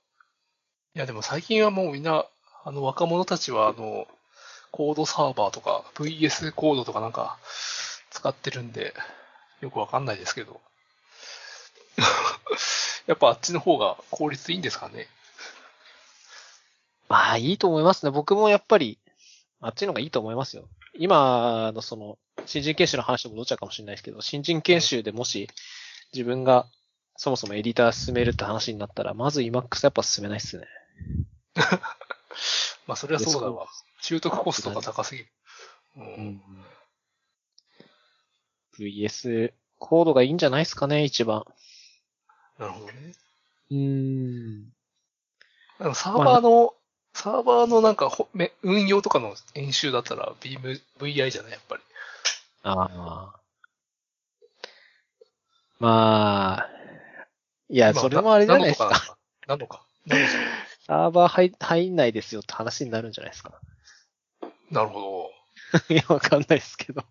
[0.95, 2.25] いやでも最近はもうみんな、
[2.63, 4.07] あの若者たちはあの、
[4.71, 7.37] コードサーバーとか VS コードとかなんか
[8.11, 8.93] 使ってるんで、
[9.61, 10.61] よくわかんないですけど。
[13.07, 15.07] やっぱあっちの方が効率いいんですかね。
[17.07, 18.11] まあ、いいと思いますね。
[18.11, 18.99] 僕もやっぱり、
[19.61, 20.69] あっちの方がいいと思いますよ。
[20.99, 25.49] 今のその、新人研修の話と戻っちゃうかもしれないですけど、新人研修でもし、
[26.13, 26.67] 自分が
[27.15, 30.67] そもそもエディター進めるって話になったら、まず Emacs やっぱ進めないっすね。
[32.85, 33.67] まあそれはそうだわ。
[34.01, 35.29] 習得コストが高すぎる。
[35.95, 35.99] う。
[35.99, 36.65] うんん。
[38.77, 41.45] VS コードがいいんじゃないですかね、一番。
[42.57, 43.13] なるほどね。
[43.71, 44.57] うー
[45.85, 45.93] ん。
[45.95, 46.73] サーバーの、
[47.13, 51.83] サーバーのなんかほめ運用とかの演習だったら Beam、VI じゃない、やっぱり。
[52.63, 53.39] ああ。
[55.79, 56.69] まあ、
[57.69, 59.17] いや、まあそれもあれじゃないですか。
[59.47, 59.83] なのか。
[60.05, 60.31] なのか。
[60.85, 63.59] サーバー入入んないですよって話になるんじゃないですか。
[64.71, 65.29] なるほ
[65.89, 67.01] いや、わかんないですけど。
[67.01, 67.07] ど。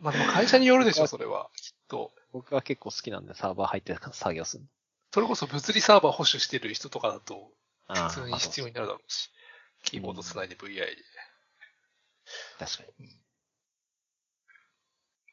[0.00, 1.50] まあでも会社によるでしょ、それは。
[1.56, 2.12] きっと。
[2.32, 4.64] 僕は結構好きなんで、サーバー入って作業する
[5.12, 7.50] それこそ物理サーバー保守してる人とかだと、の。
[7.88, 9.30] 普通に必要になるだろうし。
[9.82, 10.96] キーボードつないで VI で。
[12.58, 13.08] 確かに。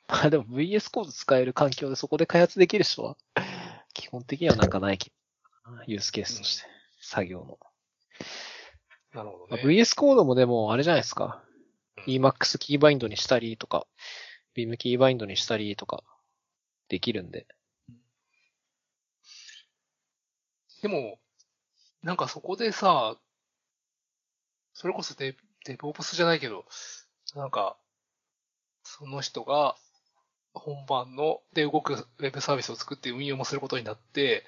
[0.08, 3.18] まあでも VS コード使える環境でそこで開発できる人は、
[3.94, 5.16] 基本的にはなんかないけど、
[5.88, 6.68] ユースケースとして、
[7.00, 7.58] 作業の。
[9.14, 9.64] まあなるほどね。
[9.64, 11.44] VS コードもでもあれじゃないですか。
[12.08, 13.88] Emacs キーバインドにしたりとか、
[14.56, 16.04] Beam キーバインドにしたりとか、
[16.90, 17.48] できるんで。
[20.82, 21.21] でも、
[22.04, 23.16] なんかそこでさ、
[24.74, 25.36] それこそデ
[25.66, 26.66] デブオプスじゃないけど、
[27.36, 27.78] なんか、
[28.84, 29.76] その人が
[30.54, 34.44] 本番の、で動くウェブサービスを作って運用もすることになって、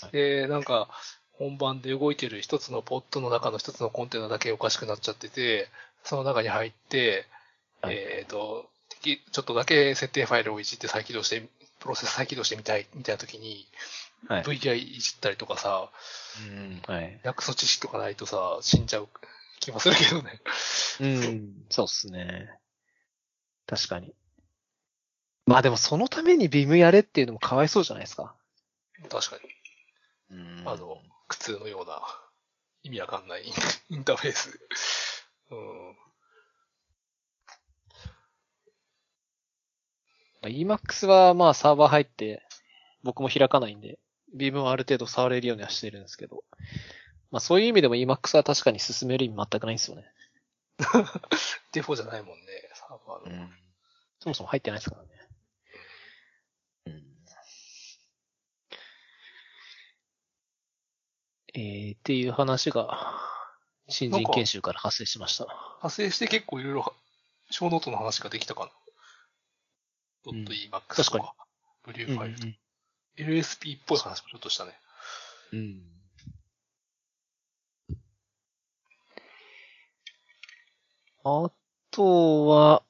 [0.00, 0.12] はい。
[0.12, 0.88] で、なんか、
[1.32, 5.68] 本番で動いてる一つのポットの中の一つのコンテナだけおかしくなっちゃってて、
[6.04, 7.26] その中に入って、
[7.80, 7.96] はい。
[7.96, 11.48] えっ、と、敵ちょっとだけ設定ファイルをいじって再起動して、
[11.84, 13.68] プロセス再起動してみたい、みたいな時に、
[14.26, 14.42] はい。
[14.42, 15.90] VI いじったりとかさ、
[16.48, 16.82] うん。
[16.86, 17.20] はい。
[17.22, 19.08] 薬素知識とかないとさ、死んじゃう
[19.60, 20.40] 気もするけどね。
[21.00, 21.52] うん。
[21.68, 22.58] そうっすね。
[23.66, 24.14] 確かに。
[25.44, 28.34] まあでもそのために Beam やれっていうのもかわいそうじゃないですか。
[29.10, 29.36] 確か
[30.30, 30.38] に。
[30.38, 32.00] うんあの、苦痛のような、
[32.82, 33.44] 意味わかんない
[33.90, 34.58] インターフェース。
[35.50, 35.96] うん。
[40.44, 42.42] まあ Emacs はまあサーバー入って、
[43.02, 43.98] 僕も開かないんで、
[44.36, 46.44] Beam はある程度触れるようにはしてるんですけど、
[47.30, 50.04] まあそういう意味でも Emacs は確かに進める意味全くないんですよね。
[51.72, 53.48] デフォじゃないもんね、サーバーの。
[54.20, 55.08] そもそも入ってないですからね。
[56.86, 57.04] うん。
[61.54, 63.18] えー、っていう話が、
[63.88, 65.44] 新人研修から発生しました。
[65.44, 66.94] 派生して結構いろいろ、
[67.50, 68.83] 小ノートの話ができたかな。
[70.26, 71.34] .emax 確かにとか、
[71.84, 72.56] ブリューファイルとか、うん
[73.16, 74.72] LSP っぽい話もちょっとしたね。
[75.52, 75.82] うん。
[81.22, 81.50] あ
[81.90, 82.82] とは、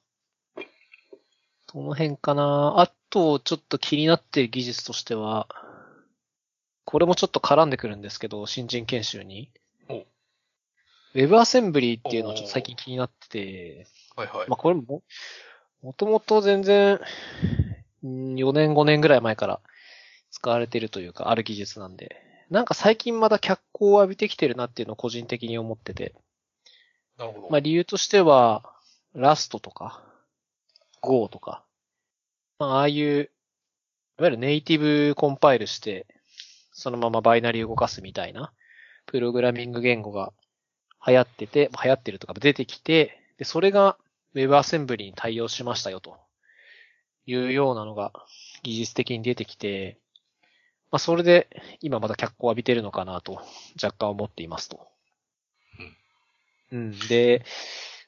[1.71, 5.47] どの辺かなあと、ちょっと気になってる技術としては、
[6.85, 9.51] これもちょっと絡んでくるんですけど、新人研修に。
[9.89, 10.05] お
[11.13, 14.49] WebAssembly っていうのをちょっと最近気になってて、はいはい。
[14.49, 15.03] まあこれも、
[15.85, 16.99] もともと全然、
[18.03, 19.59] うん4年5年ぐらい前から
[20.31, 22.15] 使われてるというか、ある技術なんで、
[22.49, 26.15] なんか最近まだ脚光を浴びてきてるなっていうのを個人的に思ってて、
[27.19, 27.49] なるほど。
[27.51, 28.63] まあ理由としては、
[29.13, 30.01] ラストとか、
[31.01, 31.63] Go とか、
[32.57, 33.27] まあああいう、いわ
[34.21, 36.07] ゆるネイティブコンパイルして、
[36.71, 38.51] そのままバイナリー動かすみたいな、
[39.05, 40.33] プログラミング言語が
[41.05, 43.97] 流行ってて、まあ流行ってるとか出てきて、で、それが
[44.35, 46.17] WebAssembly に対応しましたよと
[47.25, 48.11] いうようなのが
[48.63, 49.97] 技術的に出てきて、
[50.91, 51.49] まあそれで
[51.81, 53.41] 今まだ脚光を浴びてるのかなと
[53.81, 54.87] 若干思っていますと。
[56.71, 56.99] うん。
[57.07, 57.43] で、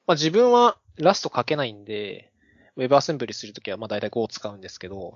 [0.06, 2.32] まあ自分はラスト書けないんで、
[2.78, 5.16] WebAssembly するときはまあ大体 Go を使うんですけど、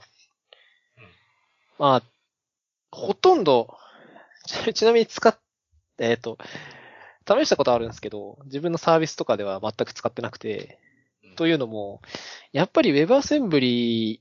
[1.81, 2.03] まあ、
[2.91, 3.75] ほとんど、
[4.75, 5.35] ちなみに使っ、
[5.97, 6.37] えっ、と、
[7.27, 10.77] 試したことあるんですけど、自分のサービスとかでは全く使ってなくて、
[11.35, 12.01] というのも、
[12.51, 14.19] やっぱり WebAssembly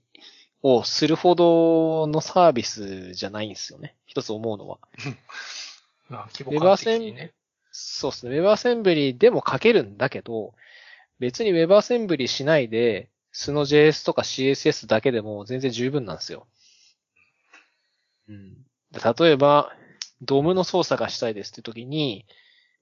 [0.63, 3.95] をするほどのサービスじゃないんですよね。
[4.07, 4.79] 一つ思うのは。
[6.09, 7.33] まあ、規模感的にね。
[7.73, 8.41] そうですね。
[8.41, 10.55] WebAssembly でも書けるんだけど、
[11.19, 16.47] 別に WebAssembly しないで、SNOJS とか CSS だけでも全然十分なんですよ。
[18.29, 18.55] うん。
[18.91, 19.73] で例えば、
[20.23, 22.27] ドムの操作がしたいですって時に、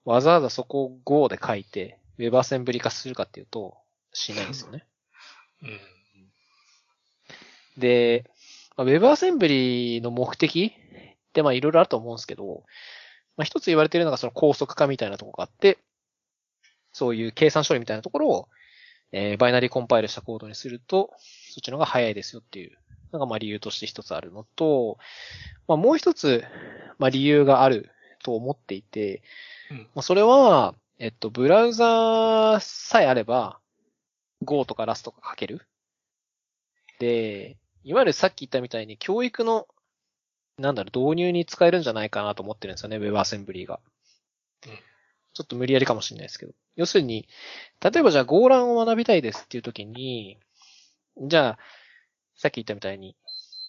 [0.04, 3.76] わざわざそこを Go で書いて、WebAssembly 化するかっていうと、
[4.12, 4.84] しないんですよね。
[5.62, 5.80] うん。
[7.78, 8.24] で、
[8.76, 12.64] まあ WebAssembly の目的ってまあいろいろあると思うんですけど、
[13.36, 15.78] まあ一つ言われてるのがその高速化みたいなところがあって、
[16.92, 18.48] そういう計算処理みたいなところを、
[19.12, 21.10] えーバイナリーコンパイルしたコードにすると、
[21.50, 22.76] そっちの方が早いですよっていう
[23.12, 24.98] のがまあ理由として一つあるのと、
[25.66, 26.44] まあもう一つ、
[26.98, 27.90] まあ理由がある
[28.22, 29.22] と思っていて、
[29.70, 33.60] うんまあそれは、えっと、ブラウザさえあれば、
[34.42, 35.66] Go とか Rust とか書ける？
[36.98, 39.66] で、いわゆるさっき言ったみたいに教育の、
[40.58, 43.80] なんだろう、導入に使えるんじゃないかなと思ってるんですよね、WebAssembly が。
[44.66, 44.78] うん
[45.34, 46.52] ちょっと無理やりかもしれないですけど。
[46.74, 47.28] 要するに、
[47.80, 50.36] 例えばじゃあ Go ランを学びたいですっていう時に、
[51.16, 51.58] じゃあ、
[52.34, 53.14] さっき言ったみたいに、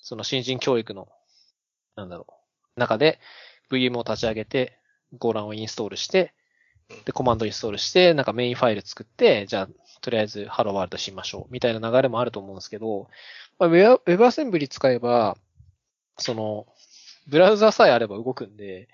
[0.02, 1.10] その新人教育の、
[1.96, 2.26] なんだろ
[2.76, 3.20] う、中で
[3.70, 4.80] VM を立ち上げて、
[5.20, 6.34] Go ランをインストールして、
[7.06, 9.70] で、コマンドインストールして、なんかメインファイル作って、じゃあ、
[10.02, 11.54] とりあえず、 Hello World しましょう。
[11.54, 13.08] みたいな流れもあると思うんですけど、
[13.58, 15.38] まあ、Web- WebAssembly 使えば、
[16.18, 16.68] その、
[17.28, 18.90] ブラウザさえあれば動くんで、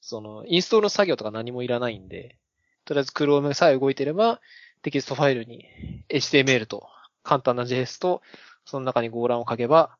[0.00, 2.38] その、インストールの作業とか何もいらないんで、
[2.84, 4.40] とりあえず Chrome さえ動いてれば、
[4.82, 5.66] テキストファイルに
[6.10, 6.88] HTML と
[7.22, 8.22] 簡単な JS と、
[8.66, 9.96] その中に Golang を書けば、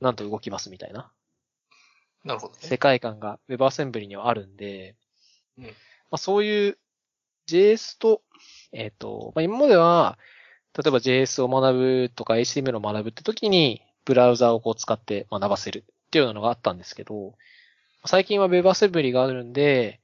[0.00, 1.12] なんと動きますみたいな
[2.24, 2.58] なるほどね。
[2.62, 4.96] 世界観が WebAssembly にはあるんで、
[5.58, 5.64] うん
[6.10, 6.78] まあ、そういう
[7.46, 8.22] JS と、
[8.72, 10.18] えっ、と、まあ、今までは、
[10.76, 17.34] 例えば JS を学ぶとか HTML を学ぶって時に、ブラウザをこう使って学ばせるっていうようなのがあったんですけど、
[18.06, 20.00] 最近は WebAssembly があるんで、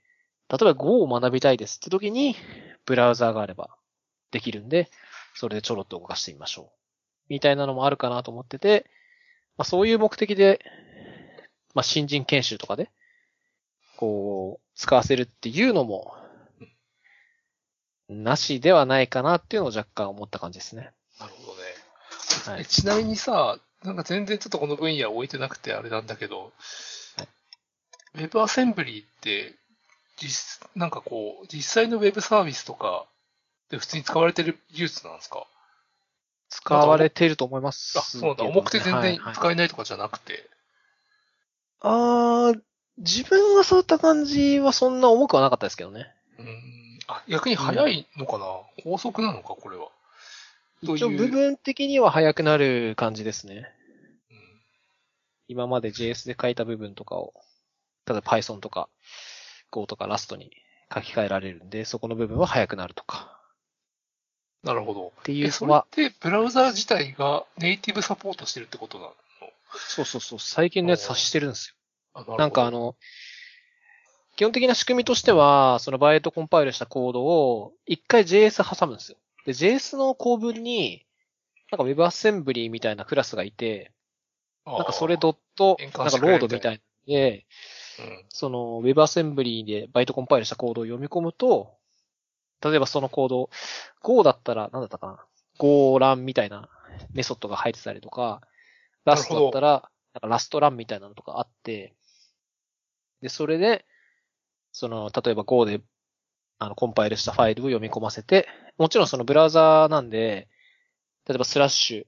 [0.49, 2.37] 例えば Go を学びたいですって時に、
[2.85, 3.71] ブラウザがあれば
[4.31, 4.91] できるんで、
[5.35, 6.77] それでちょろっと動かしてみましょう。
[7.29, 8.87] みたいなのもあるかなと思ってて、
[9.57, 10.61] まあ、そういう目的で、
[11.75, 12.91] まあ、新人研修とかで、
[13.97, 16.15] こう、使わせるっていうのも、
[18.09, 20.93] なしではないかなっていうのを若干思った感じですね。
[21.19, 21.63] なるほどね。
[22.47, 26.53] はいえちなみにさ、なんか全然ちょっとこの分野置いてなくてあれなんだけど、
[28.15, 29.55] WebAssembly って、
[30.17, 33.07] 実、なんかこう、実際の Web サービスとか
[33.71, 35.47] で普通に使われてる技術なんですか？
[36.49, 38.45] 使われていると思いますあ、そうだ。
[38.45, 40.49] 重くて全然はいはい使えないとかじゃなくて。
[41.81, 42.61] あー、
[42.99, 46.15] 自分が触った感じはそんな重くはなかったですけどね。
[46.39, 46.99] うーん。
[47.09, 48.47] あ、逆に早いのかな、
[48.83, 49.89] 高速なのか、これは。
[50.83, 53.73] 一応部分的には速くなる感じですね。
[54.31, 54.47] うん
[55.49, 57.33] 今まで JS で書いた部分とかを、
[58.07, 58.89] 例えば Python とか
[59.71, 60.51] Go とか Rust に
[60.93, 63.41] 書き換えられるんで、そこの部分は速くなるとか。
[64.65, 65.13] なるほど。
[65.21, 69.13] っていうのはっ、て、ブラウザ自体がネイティブサポートしてるってことなの？
[69.73, 71.76] そうそうそう、最近のやつ察してるんですよ。
[72.17, 72.97] あなんかあ、の、
[74.37, 79.19] 基本的な仕組みとしては、そのバイトコンパイルしたコードを一回 JS 挟むんですよ。
[79.45, 81.05] で、JS の構文に、
[81.71, 83.93] なんか WebAssembly みたいなクラスがいて、
[84.65, 87.47] なんかそれドット、変なんかロードみたいで、
[87.99, 88.25] うん。
[88.29, 91.75] その WebAssembly でバイトコンパイルしたコードを読み込むと、
[92.63, 93.51] 例えばそのコード、
[94.03, 95.25] Go だったら、なんだったかな
[95.59, 96.69] ?Go ランみたいな
[97.13, 98.41] メソッドが入ってたりとか、
[99.07, 101.95] Rust どだったら、なんかラストランみたいなのとかあって、
[103.21, 103.85] で、それで、
[104.73, 105.81] その、例えば Go で、
[106.59, 108.49] あの、コンパイルしたファイルを読み込ませて、
[108.79, 110.49] もちろんそのブラウザなんで、
[111.27, 112.07] 例えばスラッシュ、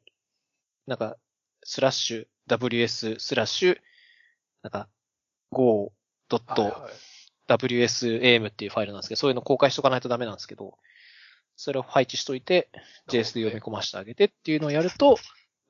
[0.86, 1.16] なんか、
[1.64, 3.78] スラッシュ ws スラッシュ、
[4.62, 4.88] なんか、
[5.50, 5.92] go
[6.28, 6.92] ドットはいはい
[7.48, 10.76] WSAM っていうファイルなんですけど、そういうの公開しとかないとダメなんですけど、
[11.56, 12.68] それを配置しといて、
[13.08, 15.18] JS で読み込ませてあげてっていうのをやると、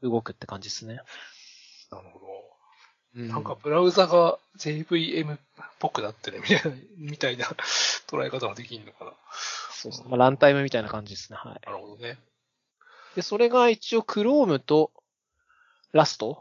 [0.02, 1.00] 動くって感じですね。
[1.90, 2.26] なるほど。
[3.18, 5.38] うんなんか、ブラウザが JVM っ
[5.80, 7.46] ぽくなってるみたいな、 みたいな
[8.06, 9.12] 捉え方ができるのかな。
[9.72, 10.08] そうそう。
[10.08, 11.38] まあ、ランタイムみたいな感じですね。
[11.38, 11.66] はい。
[11.66, 12.18] なるほどね。
[13.16, 14.92] で、それが一応 Chrome と
[15.92, 16.36] Rust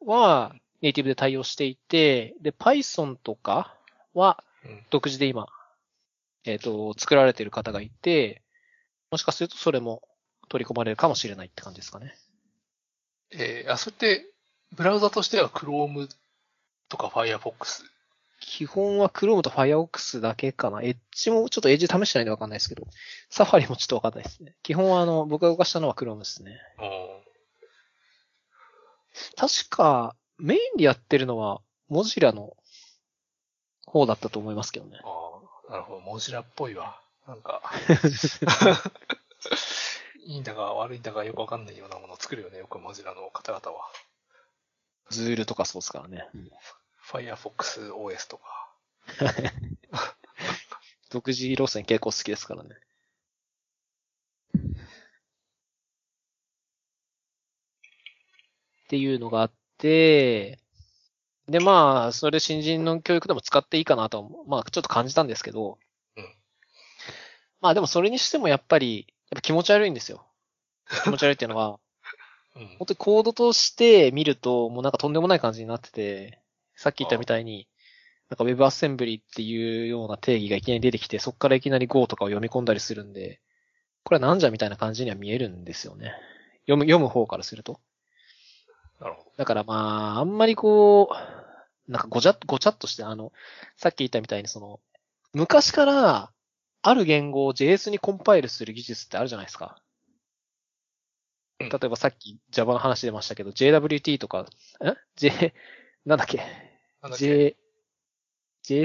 [0.00, 3.76] はネイティブで対応していて、で、Python とか
[4.14, 4.86] はうん。
[4.90, 5.46] 独自で今、
[6.44, 8.42] えっ、と、作られている方がいて、
[9.10, 10.02] もしかするとそれも
[10.48, 12.14] 取り込まれるかもしれないって感じですかね。
[13.30, 14.26] えー、あ、それって、
[14.72, 16.08] ブラウザとしては Chrome
[16.88, 17.84] とか Firefox？
[18.40, 20.82] 基本は Chrome と Firefox だけかな。
[20.82, 22.86] エッジもちょっとエッジ試してないんでわかんないですけど、
[23.30, 24.54] サファリもちょっとわかんないですね。
[24.62, 26.60] 基本はあの、僕が動かしたのは Chrome ですね。
[26.78, 27.08] うん。
[29.36, 32.56] 確か、メインでやってるのは、モジラの
[33.86, 35.00] 方だったと思いますけどね。
[35.02, 36.00] ああ、なるほど。
[36.00, 37.00] モジラっぽいわ。
[37.26, 37.62] なんか、
[40.24, 43.90] いいんだか悪いんだかよくわかんないようなものを作るよね、よくモジラの方々は。
[45.10, 46.28] ズールとかそうですからね。
[47.10, 48.74] Firefox OS とか。
[51.10, 52.76] 独自路線結構好きですからね。
[58.84, 60.60] っていうのがあって、
[61.46, 65.78] で、まあ、それ新人の教育でも使っていいかなとは、まあ、ちょっと感じたんですけど、
[66.16, 66.34] うん
[67.60, 70.24] まあでもそれにしてもやっぱり、やっぱ気持ち悪いんですよ。
[71.04, 71.80] 気持ち悪いっていうのは、
[72.58, 72.66] うん。
[72.78, 76.40] 本当にコードとして見ると、もうなんかとんでもない感じになってて、
[76.76, 77.68] さっき言ったみたいに、
[78.28, 83.40] なんか WebAssembly っていうような定義がいきなり出てきて、そこからいきなり Go とかを読み込んだりするんで、
[84.04, 86.12] これはなんじゃみたいな感じには見えるんですよね。
[86.66, 87.80] 読む、読む方からすると。
[89.00, 93.32] なるほだからまあ、あんまりこう、なんかごちゃっ、ごちゃっとして、あの、
[93.76, 94.80] さっき言ったみたいにその、
[95.32, 96.32] 昔から、
[96.82, 99.82] ある言語を JS にコンパイルする技術ってあるじゃないですか。
[101.60, 104.46] うん例えばさっき Java の話出ましたけど、JWT とか、
[104.80, 105.52] え ?J、
[106.06, 106.36] なんだっけ？
[106.38, 106.42] ど。
[107.02, 107.56] なんだっけ ?J、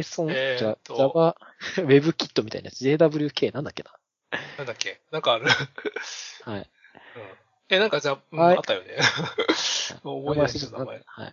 [0.01, 0.57] JSON?
[0.57, 1.35] じゃ Java
[1.77, 3.91] WebKit みたいなやつ？JWK なんだっけな？
[4.57, 5.01] なんだっけ？
[5.11, 5.45] なんかある。
[5.45, 6.59] はい。
[6.59, 6.65] うん。
[7.69, 8.97] え、なんかじゃあ、うんはいあったよね。
[10.03, 10.87] 覚えてないです名前。
[10.87, 11.05] はい。
[11.05, 11.31] ま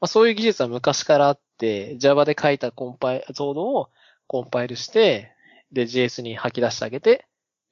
[0.00, 3.90] あ、そういう技術は昔からあって、Java で書いたコンパイ、ソードを
[4.26, 5.32] コンパイルして、
[5.70, 7.26] で、JS に吐き出してあげて、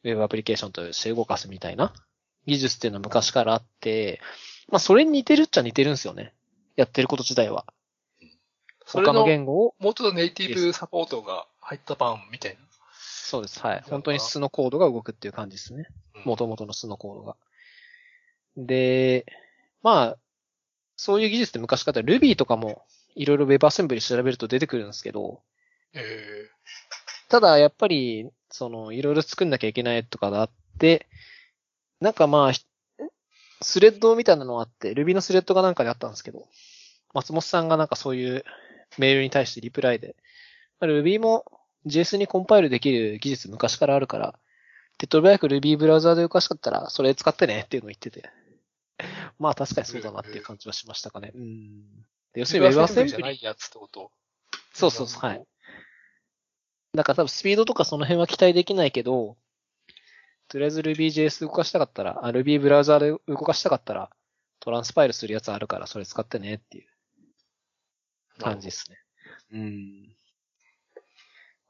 [0.04, 1.92] Web アプリケーションとして動かすみたいな
[2.46, 4.20] 技術っていうのは昔からあって、
[4.68, 6.32] まあ、それに似てるっちゃ似てるんですよね。
[6.76, 7.66] やってること自体は。
[8.86, 12.58] 他の言語を、もうちょっとネイティブサポートが入った版みたいな。
[12.92, 13.60] そうです。
[13.60, 13.84] はい。
[13.88, 15.86] 本当に素のコードが動くっていう感じですね。
[16.14, 17.36] うん元々の素のコードが。
[18.56, 19.24] で、
[19.82, 20.16] まあ、
[20.96, 22.84] そういう技術って昔から Ruby とかも
[23.14, 25.40] いろいろ WebAssembly 調べると出てくるんですけど、
[25.94, 26.48] え
[27.30, 31.06] ただやっぱり、その、いろいろ作んなきゃいけないとかがあって、
[32.00, 32.64] なんかまあ、ひ
[33.62, 36.48] スレッドみたいなのがあって、Ruby のスレッドがなんかであったんですけど、
[37.12, 38.44] 松本さんがなんかそういう
[38.98, 40.16] メールに対してリプライで、
[40.80, 41.44] まあ Ruby も
[41.86, 44.38] JS にコンパイルできる技術昔からあるから、
[44.98, 48.30] 手っ取り早く Ruby ブラウザーで動かしたかったら、それ使ってねっていうのを言ってて。
[49.38, 51.32] まあ確かにそうだなっていう感じはしましたかね。
[51.34, 51.82] うん。
[52.32, 54.10] で要するに WebAssembly じゃないやつってこと？
[54.72, 55.44] そうそうそう、はい。。
[56.94, 59.36] だから多分スピードとかその辺は期待できないけど、
[60.50, 64.10] とりあえず RubyJS 動かしたかったら、あ Ruby ブラウザーで動かしたかったら、
[64.58, 66.88] トランスパイルするやつあるからそれ使ってねっていう
[68.38, 68.98] 感じですね。
[69.52, 70.16] うん。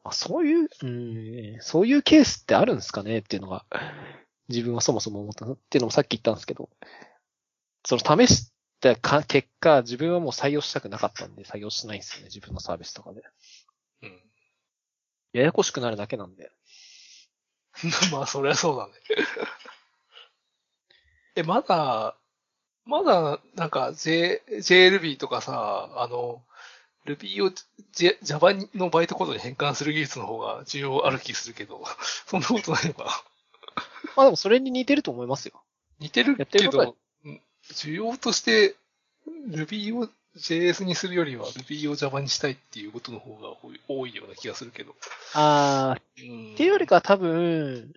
[0.02, 3.66] まあ、そういう、うん、そういうケースってあるんですかねっていうのが、
[4.48, 6.70] 自分はそもそも思ったっていうのもさっき言ったんですけど、
[7.84, 8.50] その試し
[8.80, 13.22] たか結果、自分はもう採用したくなかったんで採用しないんですよね、自分のサービスとかで。
[14.02, 14.20] うん。
[15.34, 16.50] ややこしくなるだけなんで。
[18.12, 18.92] まあ、そりゃそうだね。
[21.36, 22.16] え、まだ、
[22.84, 26.42] まだ、なんか、J、JLB とかさ、あの、
[27.06, 27.52] Ruby を
[27.92, 31.82] J- Java のバイトコードに変換する技術の方が重要ある気するけど、
[32.26, 33.10] そんなことないのかな。
[34.16, 35.62] まあでもそれに似てると思いますよ。
[35.98, 37.40] 似てるやってけど、うん
[37.72, 38.74] 需要として
[39.48, 44.94] Ruby を JS にするよりは Ruby を Java にしたいっていうことの方が多い多いような気がするけど。
[45.34, 47.92] あー、っっていうよりかは多分、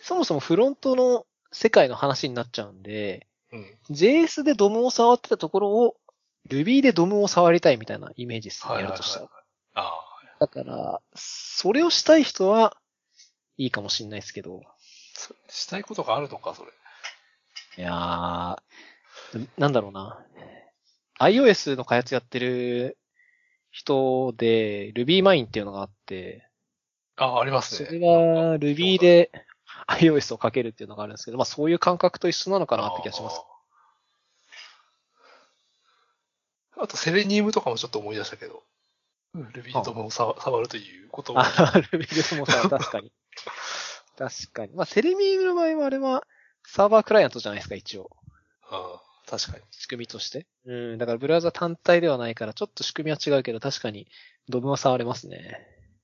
[0.00, 3.66] そもそもフロントの世界の話になっちゃうんで、うん。
[3.90, 5.96] JS でドムを触ってたところを
[6.48, 9.28] Ruby でドムを触りたいみたいなイメージですね、やるとしたら。
[9.74, 9.92] あ
[10.38, 12.76] だから、それをしたい人は
[13.56, 14.62] いいかもしれないですけど、
[15.48, 16.70] したいことがあるのか、それ。
[17.78, 20.24] いやー、なんだろうな。
[21.20, 22.98] iOS の開発やってる
[23.70, 26.48] 人で RubyMine っていうのがあって、
[27.16, 27.86] ああ、ありますね。
[27.86, 28.06] それが
[28.58, 29.30] Ruby で
[29.88, 33.42] iOS をかけるっていうのがあるんですけど、まあそういう感覚と一緒なのかなって気がします。
[36.78, 38.62] あと、セレニウムとかもちょっと思い出したけど、
[39.34, 43.12] Ruby とも触触るということもあ、Ruby でもさ、確かに。
[44.18, 44.74] 確かに。
[44.74, 46.22] まあセレミーの場合はあれは
[46.64, 48.10] サーバークライアントじゃないですか、一応。
[48.70, 49.64] あー確かに。
[49.70, 50.46] 仕組みとして。
[50.64, 54.06] うん、だからブラウザ単体ではないから、ちょっと仕組みは違うけど、確かに
[54.48, 55.60] ドブは触れますね。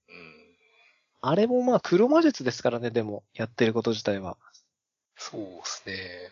[0.08, 0.34] うん。
[1.22, 4.36] あれもまあ黒魔術ですからね、でも、やってること自体は。
[5.16, 6.30] そうですね。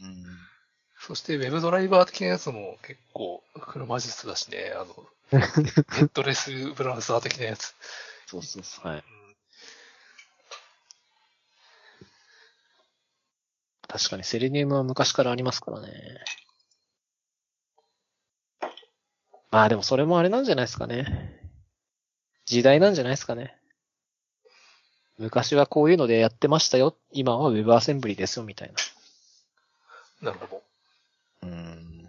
[0.00, 0.24] うん。
[0.98, 4.72] そして、ウェブドライバー的なやつも結構黒魔術だしね。
[4.76, 5.38] あの、ヘ
[6.02, 7.74] ッドレスブラウザー的なやつ。
[8.26, 8.88] そうそうそう。
[8.88, 9.04] はい。
[13.92, 15.92] 確かにセレニウムは昔からありますからね。
[19.50, 21.38] まあでもそれもあれなんじゃないですかね。
[22.46, 23.54] 時代なんじゃないですかね。
[25.18, 26.96] 昔はこういうのでやってましたよ。
[27.10, 28.72] 今は Web アセンブリですよ、みたい
[30.22, 30.30] な。
[30.30, 30.62] なるほど。
[31.42, 32.08] うん。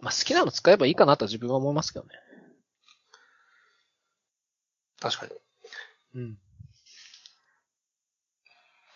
[0.00, 2.10] まあ好きなの使えばいいかなと自分は思いますけどね。
[4.98, 5.32] 確かに。
[6.16, 6.38] うん。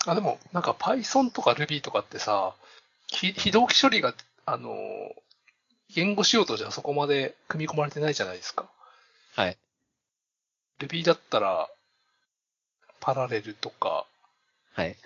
[0.06, 2.54] あ、でも、なんか Python とか Ruby とかってさ、
[3.06, 4.14] ひ非同期処理が、
[4.46, 4.70] あの、
[5.94, 8.68] 言語仕様とじゃそこまで組み込まれてないじゃないですか。
[9.36, 9.56] はい。
[10.80, 11.68] Ruby だったら、
[13.00, 14.06] パラレルとか、
[14.74, 14.96] はい。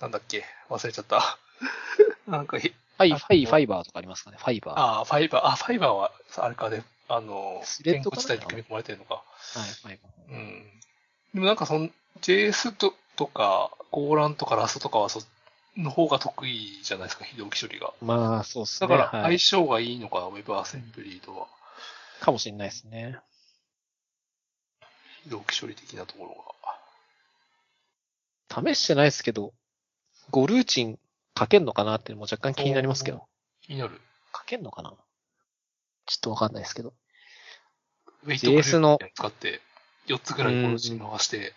[0.00, 0.44] なんだっけ？
[0.68, 1.38] 忘れちゃった。
[2.26, 4.38] なんかひ、ファイ、あファイ、ファイバーとかありますかね？
[4.38, 4.74] ファイバー。
[4.74, 9.22] はああ、ファイバー、あ、ファイバーは、あれかで、あの、言語スレッ自体に組み込まれてるのか。
[9.54, 10.32] い、ファイバー。
[10.32, 10.80] うん。
[11.34, 11.88] でもなんかその、
[12.20, 15.22] JS ととか、ゴーランとかラストとかはそ、
[15.76, 17.92] の方が得意じゃないですか、非同期処理が。
[18.00, 18.88] まあ、そうっすね。
[18.88, 21.48] だからはい相性がいいのかな、Web アセンブリーとは。
[22.20, 23.18] かもしれないですね。
[25.24, 26.36] 非同期処理的なところ
[28.48, 29.52] 試してないですけど、
[30.32, 30.98] 5ルーチン
[31.38, 32.54] 書けんのかなっても若干が。
[32.54, 33.26] 気になりますけど。。
[33.60, 34.00] 気になる。
[34.34, 34.94] 書けんのかな？
[36.06, 36.94] ちょっとわかんないですけど。
[38.24, 39.60] ウェイトグルー使って、
[40.06, 41.52] 4つぐらいコロチン回して、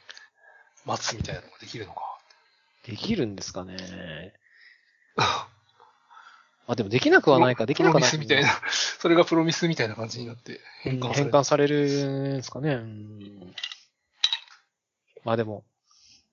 [0.90, 2.02] 待つみたいなのができるのか。
[2.84, 4.34] できるんですかね
[6.66, 8.10] あ、でもできなくはないか、 できなくはない。
[8.10, 8.62] プロミスみたいな、
[9.00, 11.24] それがプロミスみたいな感じになって変換される。
[11.24, 12.74] 変換されるんですかね。
[12.74, 13.56] うん
[15.24, 15.66] まあでも、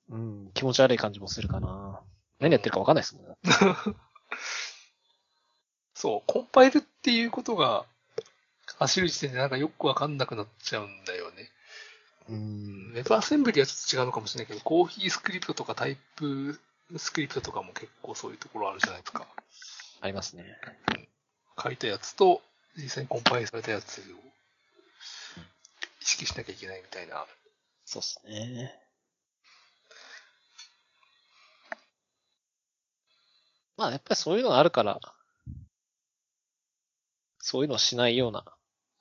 [0.08, 2.00] うん、気持ち悪い感じもするかな。
[2.38, 3.36] 何やってるかわかんないですもんね。
[5.94, 7.84] そう、コンパイルっていうことが
[8.78, 11.50] 走る時点でなんかよくわかんなくなっちゃうんだよね。
[12.28, 12.92] うん。
[12.94, 16.58] Web アセンブリはちょっと違うのかもしれないけど、コーヒースクリプトとかタイプ
[16.96, 19.26] スクリプトとかも結構そういうところあるじゃないですか。
[20.00, 20.44] ありますね。
[21.62, 22.42] 書いたやつと
[22.76, 24.02] 実際にコンパイルされたやつを
[26.00, 27.24] 意識しなきゃいけないみたいな。
[27.84, 28.78] そうですね。
[33.76, 35.00] まあやっぱりそういうのがあるから、
[37.38, 38.44] そういうのをしないような、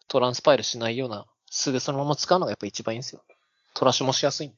[0.08, 1.26] トランスパイルしないような
[1.56, 3.24] 素でそのまま使うのがやっぱ一番いいんですよ。
[3.74, 4.54] トラッシュもしやすい。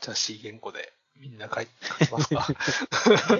[0.00, 1.68] じゃあ C 言語でみんな書い
[2.00, 2.48] 書きますか？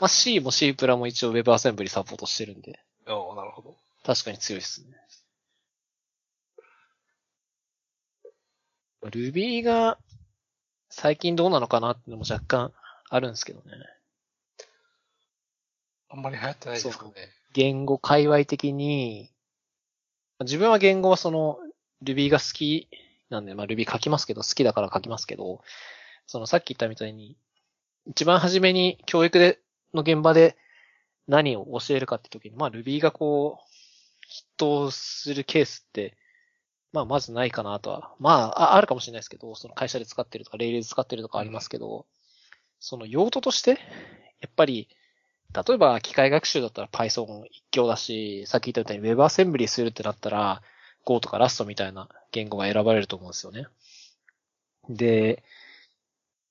[0.00, 3.76] まあ C も C プラも一応 Web アセンブリサポートしてるんで、おなるほど。
[4.04, 4.96] 確かに強いですね。
[9.02, 9.98] Ruby が
[10.90, 12.72] 最近どうなのかなってのも若干
[13.08, 13.66] あるんですけどね。
[16.08, 17.12] あんまり流行ってないですかね。
[17.52, 19.30] 言語界隈的に、
[20.40, 21.58] 自分は言語はその
[22.02, 22.88] Ruby が好き
[23.30, 25.62] なんで、まあ Ruby 書きますけど、好きだから書きますけど、
[26.26, 27.36] そのさっき言ったみたいに、
[28.06, 29.60] 一番初めに教育で、
[29.94, 30.56] の現場で
[31.26, 33.66] 何を教えるかって時に、まあ Ruby がこう、
[34.28, 36.16] 筆頭するケースって、
[36.92, 38.14] まあまずないかなとは。
[38.18, 42.06] まあ、あるかもしれないですけど、その会社で使ってるとか、レイレーズ使ってるとかありますけど、
[42.80, 43.78] その用途として、
[44.40, 44.88] やっぱり、
[45.54, 50.62] 例えば機械学習だったら Python 一強だし、さっき言ったみたいに WebAssembly するってなったら
[51.04, 53.66] Go とか Rust みたいな言語が選ばれると思うんですよね。
[54.88, 55.42] で、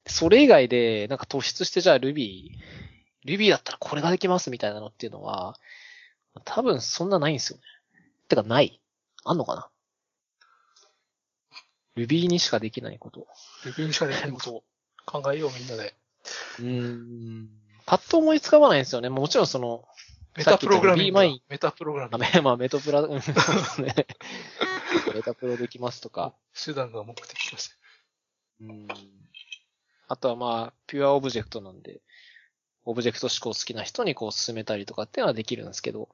[0.08, 2.52] それ以外でなんか突出してじゃあ Ruby、
[3.26, 5.58] Ruby だったらこれができますみたいなのっていうのは、
[6.44, 7.64] 多分そんなないんですよね。
[8.28, 8.80] てかない。
[9.24, 9.70] あんのかな
[11.98, 13.28] ?Ruby にしかできないこと。
[13.66, 14.64] レビューにしかできないことを
[15.06, 15.96] 考えようみんなで。
[16.60, 17.65] うーん。
[17.86, 19.10] パッと思いつかわないんですよね。
[19.10, 19.86] もちろんその、
[20.38, 22.26] メタプログラミングメタプログラミあング。
[22.38, 23.94] めまあ、メトプラ、うんそうですね。
[25.14, 26.34] メタプロできますとか。
[26.54, 27.76] 手段が目的として。
[28.62, 28.88] うん。
[30.08, 32.02] あとはまあ、ピュアオブジェクトなんで、
[32.84, 36.10] オブジェクト指向好きな人にこう進めたりとかっていうのはできるんですけど、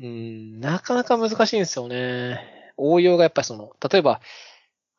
[0.00, 2.40] うん、なかなか難しいんですよね。
[2.76, 4.20] 応用がやっぱりその、例えば、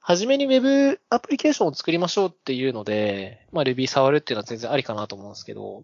[0.08, 5.84] はじめに Web アプリケーションを作りましょうっていうので、まあ Ruby 触るっていうのは全然ありかなと思うんですけど、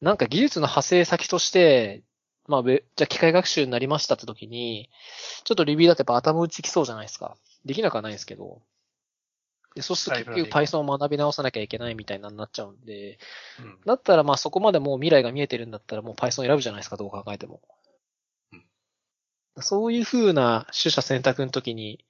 [0.00, 2.02] なんか技術の派生先として、
[2.48, 4.90] まあ、ウェじゃあ機械学習になりましたって時に、
[5.44, 7.36] ちょっと Ruby だとやっぱ頭打ちきそうじゃないですか。
[7.64, 8.62] できなくはないんですけど。
[9.76, 13.20] で、そうすると結局 Python を学び直さなきゃいけないみたいなになっちゃうんで、
[13.60, 13.78] うん。
[13.86, 17.60] だったらまあそこまでもう未来が見えてるんだったらもう Python 選ぶじゃないですか、どう考えても。
[19.60, 22.04] そういう風な取捨選択の時に、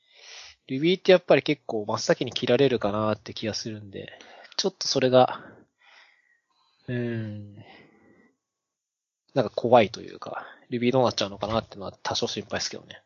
[0.69, 4.19] Ruby ってやっぱり結構真っ先に切られるかなって気がするんで、
[4.57, 5.45] ちょっとそれが、
[6.89, 7.57] うーん、
[9.35, 13.03] なんか怖いというか、Ruby どうなっちゃうのかなってのは多少心配ですけどね。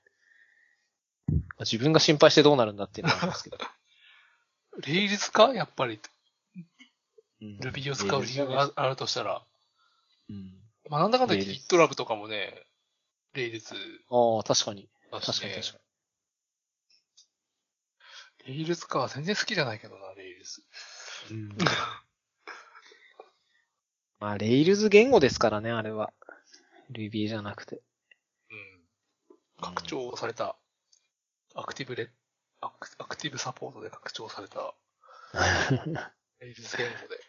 [1.28, 3.58] まあ自分が心配してどうなるんだっていうのはありますけど。
[4.86, 5.52] レイルズか？
[5.52, 6.00] やっぱり、
[7.42, 7.58] うん。
[7.60, 9.42] Ruby を使う理由があるとしたら。
[10.30, 10.54] うん。
[10.88, 12.54] まあ、なんだかんだ GitLab とかもね、
[13.34, 13.74] レイルズ
[14.10, 14.88] ああ、確かに。
[15.10, 15.78] 確かに確か
[18.50, 19.06] レイルズか。
[19.06, 20.60] 全然好きじゃないけどな、レイルズ。
[21.30, 21.36] に。
[21.42, 21.56] うん
[24.18, 26.12] まあ、レイルズ言語ですからね、あれは。
[26.90, 27.80] Ruby じゃなくて。
[28.50, 28.84] うん。
[29.62, 30.58] 拡張された、
[31.54, 32.10] アクティブレ、
[32.60, 34.74] アクアクティブサポートで拡張された、
[36.40, 37.20] レイルズ言語で、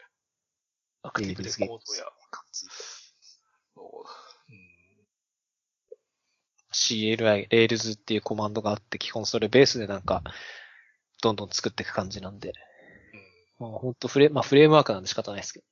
[1.04, 2.12] アクティブレコードや、
[3.76, 4.06] そ
[4.50, 4.72] ううん
[6.74, 10.24] CLI、 Rails っていうコマンドがあって、基本それベースでなんか、
[11.22, 12.50] どんどん作っていく感じなんで。
[13.60, 15.66] うんまあ本当フレ、まあフレームワークなんで仕方ないですけど。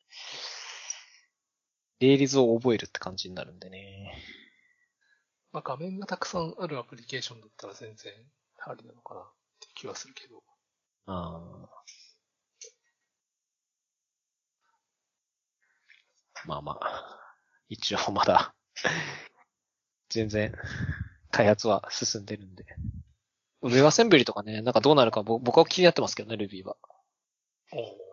[1.99, 4.13] Rails を覚えるって感じになるんでね。
[5.51, 8.13] まあ、画面がたくさんあるアプリケーションだったら全然
[8.65, 9.23] ありなのかなっ
[9.59, 10.43] て気はするけど。
[11.07, 11.69] ああ。
[16.45, 17.19] まあまあ。
[17.69, 18.55] 一応まだ、
[20.09, 20.53] 全然、
[21.29, 22.65] 開発は進んでるんで。
[23.61, 26.77] ウェブアセンブリとかね、なんかどうなるかぼ僕は気になってますけどね、Ruby は。
[27.73, 28.09] お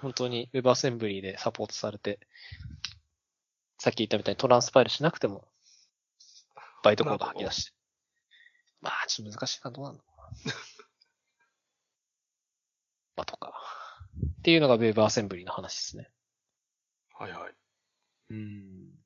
[0.00, 2.20] 本当に Web アセンブリでサポートされて、
[3.78, 5.48] さっき言ったみたいにトランスパイルしなくても、
[6.82, 7.72] バイトコード吐き出して。
[8.80, 10.14] まあ、ちょっと難しいな、どうなんだろ
[10.44, 10.54] うな。
[13.16, 13.52] まあ、とか。
[14.40, 16.10] っていうのが Web アセンブリの話ですね。
[17.14, 17.54] はいはい。
[18.30, 19.04] うん。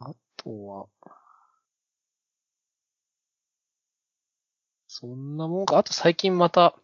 [0.00, 0.14] あ
[0.44, 0.86] とは、
[4.86, 5.78] そんなもんか？
[5.78, 6.76] あと最近また、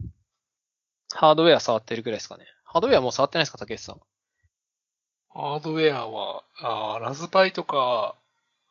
[1.13, 2.47] ハードウェア触ってるぐらいですかね。
[2.65, 4.01] ハードウェアもう触ってないですか、竹内さん。
[5.33, 8.17] ハードウェアは、あーラズパイとか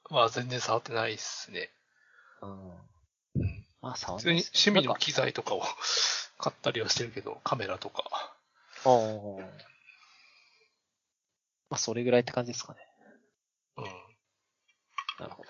[0.10, 1.70] は全然触ってないっすね。
[2.41, 2.70] うん。
[2.70, 3.66] うん。
[3.82, 5.64] まあ、触普通にってないっす趣味の機材とかを
[6.38, 8.03] 買ったりはしてるけど、カメラとか。
[8.86, 8.90] ああ。
[11.70, 12.80] まあ、それぐらいって感じですかね。
[13.78, 13.86] うん。
[15.20, 15.50] なるほど。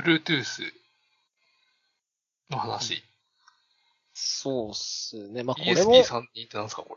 [0.00, 0.72] Bluetooth
[2.50, 3.02] の話。
[4.14, 5.42] そうっすね。
[5.42, 6.96] まあ、これも、こ ESP32 ってなんですか、こ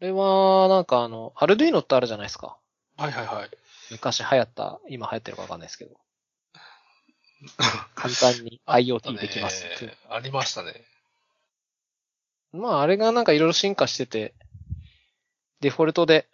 [0.00, 0.06] れ？
[0.08, 2.58] れは、なんかあの、アルデュイノってあるじゃないですか。
[2.96, 3.50] はいはいはい。
[3.90, 5.96] 昔流行った、今流行ってるかわかんないですけど。
[7.94, 10.84] 簡単に IoT できますってありましたね。
[12.52, 14.34] まあ、あれがなんかいろいろ進化してて、
[15.60, 16.28] デフォルトで、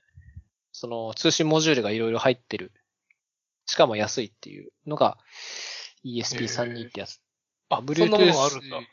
[0.72, 2.72] その通信モジュールがいろいろ入ってる。
[3.66, 5.18] しかも安いっていうのが
[6.04, 7.20] ESP32 ってやつ。
[7.68, 8.78] あ、Bluetooth そんなものがあるんだ。
[8.78, 8.88] え、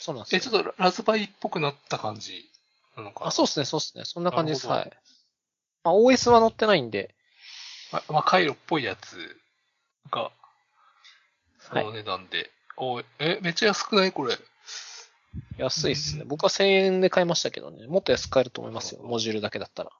[0.00, 0.40] そうなんですよ。
[0.52, 2.48] ちょっとラズパイっぽくなった感じ
[2.96, 3.26] なのかな？
[3.28, 4.04] あ、そうですね、そうですね。
[4.04, 4.66] そんな感じです。
[4.68, 4.92] はい。
[5.82, 7.14] まあ、OS は載ってないんで、
[7.92, 9.36] ま、まあ、回路っぽいやつ
[10.10, 10.30] が、
[11.58, 12.50] そはいの値段で。
[12.76, 14.12] おえ、めっちゃ安くない？
[14.12, 14.36] これ。
[15.58, 16.22] 安いっすね。
[16.22, 17.86] うん僕は1000円で買いましたけどね。
[17.86, 19.02] もっと安く買えると思いますよ。
[19.02, 19.90] モジュールだけだったら。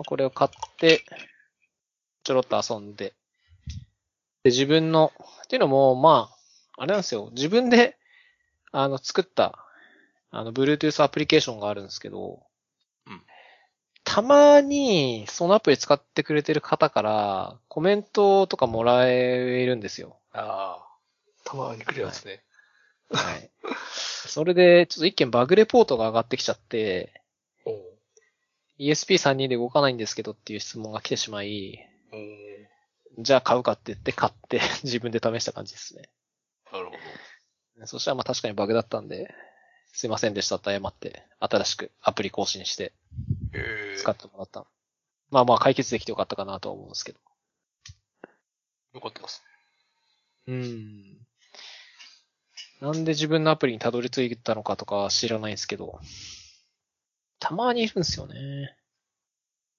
[0.00, 1.04] まあこれを買って、
[2.24, 3.12] ちょろっと遊んで。
[4.42, 5.12] で、自分の、
[5.44, 6.30] っていうのも、ま
[6.78, 7.28] あ、あれなんですよ。
[7.32, 7.98] 自分で、
[8.72, 9.58] あの、作った、
[10.30, 12.42] あの、Bluetooth アプリケーションがあるんですけど、
[13.06, 13.22] うん
[14.02, 20.16] たまに、そのアプリ使ってくれてる方から、コメントとかもらえるんですよ。
[20.32, 20.88] ああ。
[21.44, 22.42] たまに来るやつね。
[23.12, 23.50] はい。
[24.26, 27.19] それで、ちょっと一件バグレポートが上がってきちゃって、
[28.80, 32.20] ESP32 で動かないんですけどっていう質問が来てしまい、おう
[33.18, 36.08] じゃあ買うかって言って買って 自分で試した感じですね。
[36.72, 37.86] なるほど。
[37.86, 39.34] そしたらまあ確かにバグだったんで、
[39.92, 42.92] すいませんでしたって謝って、新しくアプリ更新して。
[43.98, 44.66] 使ってもらった。
[45.30, 47.20] まあまあ解決できてよかったかなとは思うんですけど。
[48.94, 49.42] よかったです
[50.46, 51.26] うん。
[52.80, 56.00] なんで自分のアプリにたどり着いたのかとかは知らないんですけど、
[57.40, 58.34] たまにいるんですよね。
[58.34, 58.76] ね。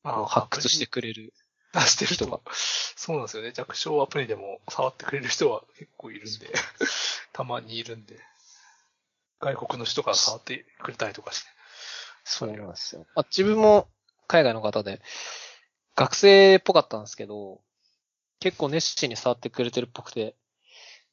[0.04, 1.34] こう発掘してくれる。
[1.74, 2.42] 出してる人人が。
[2.54, 3.54] そうなんですよね。
[3.54, 6.52] 弱小アプリでも触ってくれる人は結構いるんで、
[7.32, 8.20] たまにいるんで。
[9.40, 11.50] 外国の人が触ってくれたりとかして。
[12.24, 13.08] そうなんですよ。
[13.16, 13.90] あ、自分も
[14.28, 15.02] 海外の方で、
[15.96, 17.62] 学生っぽかったんですけど、
[18.40, 20.36] 結構熱心に触ってくれてるっぽくて、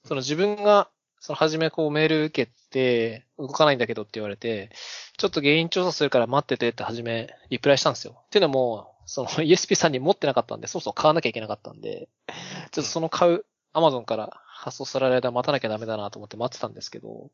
[0.05, 0.91] その自分が、
[1.21, 4.71] その初めこうメール受けて、動かないんだけどって言われて、
[5.17, 8.23] ちょっと原因調査するから待っててって初めリプライしたんですよ。
[8.27, 12.09] っていうのも、その ESP さんに持ってなかったんで、そろそろ買わなきゃいけなかったんで、
[12.71, 17.31] ちょっとその買う、Amazon から発送される間待たなきゃダメだなと思って待ってたんですけど、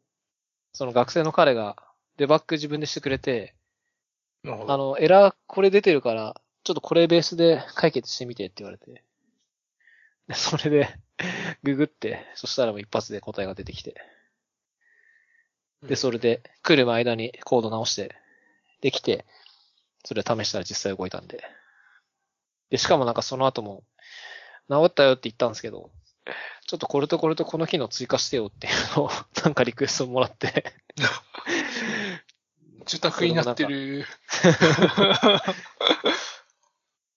[0.73, 1.77] その学生の彼が
[2.17, 3.55] デバッグ自分でしてくれて。
[4.47, 9.03] あの、エラーこれ出てるから、ちょっとこれベースで解決してみてって言われて。
[10.29, 10.89] で それで、
[11.63, 14.01] ググって、そしたらもう一発で答えが出てきて。
[15.83, 18.17] で、それで、来る間にコード直して、
[18.81, 19.27] できて、
[20.05, 21.43] それ試したら実際動いたんで。
[22.71, 23.85] で、しかもなんかその後も、
[24.71, 25.91] 治ったよって言ったんですけど、
[26.67, 29.11] ちょっとこれとこれとこの機能追加してよっていうのを、
[29.45, 30.73] なんかリクエストもらって、
[32.83, 34.07] 受託になってる。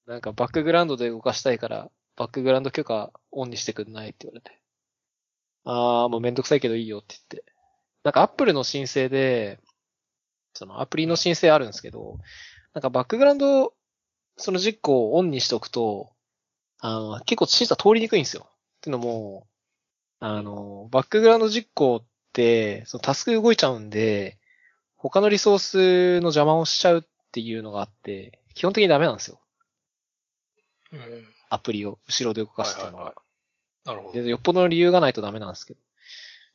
[0.06, 4.60] なんかバックグラウンドで動かしたいから、バックグラウンド許可オンにしてくんないって言われて。
[5.64, 7.54] あー、もうめんどくさいけどいいよって言って。
[8.04, 9.60] なんかアップルの申請で、
[10.54, 12.20] そのアプリの申請あるんですけど、
[12.74, 13.74] なんかバックグラウンド、
[14.38, 16.12] その実行をオンにしておくと、
[16.80, 18.48] あの、結構審査通りにくいんですよ。
[18.48, 19.48] っていうのも、
[20.20, 24.38] あの、バックグラウンド実行って、そのタスク動いちゃうんで、
[24.96, 25.78] 他のリソース
[26.22, 29.40] の邪魔をしちゃうっていうのがあって、基本的にダメなんですよ。
[30.92, 31.37] うん。
[31.50, 33.06] アプリを後ろで動かすっていうのは。
[33.06, 33.14] はい
[33.88, 34.22] なるほど。
[34.22, 35.80] でよっぽどの理由がないとダメなんですけど。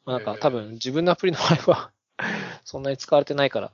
[0.05, 1.93] まあ、なんええか多分自分のアプリの場合は、
[2.65, 3.73] そんなに使われてないから、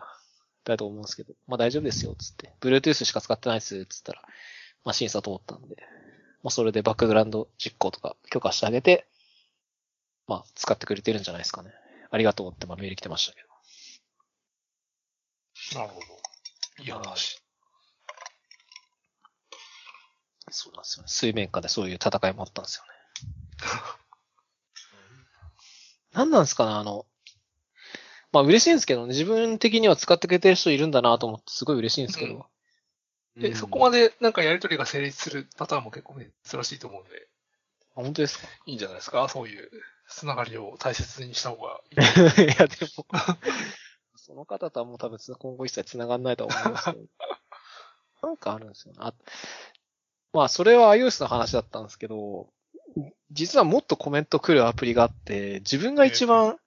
[0.64, 2.54] だと思うんですけど、まあ大丈夫ですよ、つって。
[2.60, 4.22] Bluetooth しか使ってないです、つったら、
[4.84, 5.76] まあ審査通ったんで、
[6.42, 9.08] まあそれでバックグラウンド実行とか許可してあげて、
[10.28, 11.72] まあ使ってくれてるんじゃないですかね。
[12.10, 13.42] ありがとうってまあメール来てましたけ
[15.74, 15.80] ど。
[15.80, 16.06] なるほど。
[16.84, 17.42] いい話。
[20.50, 21.08] そうなんですよね。
[21.08, 22.90] 水面下でそういう戦いもあったんですよね。
[26.12, 27.06] 何なんですかね、あの、
[28.32, 32.46] まあ嬉しいんですけどね、自分的には使ってくれてる人いるんだなと思ってすごい嬉しいんですけど。
[33.36, 37.28] で、そこまでなんかやりとりが成立するパターンも結構珍しいと思うんで、
[37.92, 38.48] あ本当ですか？
[38.66, 39.28] いいんじゃないですか？
[39.28, 39.70] そういう
[40.08, 41.98] つながりを大切にした方がいい。
[42.44, 43.06] いや、でも、
[44.16, 47.04] その方とはもう多分今後一切繋がんないとは思いますけど。
[48.22, 48.98] なんかあるんですよね。
[49.00, 49.14] あ
[50.32, 52.48] まあ、それは iOS の話だったんですけど、
[53.30, 56.58] 実はもっとコメント来るアプリがあって、自分が一番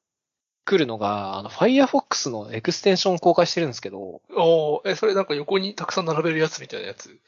[0.66, 7.20] 来るのが、あの、Firefox のエクステンションを公開してるんですけど、おーえ、それなんか横にたくさん並べるやつみたいなやつ？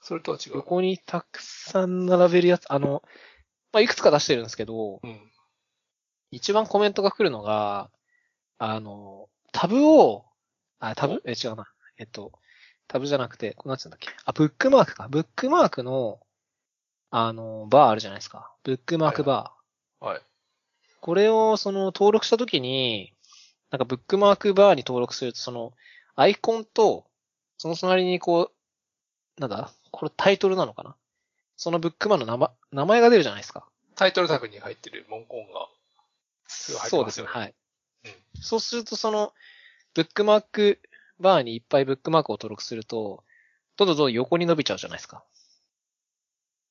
[0.00, 0.56] それとは違う？
[0.56, 3.02] 横にたくさん並べるやつ、あの、
[3.72, 5.20] まあ、いくつか出してるんですけど、うん。
[6.30, 7.90] 一番コメントが来るのが、
[8.58, 10.24] あの、タブを、
[10.80, 11.22] あ、タブ？
[11.24, 11.66] え、違うな。
[11.96, 12.32] えっと、
[12.86, 14.08] タブじゃなくて、こうなっちゃうんだっけ？
[14.24, 15.08] あ、ブックマークか。
[15.08, 16.20] ブックマークの、
[17.10, 18.52] あの、バーあるじゃないですか。
[18.62, 20.04] ブックマークバー。
[20.04, 20.20] はい。
[21.00, 23.12] これを、その、登録したときに、
[23.70, 25.72] なんかブックマークバーに登録すると、その、
[26.16, 27.06] アイコンと、
[27.58, 28.52] その隣にこ
[29.38, 29.72] う、なんだ？
[29.90, 30.96] これタイトルなのかな？
[31.56, 33.64] そのブックマークの名前、名前が出るじゃないですか。
[33.96, 35.68] タイトルタグに入ってる文言が、
[36.46, 37.26] すぐ入ってそうですね。
[37.26, 37.46] ますよね。
[37.46, 37.54] はい。
[38.40, 39.32] そうすると、その、
[39.94, 40.80] ブックマーク
[41.20, 43.24] バーにいっぱいブックマークを登録すると、
[43.76, 45.24] どんどんどん横に伸びちゃうじゃないですか。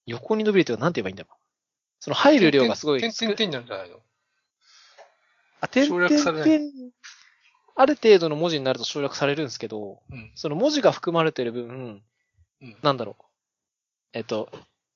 [0.06, 1.38] 横に伸びるというか、なんて言えばいいんだろう。
[2.00, 3.00] その入る量がすごい。
[3.00, 4.00] 点々点々なんじゃないの？
[5.62, 6.92] あ、点省略されない々点
[7.76, 10.32] ある程度の文字になると省略されるんですけど、うん。
[10.36, 12.04] その文字が含まれてる分、
[12.62, 12.78] うん。
[12.84, 13.24] なんだろう。
[14.12, 14.50] えっと、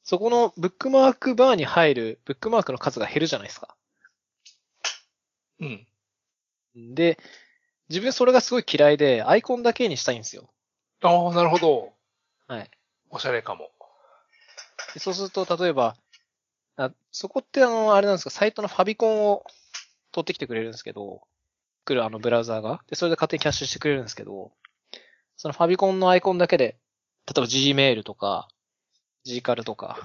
[0.03, 3.75] そこのブックマークバーに入るブックマークの数が減るじゃないですか。
[5.59, 5.87] うん。
[6.93, 7.17] で、
[7.89, 10.49] 自分それがすごい嫌いで、アイコンだけにしたいんですよ。
[11.01, 11.93] ああ、なるほど。
[12.47, 12.71] はい。
[13.09, 13.71] おしゃれかも。
[14.93, 15.95] でそうすると、例えば、
[16.75, 19.43] あそこってあの、あれなんですか、サイトのファビコンを
[20.11, 21.21] 取ってきてくれるんですけど、
[21.85, 22.81] 来るあのブラウザーが。
[22.87, 24.51] で、それで勝手にキャッシュしてくれるんですけど、
[25.37, 26.77] そのファビコンのアイコンだけで、
[27.27, 28.47] 例えば Gmail とか、
[29.25, 29.99] Gcal とか、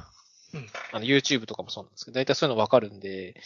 [0.54, 0.66] うん。
[0.92, 3.42] あの YouTube とかもそうなんですけど、大体そういうのわかるんで、ま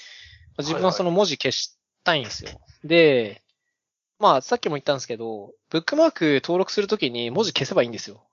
[0.59, 2.51] あ自分はその文字消したいんですよ。
[2.85, 3.43] で、
[4.19, 8.25] まあ、さっきも言ったんですけど、ブックマーク登録するときに文字消せばいいんですよ。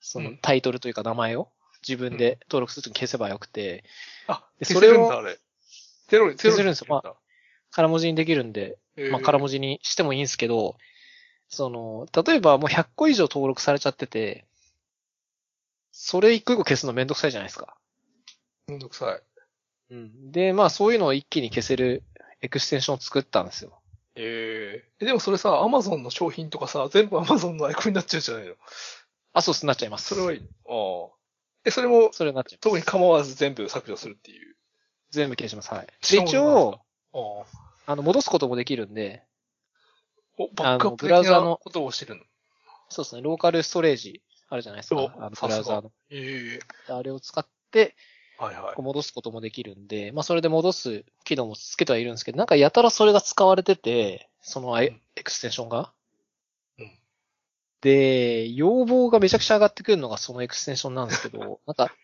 [0.00, 1.48] そのうんタイトルというか名前を
[1.86, 3.84] 自分で登録するとき消せばよくて、
[4.28, 5.38] あ、で消せるんだ、そあれ。
[6.08, 7.14] ゼロに、ゼロに消せるんですよだ
[7.72, 8.78] 空文字にできるんで、
[9.10, 9.54] まあ、空文字。
[9.54, 10.76] 字にしてもいいんですけど、
[11.48, 14.46] その、例えばもう100個以上登録されちゃってて、
[15.92, 17.76] それ一個一個消すのめんどくさいじゃないですか。
[18.68, 19.22] めんどくさい。
[19.94, 20.32] うん。
[20.32, 22.02] で、まあそういうのを一気に消せる
[22.42, 23.80] エクステンションを作ったんですよ。
[24.16, 28.54] ええでもそれさ、アマゾンの商品とかさ、全部アマゾンのアイコンになっちゃうじゃないの？
[29.34, 30.14] あ、そうっす、なっちゃいます。
[30.14, 31.16] それはいいのああ。
[31.64, 32.60] え、それも、それになっちゃいます。
[32.62, 34.56] 特に構わず全部削除するっていう？
[35.10, 35.72] 全部消します。
[35.72, 35.86] はい。
[35.86, 36.80] で、そう一応、
[37.12, 37.92] ああ。
[37.92, 39.22] あの、戻すこともできるんで、
[40.38, 42.22] お、バックアップブラウ的ザのなことをしてるの？
[42.88, 44.96] そうですね、ローカルストレージあるじゃないですか。
[44.96, 45.92] おあの、ブラウザーの。
[46.10, 47.96] ええあれを使って、
[48.38, 48.82] はいはいこう。
[48.82, 54.92] 戻すこともできるんで、まあそれで戻す機能もつけてはいるんですけど、なんかやたらそれが使われてて、そのエ
[55.22, 55.78] クステンションが。
[55.78, 55.86] うん
[57.86, 61.94] で、要望がめちゃくちゃ上がってくるのがそのエクステンションなんですけど、 なんか、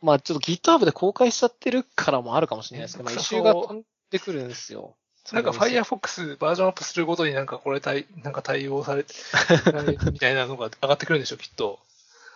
[0.00, 4.96] まあちょっと GitHub で公開しちゃってるからもあるかもしれないですけど、まあ一周が飛んでくるんですよ。
[5.32, 9.12] なんか Firefox バージョンアップするごとになんかこれ対、なんか対応されて、
[10.12, 11.80] みたいなのが上がってくるんでしょ、きっと。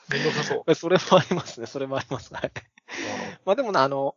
[0.08, 0.74] めんどくさそう。
[0.74, 2.34] それもありますね、それもあります。
[2.34, 2.50] はい。
[3.44, 4.16] まあでもな、あの、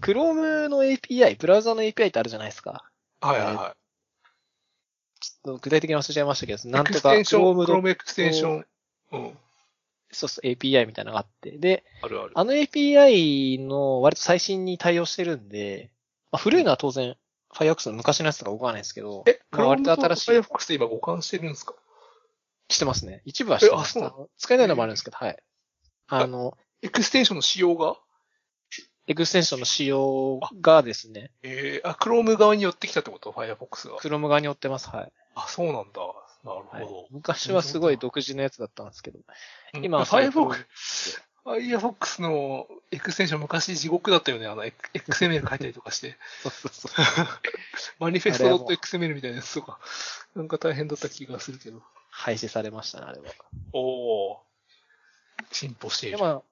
[0.00, 2.90] Chrome の API、ブラウザの API ってあるじゃないですか。
[3.20, 3.76] はいはいは
[5.20, 6.72] ちょっと具体的に忘れちゃいましたけど、い。
[6.72, 8.66] なんとか Chrome の Chrome エクステンション。
[9.12, 9.38] うん。
[10.10, 11.52] そうそう API みたいなのがあって。
[11.58, 12.32] で、あるある。
[12.34, 15.90] あの API の割と最新に対応してるんで、
[16.32, 17.16] まあ、古いのは当然
[17.54, 20.30] Firefox の昔のやつとか動かないですけど、え、まあ、割と新しい。
[20.32, 21.74] Firefox って今互換してるんですか？
[22.68, 23.22] してますね。
[23.24, 23.98] 一部はしてます。
[24.38, 25.38] 使えないのもあるんですけど、はい。
[26.08, 27.96] あの、エクステンションの仕様が？
[29.06, 33.96] エクステンションの仕様がですね、えー、あ、Chrome 側に寄ってきたってこと ?Firefox が。
[33.98, 34.88] Chrome 側に寄ってます。
[34.90, 35.12] はい。
[35.34, 36.00] あ、そうなんだ。
[36.44, 37.06] なるほはいど。
[37.10, 39.20] 昔はすごい独自のやつだったんですけど、
[39.74, 40.64] うん今は Firefox、
[41.44, 44.46] Firefox のエクステンション昔地獄だったよね。
[44.46, 46.16] あの、XML 書いたりとかして。
[46.42, 47.26] そうそうそう。
[47.98, 49.78] マニフェスト .xml みたいなやつとか。
[50.34, 51.82] なんか大変だった気がするけど。
[52.10, 53.26] 廃止されましたね、あれは。
[53.72, 54.38] おー。
[55.50, 56.22] 進歩していで、る。
[56.22, 56.42] まあ、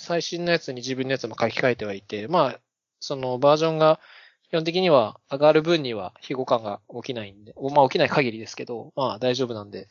[0.00, 2.60] 最新のやつに自分のやつも書き換えてはいて、まあ、
[3.00, 4.00] そのバージョンが
[4.48, 9.88] 基本的には上がる分には非互換が起きないんで、まあ起きない限りですけど、まあ大丈夫なんで、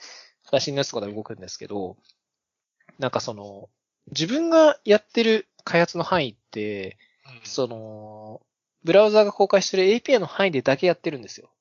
[0.50, 1.96] 最新のやつとかで動くんですけど、
[2.98, 3.70] なんかその、
[4.12, 8.42] 自分がやってる開発の範囲って、うんその、
[8.84, 11.52] ブラウザが公開してる API の範囲でだけやってるんですよ。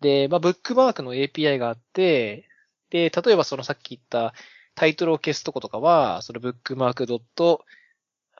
[0.00, 2.48] で、まあ、ブックマークの API があって、
[2.90, 4.34] で、例えばそのさっき言った
[4.74, 7.64] タイトルを消すとことかは、そのブックマークドット、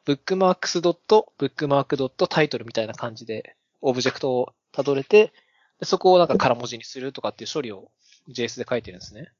[0.04, 5.32] ブックマークスドット、ブックマークドットタイトルみたいな感じで、オブジェクトをたどれて、
[5.78, 7.90] でそこをなんか空文字にするとかっていう処理を
[8.28, 9.32] JS で書いてるんですね。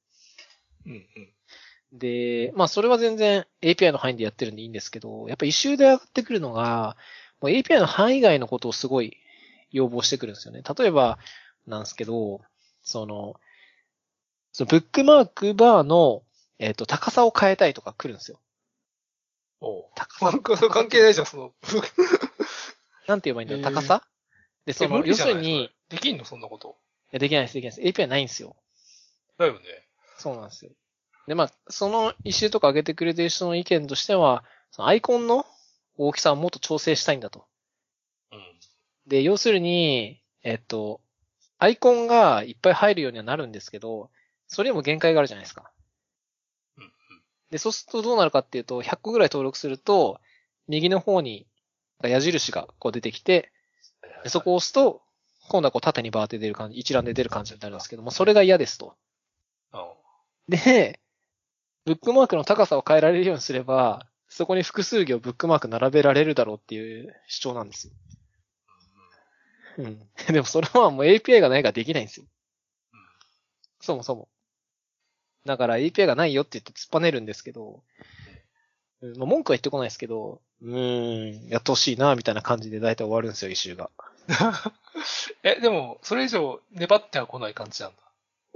[0.87, 1.09] うんうん。
[1.99, 6.97] で、まあそれは全然 API の範囲でやってるんでいいんですけど、やっぱ一周で上がってくるのが、
[7.41, 9.17] もう API の範囲外のことをすごい
[9.71, 10.63] 要望してくるんですよね。
[10.79, 11.19] 例えば、
[11.67, 12.41] なんですけど、
[12.83, 13.37] その、
[14.53, 16.23] そのブックマークバーの、
[16.61, 18.39] えっ、と、高さを変えたいとか来るんですよ。
[19.63, 21.55] おう高さ関係ないじゃん、その。
[23.09, 24.07] なんて言えばいいんだろう、高さ？
[24.67, 26.25] で、そえの、要するに、できんの？
[26.27, 26.77] そんなこと。
[27.13, 28.03] やできないです、できないです。
[28.03, 28.57] API ないんですよ。
[29.39, 29.61] だよね。
[30.19, 30.71] そうなんですよ。
[31.27, 35.47] で、まあ、その一周とか上げてくれてる人の意見としては、そのアイコンの
[35.97, 37.47] 大きさをもっと調整したいんだと。
[38.33, 38.61] うん。
[39.07, 41.01] で、要するに、えっと、
[41.59, 44.11] アイコンがいっぱい入るようにはなるんですけど、
[44.47, 45.71] それにも限界があるじゃないですか。
[47.51, 50.21] で、そうするとどうなるかっていうと、100個ぐらい登録すると、
[50.69, 51.47] 右の方に
[52.03, 53.53] 矢印がこう出てきて、
[54.23, 55.03] でそこを押すと、
[55.49, 58.95] 今度はこう縦にバーって出る感じ、一覧で出る感じになるんですけども、それが嫌ですと。
[59.73, 59.93] あ
[60.49, 61.01] で、
[61.85, 67.93] ブックマークの高さを変えられるようにすれば、そこに複数行ブックマーク並べられるだろうっていう主張なんですよ。
[69.79, 69.99] うん。
[70.33, 72.27] でもそれはもう API がないからできないんですよ。
[73.81, 74.29] そもそも。
[75.47, 77.83] だから API がないよって言って突っぱねるんですけど、
[79.03, 83.91] うんまあ、文句は言ってこないですけど、うーん、やってほしいな、みたいな感じで大体終わるんですよ、一周が。
[85.43, 87.97] え、でも、それ以上粘っては来ない感じなんだ。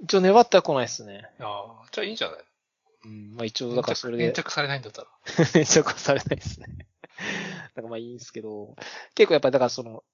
[0.02, 1.30] 一応粘っては来ないですね。
[1.40, 2.38] ああ、じゃあいいんじゃない？
[3.06, 4.34] うん、まあ一応だからそれで粘。
[4.34, 5.08] 着されないんだったら。
[5.54, 6.66] 粘着はされないですね。
[7.74, 8.76] だからまあいいんですけど、
[9.14, 10.04] 結構やっぱりだからその、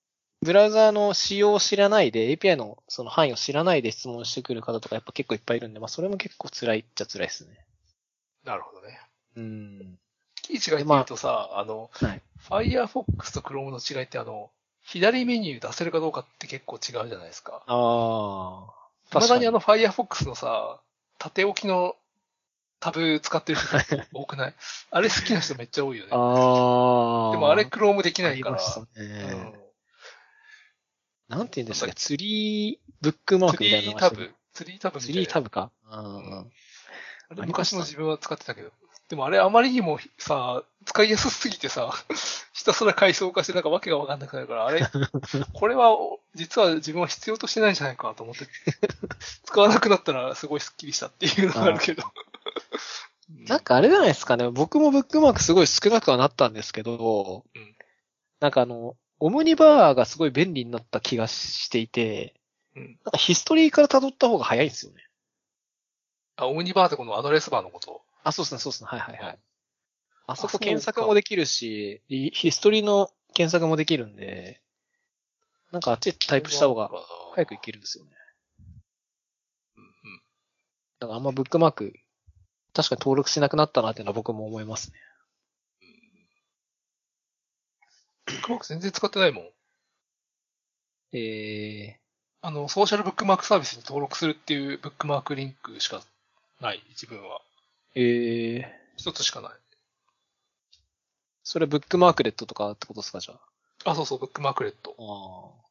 [0.42, 7.64] ブラウザーの仕様を知らないで、API のその範囲を知らないで質問してくる方とかやっぱ結構いっぱいいるんで、まあそれも結構辛いっちゃ辛いですね。
[8.44, 8.98] なるほどね。
[9.36, 9.98] うん。
[10.48, 12.22] いい違いって言うとさ、あの、はい。
[12.48, 14.50] Firefox と Chrome の違いってあの、
[14.82, 17.62] 左メニュー出せるかどうかって結構違うじゃないですか。
[17.66, 19.18] ああ。
[19.20, 20.80] まだにあの Firefox のさ、
[21.18, 21.96] 縦置きの
[22.80, 23.76] タブ使ってる人
[24.14, 24.54] 多くない？
[24.90, 26.10] あれ好きな人めっちゃ多いよね。
[26.12, 27.32] ああ。
[27.32, 28.56] でもあれ Chrome できないから。
[28.56, 29.34] ありましたうね。
[29.34, 29.59] ん
[31.30, 35.70] なんて言うんでしたっけツリーブックマーツクみたいなリータブツリータブツリータブか？
[35.90, 36.38] うん。
[36.38, 36.44] あ
[37.34, 38.70] れ昔の自分は使ってたけど。
[39.08, 41.92] でもあれあまりにもさ、使いやすすぎてさ、
[42.52, 44.82] ひたすら階層化してなんかわけがわかんなくなるから、あれ、
[45.52, 45.96] これは
[46.34, 48.46] 実は自分は必要としてないんじゃないかなと思って、
[49.44, 52.04] 使わなくなったらすごいスッキリしたっていうのがあるけど。
[53.48, 54.36] なんかあれじゃないですか？
[54.36, 54.48] ね。
[54.50, 57.76] 僕もブックマークすごい少なくはなったんですけど、うん
[58.40, 62.34] なんかあの、オムニバーがすごい便利になった気がしていて、
[62.74, 62.98] うん。
[63.04, 65.06] なんかヒストリーから辿った方が早いんですよね。
[66.36, 68.02] あ、オムニバーってこのアドレスバーのこと？
[68.24, 68.88] あ、そうですね、そうですね。
[68.88, 69.38] はいはいはい。
[70.26, 74.60] あそこ検索もできるし、ヒヒストリーの検索もできるんで、
[75.72, 76.90] なんかあっちでタイプした方が
[77.34, 78.10] 早くいけるんですよね。
[79.76, 79.90] うんうん
[81.00, 81.94] だからあんまブックマーク、
[82.74, 84.98] 確かに登録しなくなったなっていうのは僕も思いますね。
[88.30, 89.44] ブックマーク全然使ってないもん。
[91.12, 92.00] え
[92.42, 96.02] あの、ソーシャルブックマークサービスに登録するっていうブックマークリンクしか
[96.60, 97.40] ない、自分は。
[97.94, 98.64] ー、えー、
[98.96, 99.52] 一つしかない。
[101.42, 103.34] それブックマークレットとかってことですか、じゃ
[103.84, 104.94] あ、そうそう、ブックマークレット。
[104.98, 105.66] あ。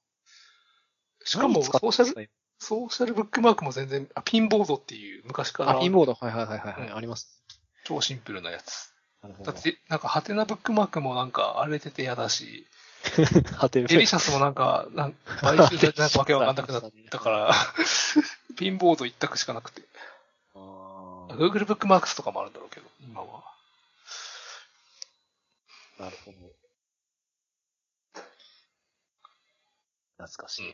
[1.23, 2.29] あしかも、ソーシャル、
[2.59, 7.41] ソーシャルブックマークも全然、あ、ピンボードっていう昔かかあ、らピンボード、はいはいはいはい、はいうんあります。
[7.85, 8.88] 超シンプルなやつ。
[9.21, 12.65] だって、なんか、ハテナブックマークもなんか荒れてて嫌だし、
[13.57, 17.53] ハテデリシャスもなんか、なん買収されてなんかわけわかんなくなったから、
[18.57, 19.81] ピンボード一択しかなくて。
[20.55, 20.57] あ
[21.31, 23.43] Google ブックマークスとかもあるんだろうけど、今は。
[25.99, 26.37] あ、なるほど。
[30.17, 30.73] 懐かしい。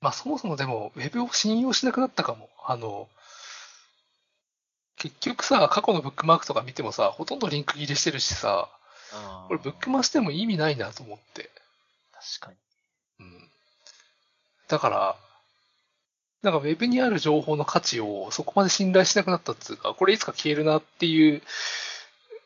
[0.00, 2.50] まあそもそもでも、ウェブを信用しなくなったかも。
[2.66, 3.08] あの、
[4.96, 8.68] 結局さ、過去のブックマークとか見てもさ、ほとんどリンク切れしてるしさ、
[9.12, 11.50] あこれブックマしても意味ないなと思って。
[12.38, 12.56] 確かに。
[13.20, 13.50] うん。
[14.68, 15.16] だから、
[16.42, 21.42] なんかウェブにある情報の価値をそこまで信頼しなくなったっつうか、これいつか消えるなっていう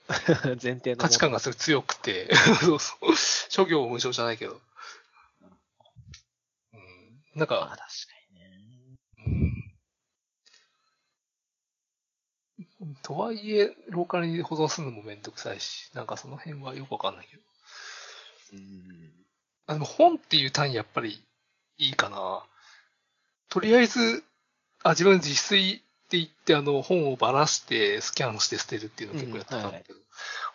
[0.63, 0.97] 前提の。
[0.97, 3.17] 価値観がすごい強くて、 そうそう。
[3.49, 4.61] 諸行無償じゃないけど。
[6.73, 7.23] うん。
[7.35, 7.87] なんあか、確か
[8.33, 8.47] にね。
[9.19, 9.23] う
[12.63, 12.70] ん。
[13.03, 17.43] とはいえ、ローカルに保存するのもめんどくさいし、なんかその辺はよくわかんないけど。
[18.55, 19.13] うん。
[19.67, 21.23] あ、でも本っていう単位やっぱり
[21.79, 22.43] いいかな。
[23.49, 24.25] とりあえず、
[24.83, 29.99] あ、自分自炊って言ってあの本をばらしてスキャンして捨てるっていうのを結構やってたんだけど、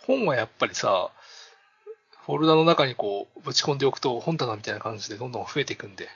[0.07, 1.11] 本はやっぱりさ、
[2.25, 6.09] フォルダの中にこうぶち込んでおくと本棚みたいな感じでどんどん増えていくんで、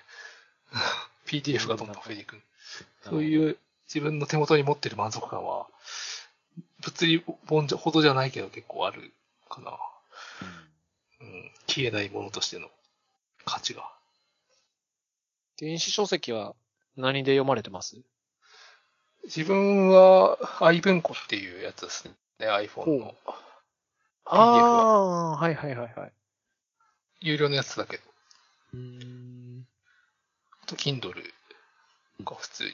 [1.28, 2.42] PDF がどんどん増えていく。
[3.04, 3.24] そうう。
[3.24, 3.58] いう
[3.88, 5.68] 自分の手元に持ってる満足感は、
[6.84, 9.14] 物理本ほどじゃないけど結構ある
[9.50, 9.78] かな。
[11.22, 12.70] うん、消えないものとしての
[13.46, 13.84] 価値が。
[15.58, 16.56] 電子書籍は
[16.96, 17.98] 何で読まれてます？
[19.26, 22.14] 自分は i 文庫っていうやつですね。
[22.40, 23.16] iPhone の。
[24.26, 26.14] ああ、はいはいはいはい。
[27.20, 28.04] 有料のやつだけど。
[28.76, 29.68] うーん。
[30.64, 31.12] あと Kindle
[32.24, 32.70] が普通に。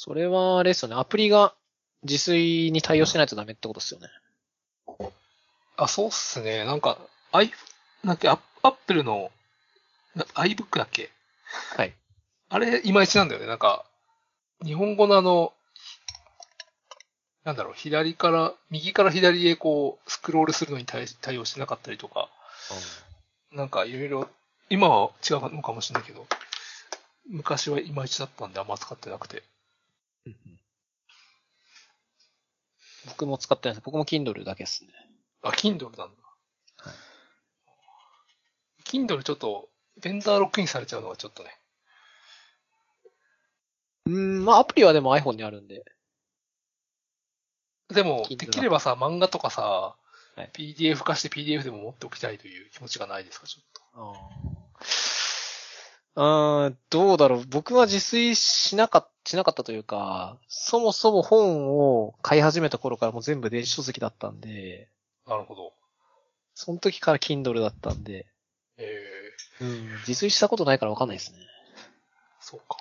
[0.00, 0.94] それは、あれですよね。
[0.94, 1.56] アプリが
[2.04, 4.08] 自炊に対応してないとダメってことですよね。
[5.76, 6.64] あ、そうっすね。
[6.64, 6.98] なんか、
[7.32, 7.50] i、
[8.04, 9.32] なんて、アップルの、
[10.14, 11.10] な iBook だっけ？
[11.76, 11.92] はい。
[12.48, 13.48] あれ、いまいちなんだよね。
[13.48, 13.84] なんか、
[14.64, 15.52] 日本語のあの、
[17.42, 22.28] なんだろう、左から、右から左へこう、スクロールするのに対対応してなかったりとか、
[23.50, 24.30] なんかいろいろ、
[24.70, 26.24] 今は違うのかもしれないけど、
[27.28, 29.42] 昔はいまいちだったんであんま使ってなくて。
[33.06, 33.84] 僕も使ってないです。
[33.84, 34.90] 僕も Kindle だけですね。
[35.42, 36.04] あ、Kindle なんだ。
[36.04, 36.94] はい
[38.84, 39.68] Kindle ちょっと、
[40.00, 41.50] ベンダーロックインされちゃうのがちょっとね。
[44.06, 45.84] うーん、まあアプリはでも iPhone にあるんで。
[47.88, 49.96] でも、できればさ、漫画とかさ、は
[50.44, 53.82] い PDF 化して PDF でも持っておきたいという気持ちがないですか、ちょっと。
[53.94, 57.44] あーどうだろう。
[57.48, 64.88] 僕は自炊しなかっ、しなかったというか、そもそも本を買い始めた頃からもう全部電子書籍だったんで、
[65.26, 65.72] なるほど。
[66.54, 68.26] その時から Kindle だったんで、
[68.78, 69.04] え
[69.60, 71.38] えうん、自炊したことないからわかんないですね。
[72.40, 72.78] そうか。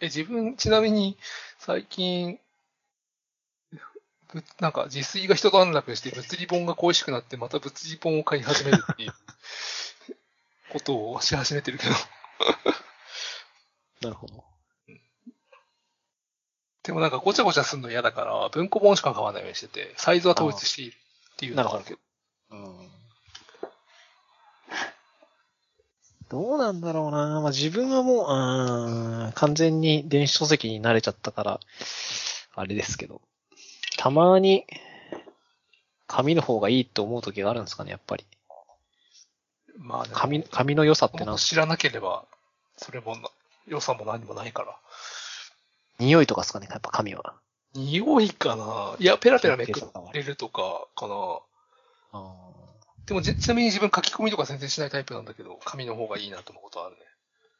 [0.00, 1.18] え、自分、ちなみに、
[1.58, 2.38] 最近、
[4.32, 9.12] ぶなんか自炊が一段落して物理本が恋しくなってまた物理本を買い始めるっていう
[10.72, 11.94] ことをし始めてるけど。
[14.02, 14.44] なるほど。
[16.82, 20.96] でもなんかごちゃごちゃするの嫌だから文庫本しか買わないようにしてて、サイズは統一している
[21.34, 22.00] っていうのがあるけど。
[22.50, 23.00] うん
[26.30, 27.40] どうなんだろうな。
[27.40, 31.60] まあ、自分はもう、うーん、完全に電子書籍に慣れちゃったから、
[32.54, 33.20] あれですけど。
[33.96, 34.64] たまに、
[36.06, 38.24] 紙の方がいいと思う時があるんですかね、やっぱり。
[39.76, 42.24] まあ紙、紙の良さってな知らなければ、
[42.82, 43.28] それもな、
[43.66, 44.78] 良さも何もないから。
[45.98, 47.34] 匂いとかですかね、やっぱ紙は。
[47.74, 49.80] 匂いかないや、ペラペラめく
[50.12, 51.14] れるとかかな
[52.12, 52.46] あ
[53.06, 57.02] でもち、ちなみに自分書き込みとか全然しないタイプなんだけど、紙の方がいいなと思うことはあるね。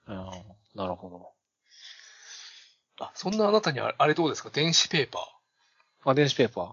[0.07, 1.31] あーなるほど。
[3.05, 4.51] あ、そんなあなたにあれどうですか？
[4.51, 6.11] 電子ペーパー。
[6.11, 6.73] あ、電子ペーパー。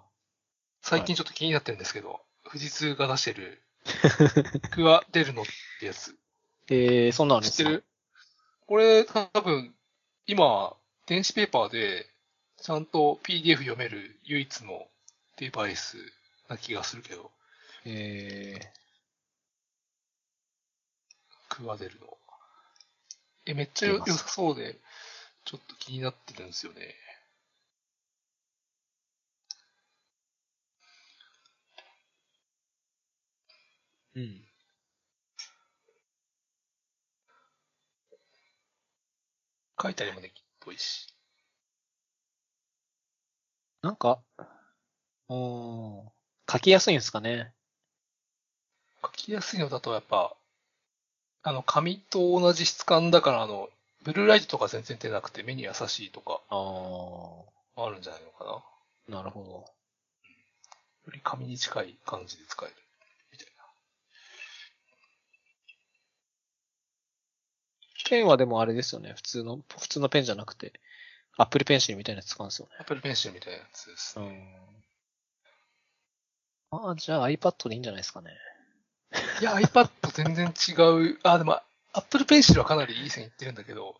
[0.82, 3.62] 最近ちょっと気になってるんですけど、富士通が出してる、
[4.72, 5.46] クワデルノっ
[5.80, 6.16] てやつ。
[6.70, 7.70] えー、そんなんあるんですか？
[7.70, 7.84] 知ってる？
[8.68, 9.74] これ多分、
[10.28, 10.76] 今、
[11.08, 12.06] 電子ペーパーで、
[12.62, 14.88] ちゃんと PDF 読める唯一の
[15.38, 15.98] デバイス
[16.50, 17.32] な気がするけど。
[17.86, 18.68] えー、
[21.50, 22.18] クワデルの。
[23.48, 24.76] え、めっちゃ良さそうで、
[25.46, 26.94] ちょっと気になってるんですよね。
[34.16, 34.44] うん。
[39.82, 41.08] 書いたりもできるといいし。
[43.82, 44.20] なんか、
[45.30, 46.12] うーん。
[46.50, 47.54] 書きやすいんですかね。
[49.04, 50.36] 書きやすいのだとやっぱ、
[51.44, 53.70] あの、紙と同じ質感だから、あの、
[54.04, 57.86] ブルーライトとか全然出なくて目に優しいとかああ。
[57.86, 58.52] あるんじゃないのかな。
[58.52, 58.64] よ
[59.10, 59.66] なるほど。
[61.12, 62.76] り紙に近い感じで使える。
[63.32, 63.64] みたいな。
[68.10, 69.14] ペンはでもあれですよね。
[69.16, 70.74] 普通の、普通のペンじゃなくて、
[71.38, 72.76] アップルペンシルみたいなやつ使うんですよね。
[72.80, 74.20] Apple Pencil みたいなやつです。
[74.20, 74.24] ん。
[76.72, 78.32] ああ、じゃあ iPad でいいんじゃないですかね。
[79.42, 80.74] いや、iPad 全然違
[81.12, 81.20] う。
[81.24, 81.62] あ、でも、
[81.94, 84.00] Apple Pencil はかなりいい線いってるんだけど、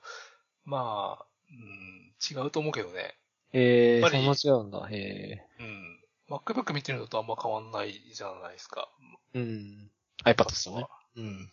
[0.66, 3.16] まあ、うん、違うと思うけどね。
[3.54, 4.88] ええやっぱりそんな違うんだ。
[4.90, 5.46] へえ。
[5.60, 6.00] うん。
[6.30, 8.90] MacBook 見てるのとあんま変わんないじゃないですか。
[9.34, 9.90] うん。
[10.26, 10.88] iPad ですよね。
[11.16, 11.52] うん。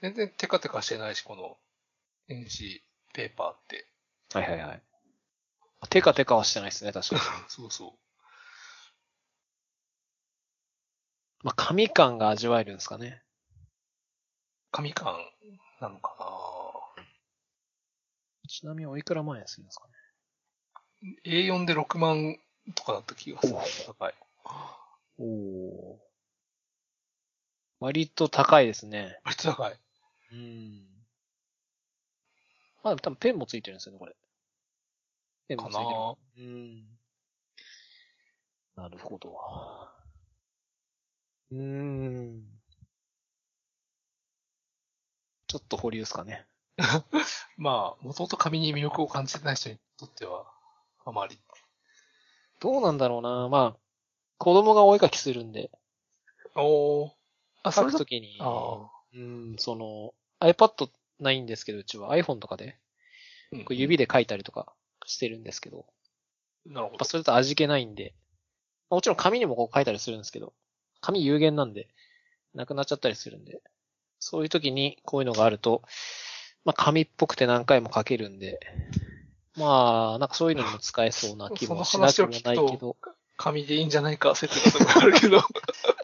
[0.00, 1.56] 全然テカテカしてないし、この、
[2.26, 2.82] 電子
[3.12, 3.88] ペーパーって。
[4.32, 4.82] はいはいはい。
[5.90, 7.20] テカテカはしてないですね、確かに。
[7.48, 7.92] そうそう。
[11.42, 13.22] まあ、紙感が味わえるんですかね。
[14.70, 15.18] 紙感
[15.80, 16.94] なのか
[18.48, 19.92] ちなみにおいくら万円するんですかね。
[21.24, 22.38] な ?A4 で6万
[22.74, 23.60] とかだった気がするお。
[23.92, 24.14] 高い。
[25.18, 26.00] おお。
[27.80, 29.20] 割と高いですね。
[29.24, 29.78] 割と高い。
[30.32, 30.93] うん。
[32.84, 34.14] まあ、多分ペンもついてるんですよね、これ。
[35.48, 35.86] ペンもついてる。
[35.86, 36.84] かなうん。
[38.76, 39.34] なるほど。
[41.50, 42.44] うーん。
[45.46, 46.46] ちょっと保留ですかね。
[47.56, 50.52] まあ、もともと紙に魅力を感じてない人にとっては、
[51.06, 51.38] あまり。
[52.60, 53.48] どうなんだろうな。
[53.48, 53.80] まあ、
[54.36, 55.70] 子供がお絵描きするんで、
[56.54, 57.12] おー。
[57.62, 60.90] あ、そときに、あうん、その、iPad
[61.24, 62.16] ないんですけど、うちは。
[62.16, 64.72] iPhone とかで、ーこう指で描いたりとか
[65.06, 65.86] してるんですけど、
[66.66, 66.92] なるほど。
[66.92, 67.04] やっぱ。
[67.04, 68.14] それだと味気ないんで、
[68.88, 70.52] まあもちろん紙にもこう書いたりするんですけど、
[71.00, 71.88] 紙有限なんで、
[72.54, 73.60] なくなっちゃったりするんで、
[74.20, 75.82] そういう時にこういうのがあると、
[76.64, 78.60] まあ紙っぽくて何回も書けるんで、
[79.56, 82.96] まあ、なんかそういうのにも使えそうな気もしなくもないけど、
[83.36, 85.40] 紙でいいんじゃないか説があるけど。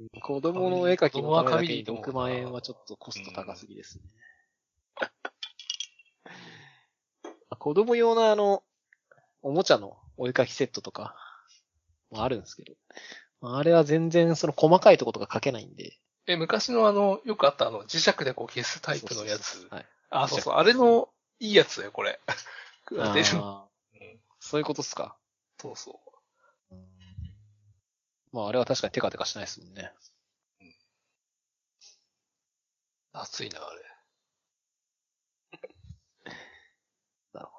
[0.00, 4.04] うん子供の絵描きのためだけに子供は紙でいいと思う6万円はちょっとコスト高すぎですね。
[7.50, 8.62] まあ子供用のあの、
[9.42, 11.14] おもちゃのお絵描きセットとか、
[12.10, 12.74] もあるんですけど、
[13.40, 15.98] まああれは全然その細かいところとか書けないんで。
[16.26, 19.68] え、昔のあの、よくあったあの、磁石でこう消すタイプのやつそうそう。
[19.68, 19.86] そうはい。
[20.10, 21.08] あ、そうそう、あれの
[21.40, 22.20] いいやつだよ、これ。
[24.40, 25.16] そういうことっすか。
[25.60, 26.09] そうそう。
[28.32, 29.92] まああれは確かにテカテカしないですもんね。
[33.12, 33.82] 熱いな、あれ。
[37.32, 37.58] なるほど。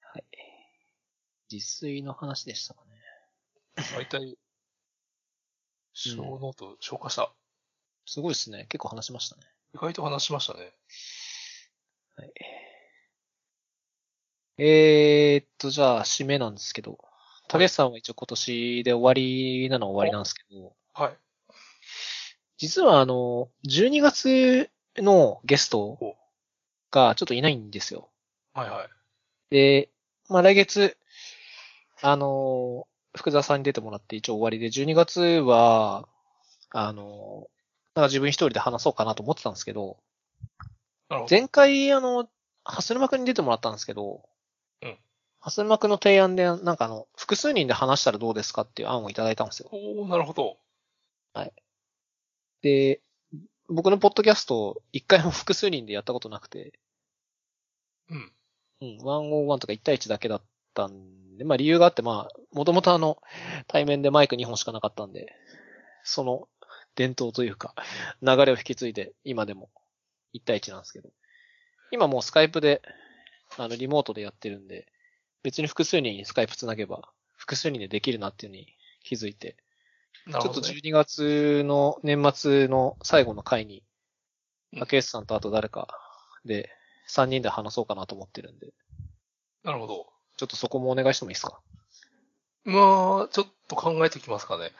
[0.00, 0.24] はい。
[1.50, 2.96] 自炊の話でしたかね。
[3.94, 4.38] 大体、
[5.92, 7.32] 小ノート消化した。
[8.06, 8.66] すごいですね。
[8.70, 9.42] 結構話しましたね。
[9.74, 10.72] 意外と話しましたね。
[12.16, 12.32] はい。
[14.60, 16.98] えー、っと、じゃあ、締めなんですけど、
[17.48, 21.16] 竹内さんは一応今年で終わりなのは終わりなんですけど、はい。
[22.58, 25.98] 実はあの、12月のゲスト
[26.90, 28.10] がちょっといないんですよ。
[28.52, 28.88] はいはい。
[29.50, 29.90] で、
[30.28, 30.96] まあ来月、
[32.02, 36.08] あの、福沢さんに出てもらって一応終わりで、12月は、
[36.70, 37.48] あの、
[37.94, 39.98] なんか自分一人で話そうかなと思ってたんですけど、
[41.08, 41.30] なるほど。
[41.30, 42.28] 前回あの、
[42.64, 44.22] ハスルマ君に出てもらったんですけど、
[44.82, 44.98] うん。
[45.40, 49.68] ハスルマ君の提案で、なんかあの、複数人で話したらどうですかっていう案をいただいたんですよ。
[49.72, 50.58] おー、なるほど。
[52.62, 53.00] で、
[53.68, 56.78] 僕のポッドキャスト、一回も複数人でやったことなくて、
[58.10, 58.32] うん。
[58.80, 60.42] うん、101とか1対1だけだっ
[60.74, 63.18] たんで、まあ理由があって、まあ、もともとあの、
[63.66, 65.34] 対面でマイク2本しかなかったんで、
[66.04, 66.48] その
[66.94, 67.74] 伝統というか、
[68.22, 69.70] 流れを引き継いで、今でも
[70.34, 71.10] 1対1なんですけど、
[71.90, 72.82] 今もうスカイプで、
[73.56, 74.86] あの、リモートでやってるんで、
[75.42, 79.56] 別に複数人にスカイプつなげば、複数人でできるなっていうのに気づいて、
[80.30, 80.74] ちょっとなるほど、ね。
[80.82, 83.84] 12月の年末の最後の回に、
[84.72, 85.88] うん竹内さんとあと誰か
[86.44, 86.68] で、
[87.08, 88.74] 3人で話そうかなと思ってるんで、
[89.64, 90.06] なるほど。
[90.36, 91.60] ちょっとそこもお願いしてもいいですか？
[92.64, 94.72] まあ、ちょっと考えてきますかね。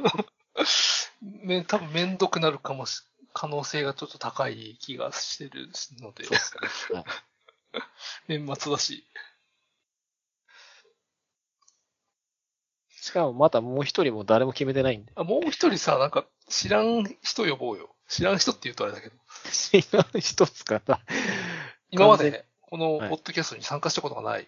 [1.20, 3.02] め、多分めんどくなるかもし、
[3.34, 5.68] 可能性がちょっと高い気がしてる
[6.00, 6.68] ので、ですかね。
[6.94, 7.04] はい。
[8.38, 9.06] 年末だし。
[13.08, 15.12] しかもまたもう一人も誰も決めてないんで。
[15.16, 17.88] あもう一人さ、なんか、知らん人呼ぼうよ。
[18.06, 19.14] 知らん人って言うとあれだけど。
[19.72, 19.80] 違
[20.14, 21.00] う一つ方。
[21.90, 24.46] 今ま完全で、この、はいポッドキャストに参加したことがない。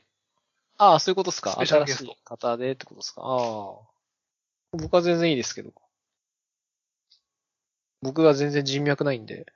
[0.77, 1.53] ああ、そういうことですか。
[1.53, 3.23] スペシャルゲスト新しい方でってことですか。
[3.25, 4.77] ああ。
[4.77, 5.73] 僕は全然いいですけど。
[8.03, 9.47] 僕が全然人脈ないんで。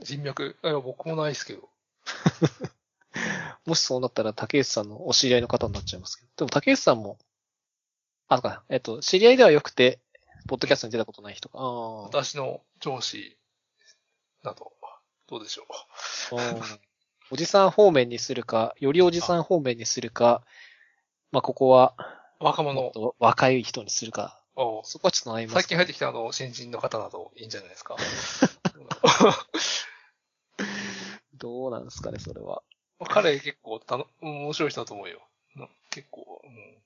[0.00, 0.56] 人脈？
[0.62, 1.68] いや、僕もないですけど。
[3.66, 6.28] もしそうなったら竹内さんのお知り合いの方になっちゃいますけど。
[6.36, 7.18] でも竹内さんも、
[8.28, 10.00] あ、そうか、えっと、知り合いではよくて、
[10.48, 11.58] ポッドキャストに出たことない人か。
[11.58, 12.02] ああ。
[12.02, 13.36] 私の上司
[14.42, 14.72] など、
[15.28, 15.66] どうでしょ
[16.32, 16.36] う。
[16.36, 16.42] うん
[17.28, 20.44] おじさん方面にするか、よりおじさん方面にするか、
[21.32, 21.96] まあ、ここは、
[22.38, 24.40] 若者、と若い人にするか。
[24.54, 25.54] おそこはちょっと悩みます。
[25.54, 27.96] 最近入ってきたあの、新人の方などいいんじゃないですか。
[31.34, 32.62] どうなんですかね、それは。
[33.04, 35.20] 彼結構たの面白い人だと思うよ。
[35.54, 36.76] な結構、うん。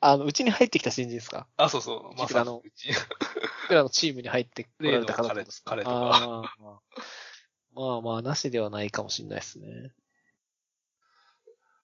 [0.00, 1.46] あの、うちに入ってきた新人ですか？
[1.56, 2.16] あ、そうそう。
[2.16, 2.88] まさにあのうち。
[3.62, 6.52] 僕らのチームに入ってこられた方です彼彼とか
[7.74, 9.92] まあまあ、なしではないかもしれないですね。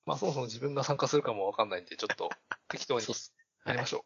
[0.06, 2.30] まあそもそも自分が参加するかもわかんないんで、ちょっと
[2.68, 3.06] 適当に
[3.66, 4.04] やりましょ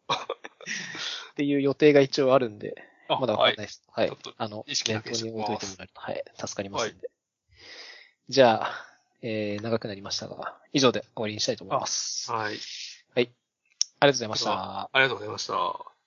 [1.32, 2.70] っていう予定が一応あるんで、
[3.08, 3.12] う。
[3.12, 3.66] あまだわかんないはい。
[3.66, 3.82] です。
[3.88, 4.08] はい。
[4.08, 6.24] ちょっとあの、意識だに置いといてもらえると、はい。
[6.36, 7.10] 助かりますはいんで。
[8.28, 8.70] じゃあ、
[9.22, 12.30] えー、長くなりましたが、以上で終わりにしたいと思います。
[12.30, 12.58] はい。
[14.00, 14.82] ありがとうございましでた。
[14.82, 15.97] ありがとうございました。